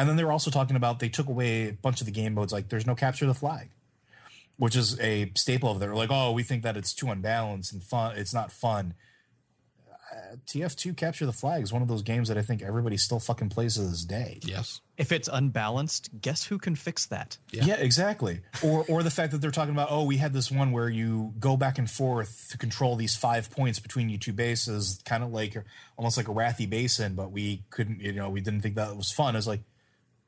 [0.00, 2.32] And then they were also talking about they took away a bunch of the game
[2.32, 3.68] modes like there's no capture the flag
[4.56, 7.82] which is a staple of their like oh we think that it's too unbalanced and
[7.82, 8.94] fun it's not fun.
[10.12, 13.20] Uh, tf2 capture the flag is one of those games that i think everybody still
[13.20, 14.38] fucking plays to this day.
[14.42, 14.80] Yes.
[14.98, 17.38] If it's unbalanced, guess who can fix that?
[17.52, 18.40] yeah, exactly.
[18.62, 21.32] Or or the fact that they're talking about oh we had this one where you
[21.38, 25.30] go back and forth to control these five points between you two bases kind of
[25.30, 25.56] like
[25.96, 29.36] almost like Arathi Basin but we couldn't you know we didn't think that was fun.
[29.36, 29.60] It's like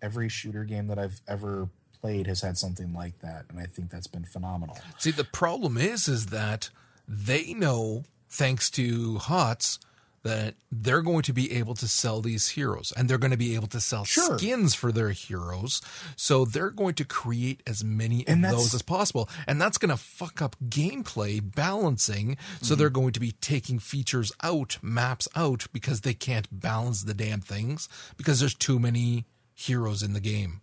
[0.03, 1.69] every shooter game that i've ever
[2.01, 5.77] played has had something like that and i think that's been phenomenal See, the problem
[5.77, 6.71] is, is that
[7.09, 9.79] they know, thanks to HOTS,
[10.23, 13.57] that they're going to be able to sell these heroes and they're going to be
[13.57, 14.39] able to sell Sure.
[14.39, 15.83] skins for their heroes.
[16.15, 19.29] So they're going to create as many And of those as possible.
[19.49, 22.37] And that's going to fuck up gameplay balancing.
[22.37, 22.65] Mm-hmm.
[22.65, 27.15] So they're going to be taking features out, maps out, because they can't balance the
[27.15, 29.25] damn things because there's too many
[29.63, 30.61] heroes in the game.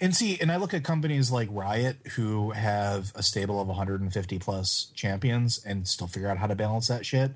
[0.00, 4.38] And see, and I look at companies like Riot who have a stable of 150
[4.38, 7.32] plus champions and still figure out how to balance that shit.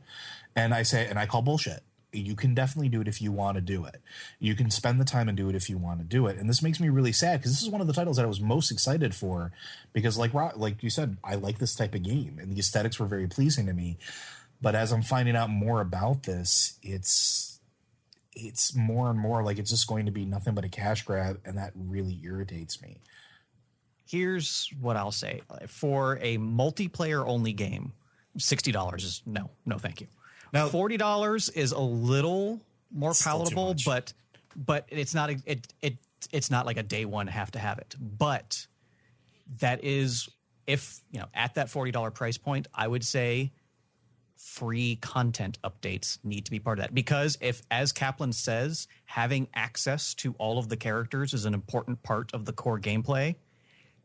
[0.54, 1.82] And I say, and I call bullshit.
[2.14, 4.02] You can definitely do it if you want to do it.
[4.38, 6.36] You can spend the time and do it if you want to do it.
[6.36, 8.28] And this makes me really sad because this is one of the titles that I
[8.28, 9.50] was most excited for
[9.94, 13.06] because, like, like you said, I like this type of game and the aesthetics were
[13.06, 13.96] very pleasing to me.
[14.60, 17.51] But as I'm finding out more about this, it's
[18.34, 21.40] it's more and more like it's just going to be nothing but a cash grab,
[21.44, 23.00] and that really irritates me.
[24.08, 27.92] Here's what I'll say for a multiplayer only game,
[28.38, 30.06] $60 is no, no, thank you.
[30.52, 32.60] Now- $40 is a little
[32.90, 34.12] more palatable, but
[34.54, 35.96] but it's not a, it it
[36.30, 37.96] it's not like a day one have to have it.
[37.98, 38.66] But
[39.60, 40.28] that is
[40.66, 43.50] if, you know, at that $40 price point, I would say
[44.46, 49.46] free content updates need to be part of that because if as kaplan says having
[49.54, 53.36] access to all of the characters is an important part of the core gameplay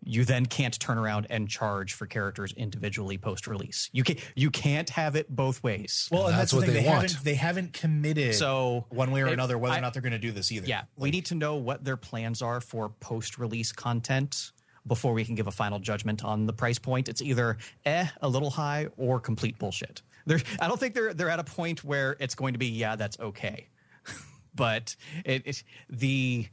[0.06, 4.52] you then can't turn around and charge for characters individually post release you can you
[4.52, 6.76] can't have it both ways Well, and that's that's, the what thing.
[6.76, 7.02] they They, want.
[7.12, 10.04] haven't they haven't committed So, one way or it- another whether I- or not they're
[10.04, 10.68] going to do this either.
[10.68, 14.52] yeah we need to know what their plans are for post release content
[14.86, 18.30] before we can give a final judgment on the price point it's either eh a
[18.30, 22.16] little high or complete bullshit they're, i don't think they're they're at a point where
[22.20, 23.68] it's going to be yeah that's okay
[24.56, 24.96] but
[25.26, 26.48] it, it the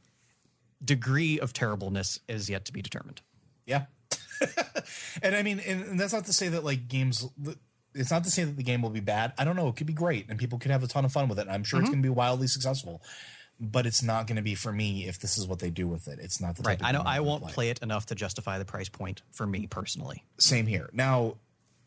[0.84, 3.20] degree of terribleness is yet to be determined
[3.66, 3.84] Yeah.
[5.22, 7.26] and I mean, and, and that's not to say that like games.
[7.94, 9.32] It's not to say that the game will be bad.
[9.38, 9.68] I don't know.
[9.68, 11.46] It could be great, and people could have a ton of fun with it.
[11.48, 11.92] I'm sure it's Mm-hmm.
[11.94, 13.00] going to be wildly successful,
[13.60, 16.08] but it's not going to be for me if this is what they do with
[16.08, 16.18] it.
[16.20, 18.64] It's not the type right i know i won't play it enough to justify the
[18.64, 20.90] price point for me personally Same here.
[20.92, 21.36] Now,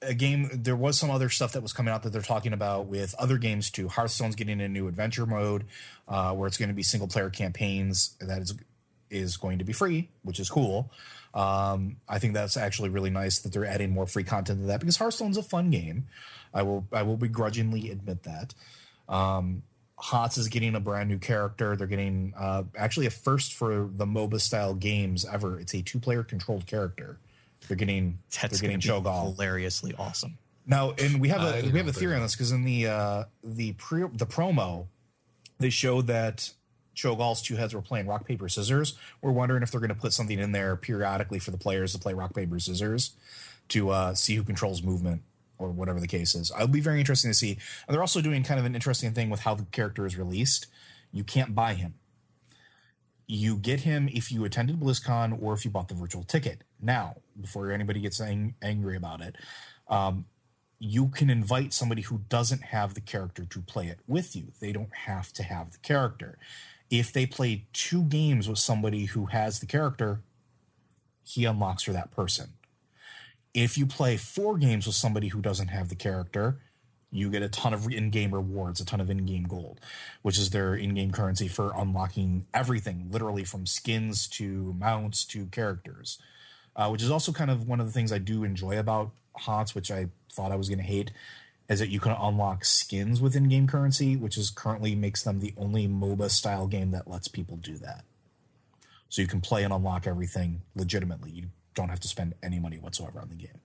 [0.01, 0.49] a game.
[0.53, 3.37] There was some other stuff that was coming out that they're talking about with other
[3.37, 3.87] games too.
[3.87, 5.65] Hearthstone's getting a new adventure mode
[6.07, 8.53] uh, where it's going to be single player campaigns that is
[9.09, 10.91] is going to be free, which is cool.
[11.33, 14.79] Um, I think that's actually really nice that they're adding more free content to that
[14.79, 16.07] because Hearthstone's a fun game.
[16.53, 18.53] I will I will begrudgingly admit that.
[19.07, 19.63] Um,
[19.99, 21.75] HOTS is getting a brand new character.
[21.75, 25.59] They're getting uh, actually a first for the MOBA style games ever.
[25.59, 27.17] It's a two player controlled character.
[27.67, 29.35] They're getting that's they're getting to Cho'Gall.
[29.35, 32.35] hilariously awesome Now, and we have I a didn't we have a theory on this
[32.35, 34.87] because in the uh, the pre the promo,
[35.59, 36.51] they showed that
[36.95, 38.95] Cho'Gall's two heads were playing rock paper scissors.
[39.21, 41.99] We're wondering if they're going to put something in there periodically for the players to
[41.99, 43.11] play rock paper scissors
[43.69, 45.21] to uh, see who controls movement
[45.59, 46.51] or whatever the case is.
[46.55, 47.51] It'll be very interesting to see.
[47.51, 50.67] And they're also doing kind of an interesting thing with how the character is released.
[51.11, 51.95] You can't buy him.
[53.27, 56.63] You get him if you attended BlizzCon or if you bought the virtual ticket.
[56.81, 59.35] Now, before anybody gets ang- angry about it,
[59.87, 60.25] um,
[60.79, 64.51] you can invite somebody who doesn't have the character to play it with you.
[64.59, 66.37] They don't have to have the character.
[66.89, 70.21] If they play two games with somebody who has the character,
[71.23, 72.53] he unlocks for that person.
[73.53, 76.59] If you play four games with somebody who doesn't have the character,
[77.09, 79.79] you get a ton of in-game rewards, a ton of in-game gold,
[80.21, 86.19] which is their in-game currency for unlocking everything, literally from skins to mounts to characters.
[86.77, 89.73] Uh, which is also kind of one of the things I do enjoy about HOTS,
[89.73, 91.11] which I thought I was going to hate,
[91.67, 95.53] is that you can unlock skins with in-game currency, which is currently makes them the
[95.57, 98.05] only MOBA style game that lets people do that.
[99.09, 101.31] So you can play and unlock everything legitimately.
[101.31, 103.59] You don't have to spend any money whatsoever on the game.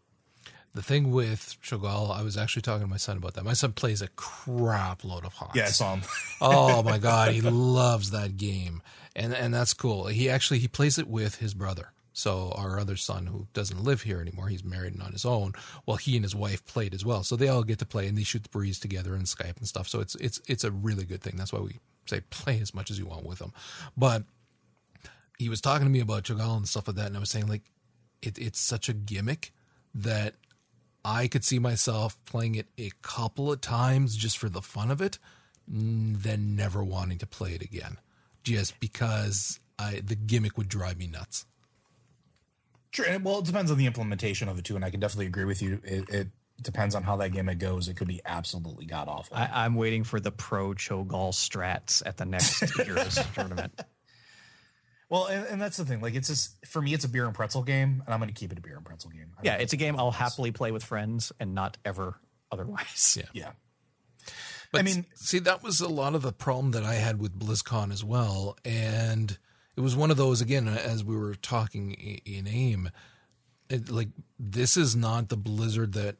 [0.74, 3.44] The thing with Cho'Gall, I was actually talking to my son about that.
[3.44, 5.54] My son plays a crap load of HOTS.
[5.54, 6.02] Yeah, I saw him.
[6.40, 8.80] oh my god, he loves that game,
[9.14, 10.06] and and that's cool.
[10.06, 11.92] He actually he plays it with his brother.
[12.12, 15.54] So our other son, who doesn't live here anymore, he's married and on his own.
[15.86, 18.16] Well, he and his wife played as well, so they all get to play and
[18.16, 19.88] they shoot the breeze together and Skype and stuff.
[19.88, 21.36] So it's it's it's a really good thing.
[21.36, 23.52] That's why we say play as much as you want with them.
[23.96, 24.24] But
[25.38, 27.48] he was talking to me about Cho'Gall and stuff like that, and I was saying
[27.48, 27.62] like
[28.20, 29.52] it, it's such a gimmick
[29.94, 30.34] that
[31.04, 35.00] I could see myself playing it a couple of times just for the fun of
[35.00, 35.18] it,
[35.66, 37.98] then never wanting to play it again,
[38.44, 41.44] just because I, the gimmick would drive me nuts.
[42.92, 43.18] Sure.
[43.20, 45.62] Well, it depends on the implementation of it too, and I can definitely agree with
[45.62, 45.80] you.
[45.82, 46.28] It, it
[46.60, 47.88] depends on how that gimmick goes.
[47.88, 49.36] It could be absolutely god awful.
[49.36, 53.80] I, am waiting for the pro Cho'Gall strats at the next Heroes tournament.
[55.08, 56.00] Well, and, and, that's the thing.
[56.00, 58.34] Like, it's just for me, it's a beer and pretzel game, and I'm going to
[58.34, 59.32] keep it a beer and pretzel game.
[59.42, 62.18] Yeah, it's a game I'll happily play with friends and not ever
[62.50, 63.18] otherwise.
[63.18, 63.50] Yeah, yeah.
[64.70, 67.38] But I mean, see, that was a lot of the problem that I had with
[67.38, 69.36] BlizzCon as well, and
[69.76, 72.90] it was one of those again as we were talking in AIM.
[73.68, 74.08] It, like
[74.38, 76.16] this is not the Blizzard that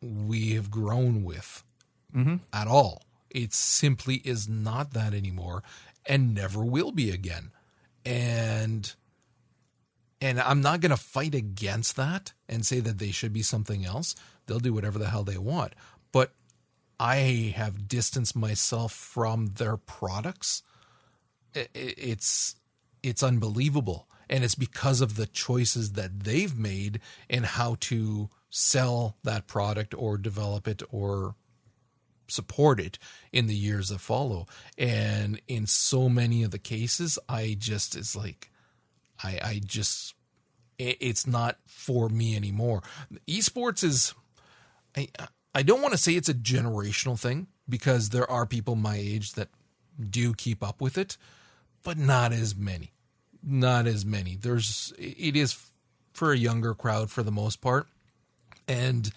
[0.00, 1.64] we have grown with
[2.14, 2.36] mm-hmm.
[2.52, 3.02] at all.
[3.30, 5.64] It simply is not that anymore,
[6.06, 7.50] and never will be again
[8.04, 8.94] and
[10.20, 13.84] and I'm not going to fight against that and say that they should be something
[13.84, 14.14] else.
[14.46, 15.74] They'll do whatever the hell they want.
[16.12, 16.32] But
[16.98, 20.62] I have distanced myself from their products.
[21.54, 22.56] It's
[23.04, 29.16] it's unbelievable, and it's because of the choices that they've made in how to sell
[29.24, 31.34] that product or develop it or
[32.28, 32.98] support it
[33.32, 34.46] in the years that follow.
[34.78, 38.50] And in so many of the cases, I just is like,
[39.22, 40.14] I I just
[40.78, 42.82] it's not for me anymore.
[43.28, 44.14] Esports is
[44.96, 45.08] I
[45.54, 49.32] I don't want to say it's a generational thing because there are people my age
[49.32, 49.48] that
[50.10, 51.16] do keep up with it,
[51.82, 52.93] but not as many.
[53.46, 54.36] Not as many.
[54.36, 55.70] There's it is
[56.12, 57.86] for a younger crowd for the most part.
[58.66, 59.10] And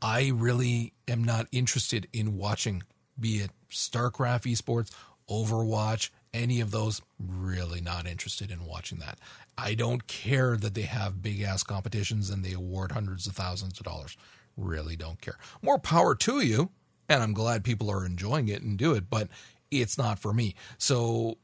[0.00, 2.82] I really am not interested in watching,
[3.20, 4.90] be it StarCraft esports,
[5.28, 7.02] Overwatch, any of those.
[7.18, 9.18] Really not interested in watching that.
[9.56, 13.78] I don't care that they have big ass competitions and they award hundreds of thousands
[13.78, 14.16] of dollars.
[14.56, 15.38] Really don't care.
[15.60, 16.70] More power to you.
[17.08, 19.28] And I'm glad people are enjoying it and do it, but
[19.70, 20.54] it's not for me.
[20.78, 21.36] So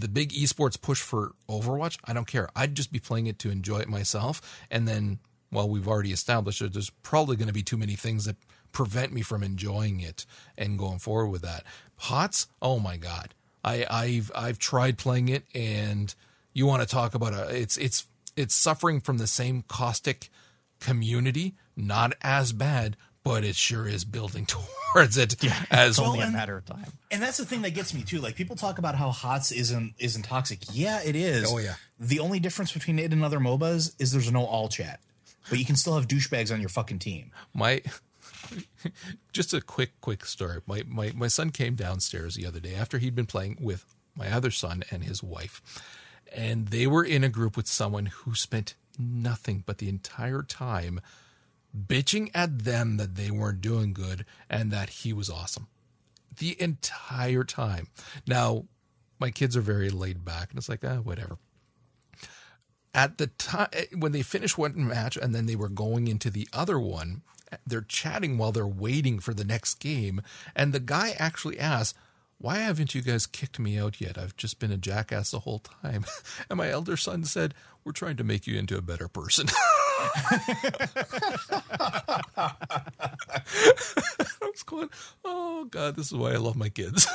[0.00, 2.48] the big esports push for Overwatch, I don't care.
[2.54, 4.40] I'd just be playing it to enjoy it myself
[4.70, 5.18] and then
[5.50, 8.36] well, we've already established that there's probably going to be too many things that
[8.72, 10.26] prevent me from enjoying it
[10.58, 11.64] and going forward with that.
[11.96, 16.14] HOTS, oh my god, I, I've I've tried playing it, and
[16.52, 18.06] you want to talk about a it's it's
[18.36, 20.28] it's suffering from the same caustic
[20.78, 22.96] community, not as bad,
[23.26, 24.46] but it sure is building
[24.94, 26.92] towards it yeah, as only well, a matter of time.
[27.10, 28.20] And that's the thing that gets me too.
[28.20, 30.60] Like people talk about how HOTS isn't isn't toxic.
[30.72, 31.52] Yeah, it is.
[31.52, 31.74] Oh yeah.
[31.98, 35.00] The only difference between it and other MOBAs is there's no all chat
[35.48, 37.30] but you can still have douchebags on your fucking team.
[37.54, 37.82] My
[39.32, 40.60] just a quick quick story.
[40.66, 43.84] My my my son came downstairs the other day after he'd been playing with
[44.14, 45.62] my other son and his wife.
[46.34, 51.00] And they were in a group with someone who spent nothing but the entire time
[51.76, 55.68] bitching at them that they weren't doing good and that he was awesome.
[56.38, 57.88] The entire time.
[58.26, 58.66] Now,
[59.18, 61.38] my kids are very laid back and it's like, ah, whatever
[62.96, 66.48] at the time when they finished one match and then they were going into the
[66.52, 67.22] other one
[67.64, 70.20] they're chatting while they're waiting for the next game
[70.56, 71.96] and the guy actually asks
[72.38, 75.60] why haven't you guys kicked me out yet i've just been a jackass the whole
[75.82, 76.04] time
[76.50, 77.54] and my elder son said
[77.84, 79.46] we're trying to make you into a better person
[82.36, 82.52] I
[84.40, 84.90] was going,
[85.24, 87.06] oh god, this is why I love my kids.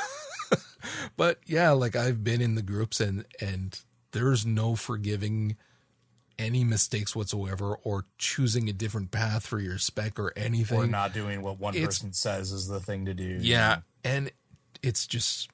[1.18, 3.80] but yeah, like I've been in the groups and and
[4.12, 5.56] there's no forgiving
[6.40, 10.80] any mistakes whatsoever or choosing a different path for your spec or anything.
[10.80, 13.38] Or not doing what one it's, person says is the thing to do.
[13.40, 13.82] Yeah.
[14.04, 14.32] And
[14.82, 15.50] it's just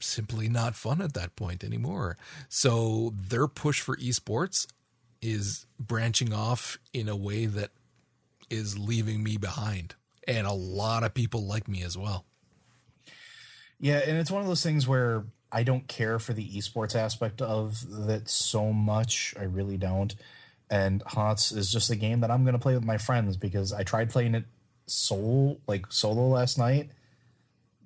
[0.00, 2.16] simply not fun at that point anymore.
[2.48, 4.66] So their push for esports
[5.22, 7.70] is branching off in a way that
[8.50, 9.94] is leaving me behind.
[10.28, 12.24] and a lot of people like me as well.
[13.80, 17.42] Yeah, and it's one of those things where I don't care for the esports aspect
[17.42, 19.34] of that so much.
[19.38, 20.14] I really don't.
[20.70, 23.72] And HOTS is just a game that I'm going to play with my friends because
[23.72, 24.44] I tried playing it
[24.86, 26.90] solo, like solo last night.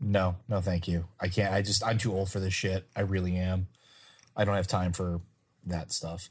[0.01, 1.07] No, no, thank you.
[1.19, 1.55] I can't.
[1.55, 2.87] I just I'm too old for this shit.
[2.95, 3.69] I really am.
[4.37, 5.23] I don't have time for
[5.65, 6.29] that stuff.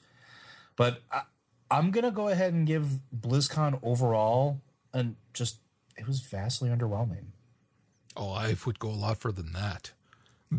[0.75, 1.21] But I,
[1.71, 4.61] I'm gonna go ahead and give BlizzCon overall,
[4.93, 5.59] and just
[5.97, 7.25] it was vastly underwhelming.
[8.17, 9.91] Oh, I would go a lot further than that.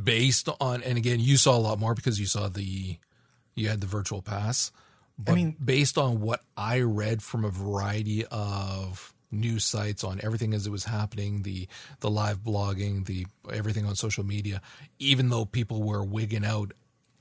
[0.04, 2.98] Based on, and again, you saw a lot more because you saw the,
[3.54, 4.72] you had the virtual pass.
[5.18, 10.20] But I mean- based on what I read from a variety of news sites on
[10.22, 11.66] everything as it was happening, the
[12.00, 14.60] the live blogging, the everything on social media,
[14.98, 16.72] even though people were wigging out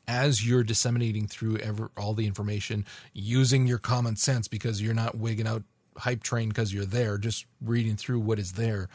[0.07, 5.18] as you're disseminating through ever, all the information, using your common sense because you're not
[5.18, 5.64] wigging out
[5.98, 8.90] hype train because you're there, just reading through what is there.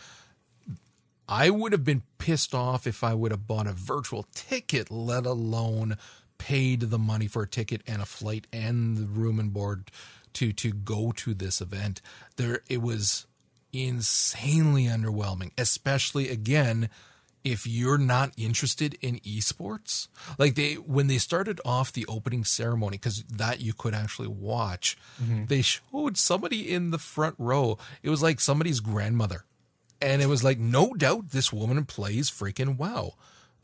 [1.29, 5.27] I would have been pissed off if I would have bought a virtual ticket, let
[5.27, 5.97] alone
[6.39, 9.91] paid the money for a ticket and a flight and the room and board
[10.33, 12.01] to to go to this event.
[12.37, 13.27] There it was
[13.73, 16.89] insanely underwhelming, especially again
[17.43, 20.09] if you're not interested in esports.
[20.39, 24.97] Like they when they started off the opening ceremony cuz that you could actually watch,
[25.23, 25.47] mm-hmm.
[25.47, 27.79] they showed somebody in the front row.
[28.03, 29.45] It was like somebody's grandmother
[30.01, 33.15] and it was like no doubt this woman plays freaking wow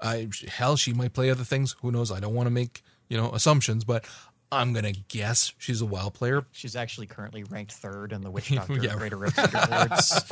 [0.01, 3.17] I, hell she might play other things who knows i don't want to make you
[3.17, 4.05] know assumptions but
[4.53, 8.51] i'm gonna guess she's a wow player She's actually currently ranked third in the Witch
[8.55, 8.95] Doctor Yeah.
[8.97, 10.25] Greater Rift Awards.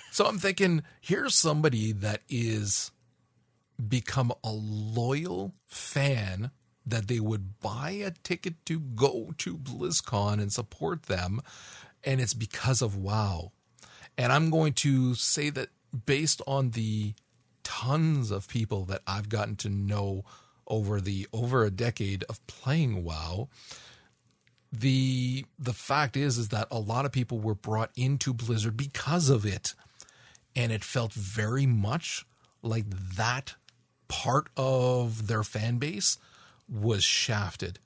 [0.10, 2.90] so i'm thinking here's somebody that is
[3.88, 6.50] become a loyal fan
[6.86, 11.40] that they would buy a ticket to go to blizzcon and support them
[12.04, 13.52] and it's because of wow
[14.18, 15.68] And I'm going to say that
[16.06, 17.14] based on the
[17.62, 20.24] tons of people that I've gotten to know
[20.70, 23.48] over the over a decade of playing WoW,
[24.72, 29.28] the the fact is is that a lot of people were brought into Blizzard because
[29.28, 29.74] of it.
[30.56, 32.24] And it felt very much
[32.62, 32.84] like
[33.16, 33.54] that
[34.08, 36.18] part of their fan base
[36.68, 37.78] was shafted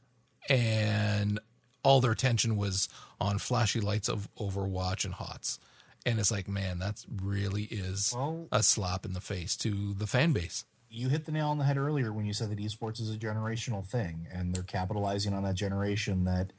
[0.49, 1.39] and
[1.83, 2.89] all their attention was
[3.21, 5.59] on flashy lights of Overwatch and HOTS.
[6.07, 10.07] And it's like, man, that really is Well- a slap in the face to the
[10.07, 10.65] fan base.
[10.95, 13.19] You hit the nail on the head earlier when you said that esports is a
[13.19, 16.53] generational thing and they're capitalizing on that generation that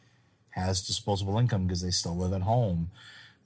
[0.50, 2.92] has disposable income because they still live at home.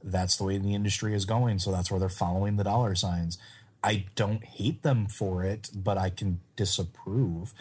[0.03, 3.38] That's the way the industry is going, so that's where they're following the dollar signs.
[3.84, 7.53] I don't hate them for it, but I can disapprove.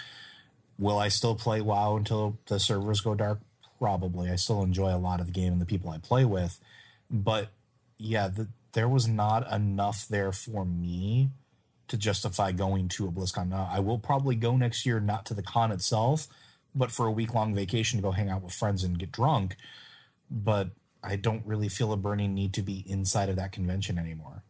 [0.79, 3.41] Will I still play WoW until the servers go dark?
[3.79, 4.31] Probably.
[4.31, 6.59] I still enjoy a lot of the game and the people I play with,
[7.11, 7.49] but
[7.99, 11.31] yeah, the, there was not enough there for me
[11.89, 13.49] to justify going to a BlizzCon.
[13.49, 16.29] Now, I will probably go next year, not to the con itself,
[16.75, 19.57] but for a week long vacation to go hang out with friends and get drunk.
[20.31, 20.71] But
[21.03, 24.43] I don't really feel a burning need to be inside of that convention anymore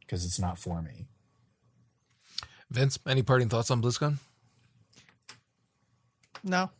[0.00, 1.06] because it's not for me.
[2.70, 4.16] Vince, any parting thoughts on BlizzCon?
[6.44, 6.70] No,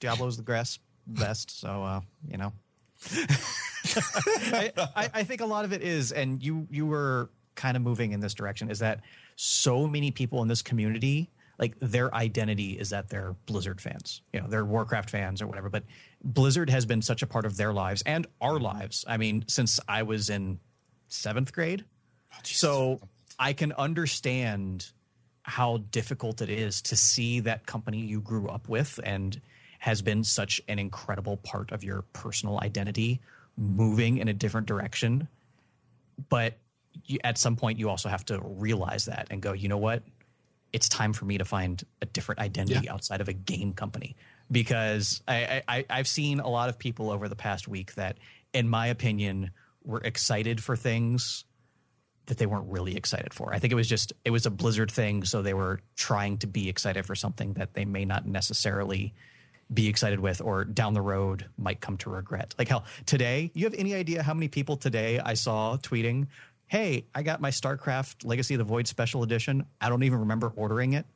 [0.00, 1.60] Diablo's the grass best.
[1.60, 2.52] So uh, you know,
[3.14, 7.82] I, I, I think a lot of it is, and you you were kind of
[7.82, 8.70] moving in this direction.
[8.70, 9.00] Is that
[9.40, 14.20] so many people in this community, like their identity is that they're Blizzard fans.
[14.32, 15.68] You know, they're Warcraft fans or whatever.
[15.68, 15.84] But
[16.24, 18.64] Blizzard has been such a part of their lives and our mm-hmm.
[18.64, 19.04] lives.
[19.06, 20.58] I mean, since I was in
[21.08, 21.84] seventh grade.
[22.34, 23.00] Oh, so
[23.38, 24.90] I can understand
[25.42, 29.40] how difficult it is to see that company you grew up with and
[29.78, 33.20] has been such an incredible part of your personal identity
[33.56, 35.28] moving in a different direction.
[36.28, 36.58] But
[37.06, 40.02] you, at some point, you also have to realize that and go, you know what?
[40.72, 42.92] It's time for me to find a different identity Yeah.
[42.94, 44.16] outside of a game company
[44.50, 48.18] because I, I, I- I've seen a lot of people over the past week that,
[48.52, 49.50] in my opinion,
[49.84, 51.44] were excited for things
[52.26, 53.54] that they weren't really excited for.
[53.54, 56.46] I think it was just it was a Blizzard thing, so they were trying to
[56.46, 59.14] be excited for something that they may not necessarily
[59.72, 62.54] be excited with or down the road might come to regret.
[62.58, 66.26] Like hell, today, you have any idea how many people today I saw tweeting,
[66.68, 69.66] "Hey, I got my StarCraft Legacy of the Void special edition.
[69.80, 71.06] I don't even remember ordering it."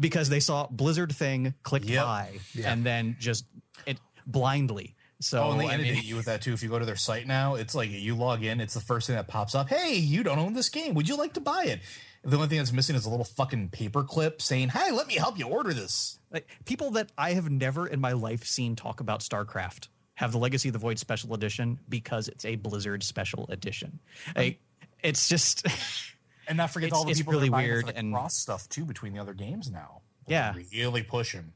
[0.00, 2.04] Because they saw Blizzard thing, clicked Yep.
[2.04, 3.44] buy, and then just
[3.86, 4.94] it blindly.
[5.20, 6.52] So Oh, and they I mean- inundate you with that too.
[6.52, 9.08] If you go to their site now, it's like you log in, it's the first
[9.08, 9.68] thing that pops up.
[9.68, 10.94] Hey, you don't own this game.
[10.94, 11.80] Would you like to buy it?
[12.22, 15.14] The only thing that's missing is a little fucking paper clip saying, "Hey, let me
[15.14, 19.00] help you order this." like people that I have never in my life seen talk
[19.00, 23.46] about StarCraft have the Legacy of the Void special edition because it's a Blizzard special
[23.48, 23.98] edition.
[24.36, 24.60] Like
[25.02, 25.66] it's just
[26.48, 28.12] And not forget all the it's people really that are buying weird for the and-
[28.12, 30.00] cross stuff too between the other games now.
[30.26, 30.54] Yeah.
[30.74, 31.52] really pushing.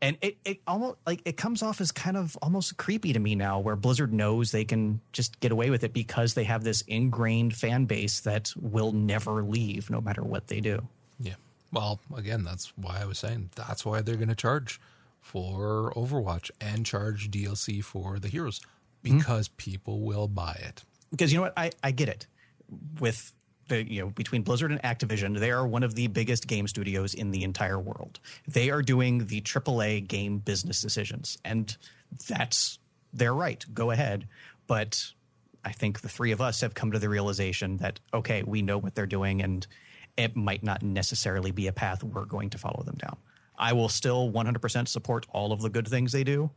[0.00, 3.34] and it, it almost like it comes off as kind of almost creepy to me
[3.34, 6.80] now where blizzard knows they can just get away with it because they have this
[6.82, 10.86] ingrained fan base that will never leave no matter what they do
[11.20, 11.34] Yeah.
[11.72, 14.80] Well, again, that's why I was saying that's why they're going to charge
[15.20, 18.60] for Overwatch and charge DLC for the heroes
[19.04, 19.18] hmm.
[19.18, 20.84] because people will buy it.
[21.10, 22.26] because you know what I, I get it
[23.00, 23.32] with
[23.68, 27.14] the you know between blizzard and activision they are one of the biggest game studios
[27.14, 28.20] in the entire world.
[28.46, 31.76] They are doing the aaa game business decisions and
[32.28, 32.78] that's
[33.12, 33.64] their right.
[33.72, 34.28] Go ahead.
[34.66, 35.12] But
[35.64, 38.78] i think the three of us have come to the realization that okay we know
[38.78, 39.66] what they're doing and
[40.16, 43.16] it might not necessarily be a path we're going to follow them down.
[43.58, 46.50] I will still 100% support all of the good things they do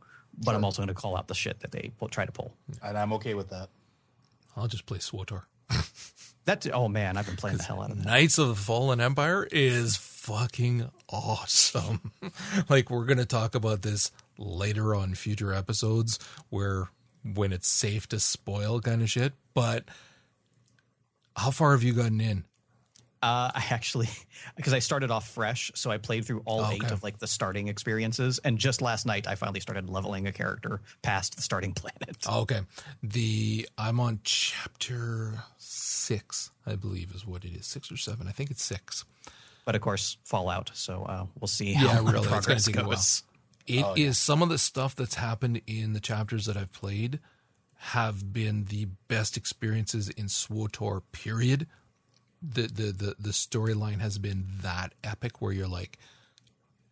[0.44, 2.54] but i'm also going to call out the shit that they will try to pull.
[2.82, 3.68] And I'm okay with that.
[4.56, 5.42] I'll just play SWTOR.
[6.44, 9.00] that oh man i've been playing the hell out of that Knights of the Fallen
[9.00, 12.12] Empire is fucking awesome.
[12.68, 16.18] like we're to talk about this later on future episodes
[16.50, 16.88] where
[17.24, 19.84] when it's safe to spoil kind of shit, but
[21.36, 22.44] how far have you gotten in?
[23.22, 24.08] Uh, I actually,
[24.56, 26.92] because I started off fresh, so I played through all Oh, eight okay.
[26.94, 30.80] of like the starting experiences, and just last night I finally started leveling a character
[31.02, 32.16] past the starting planet.
[32.26, 32.60] Okay.
[33.02, 37.66] The I'm on chapter 6, I believe is what it is.
[37.66, 38.26] 6 or 7.
[38.26, 39.04] I think it's 6.
[39.66, 40.70] But of course, Fallout.
[40.74, 42.86] So uh, we'll see Yeah, how really, it's progress while.
[42.86, 43.22] goes.
[43.66, 47.20] It is some of the stuff that's happened in the chapters that I've played
[47.76, 51.66] have been the best experiences in SWTOR period.
[52.42, 55.98] The the the, the storyline has been that epic where you're like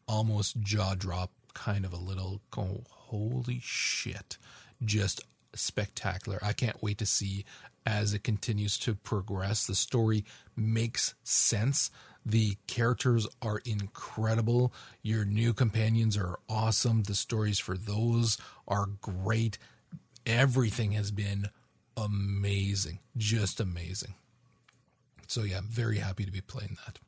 [0.06, 4.38] almost jaw drop kind of a little go holy shit.
[4.84, 5.22] Just
[5.54, 6.38] spectacular.
[6.42, 7.44] I can't wait to see
[7.86, 9.66] as it continues to progress.
[9.66, 10.24] The story
[10.56, 11.90] makes sense.
[12.24, 14.72] The characters are incredible.
[15.02, 17.04] Your new companions are awesome.
[17.04, 19.56] The stories for those are great.
[20.26, 21.48] Everything has been
[21.96, 22.98] amazing.
[23.16, 24.14] Just amazing.
[25.28, 26.98] So, yeah, I'm very happy to be playing that.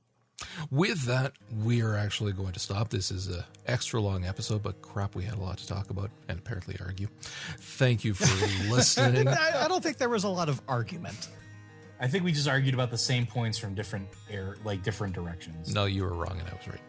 [0.70, 1.32] With that,
[1.62, 2.90] we are actually going to stop.
[2.90, 6.10] This is a extra long episode, but crap, we had a lot to talk about
[6.28, 7.08] and apparently argue.
[7.58, 8.24] Thank you for
[8.70, 9.26] listening.
[9.26, 11.28] I, I don't think there was a lot of argument.
[12.02, 15.74] I think we just argued about the same points from different air, like different directions.
[15.74, 16.80] No, you were wrong, and I was right.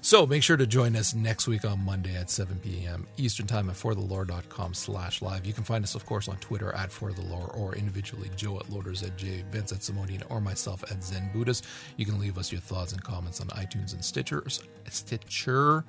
[0.00, 3.06] So make sure to join us next week on Monday at 7 p.m.
[3.18, 5.44] Eastern Time at forthelore.com slash live.
[5.44, 9.02] You can find us, of course, on Twitter at forthelore or individually Joe at Loaders
[9.02, 11.66] at J, Vince at Simonian, or myself at Zen Buddhist.
[11.96, 14.44] You can leave us your thoughts and comments on iTunes and Stitcher.
[14.88, 15.84] Stitcher.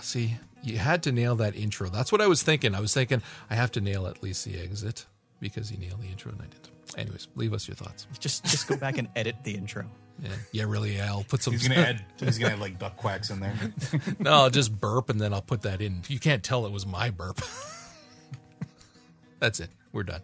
[0.00, 1.88] See, you had to nail that intro.
[1.88, 2.74] That's what I was thinking.
[2.74, 5.06] I was thinking I have to nail at least the exit
[5.40, 6.75] because you nailed the intro and I didn't.
[6.96, 8.06] Anyways, leave us your thoughts.
[8.18, 9.86] Just just go back and edit the intro.
[10.22, 10.96] Yeah, yeah really.
[10.96, 11.52] Yeah, I'll put some.
[11.52, 12.04] He's gonna add.
[12.18, 13.54] He's gonna have like duck quacks in there.
[14.18, 16.02] No, I'll just burp and then I'll put that in.
[16.08, 17.40] You can't tell it was my burp.
[19.40, 19.70] That's it.
[19.92, 20.22] We're done.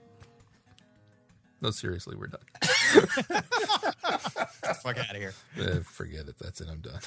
[1.60, 2.40] No, seriously, we're done.
[4.82, 5.34] Fuck out of here.
[5.60, 6.34] Eh, forget it.
[6.40, 6.68] That's it.
[6.70, 6.98] I'm done.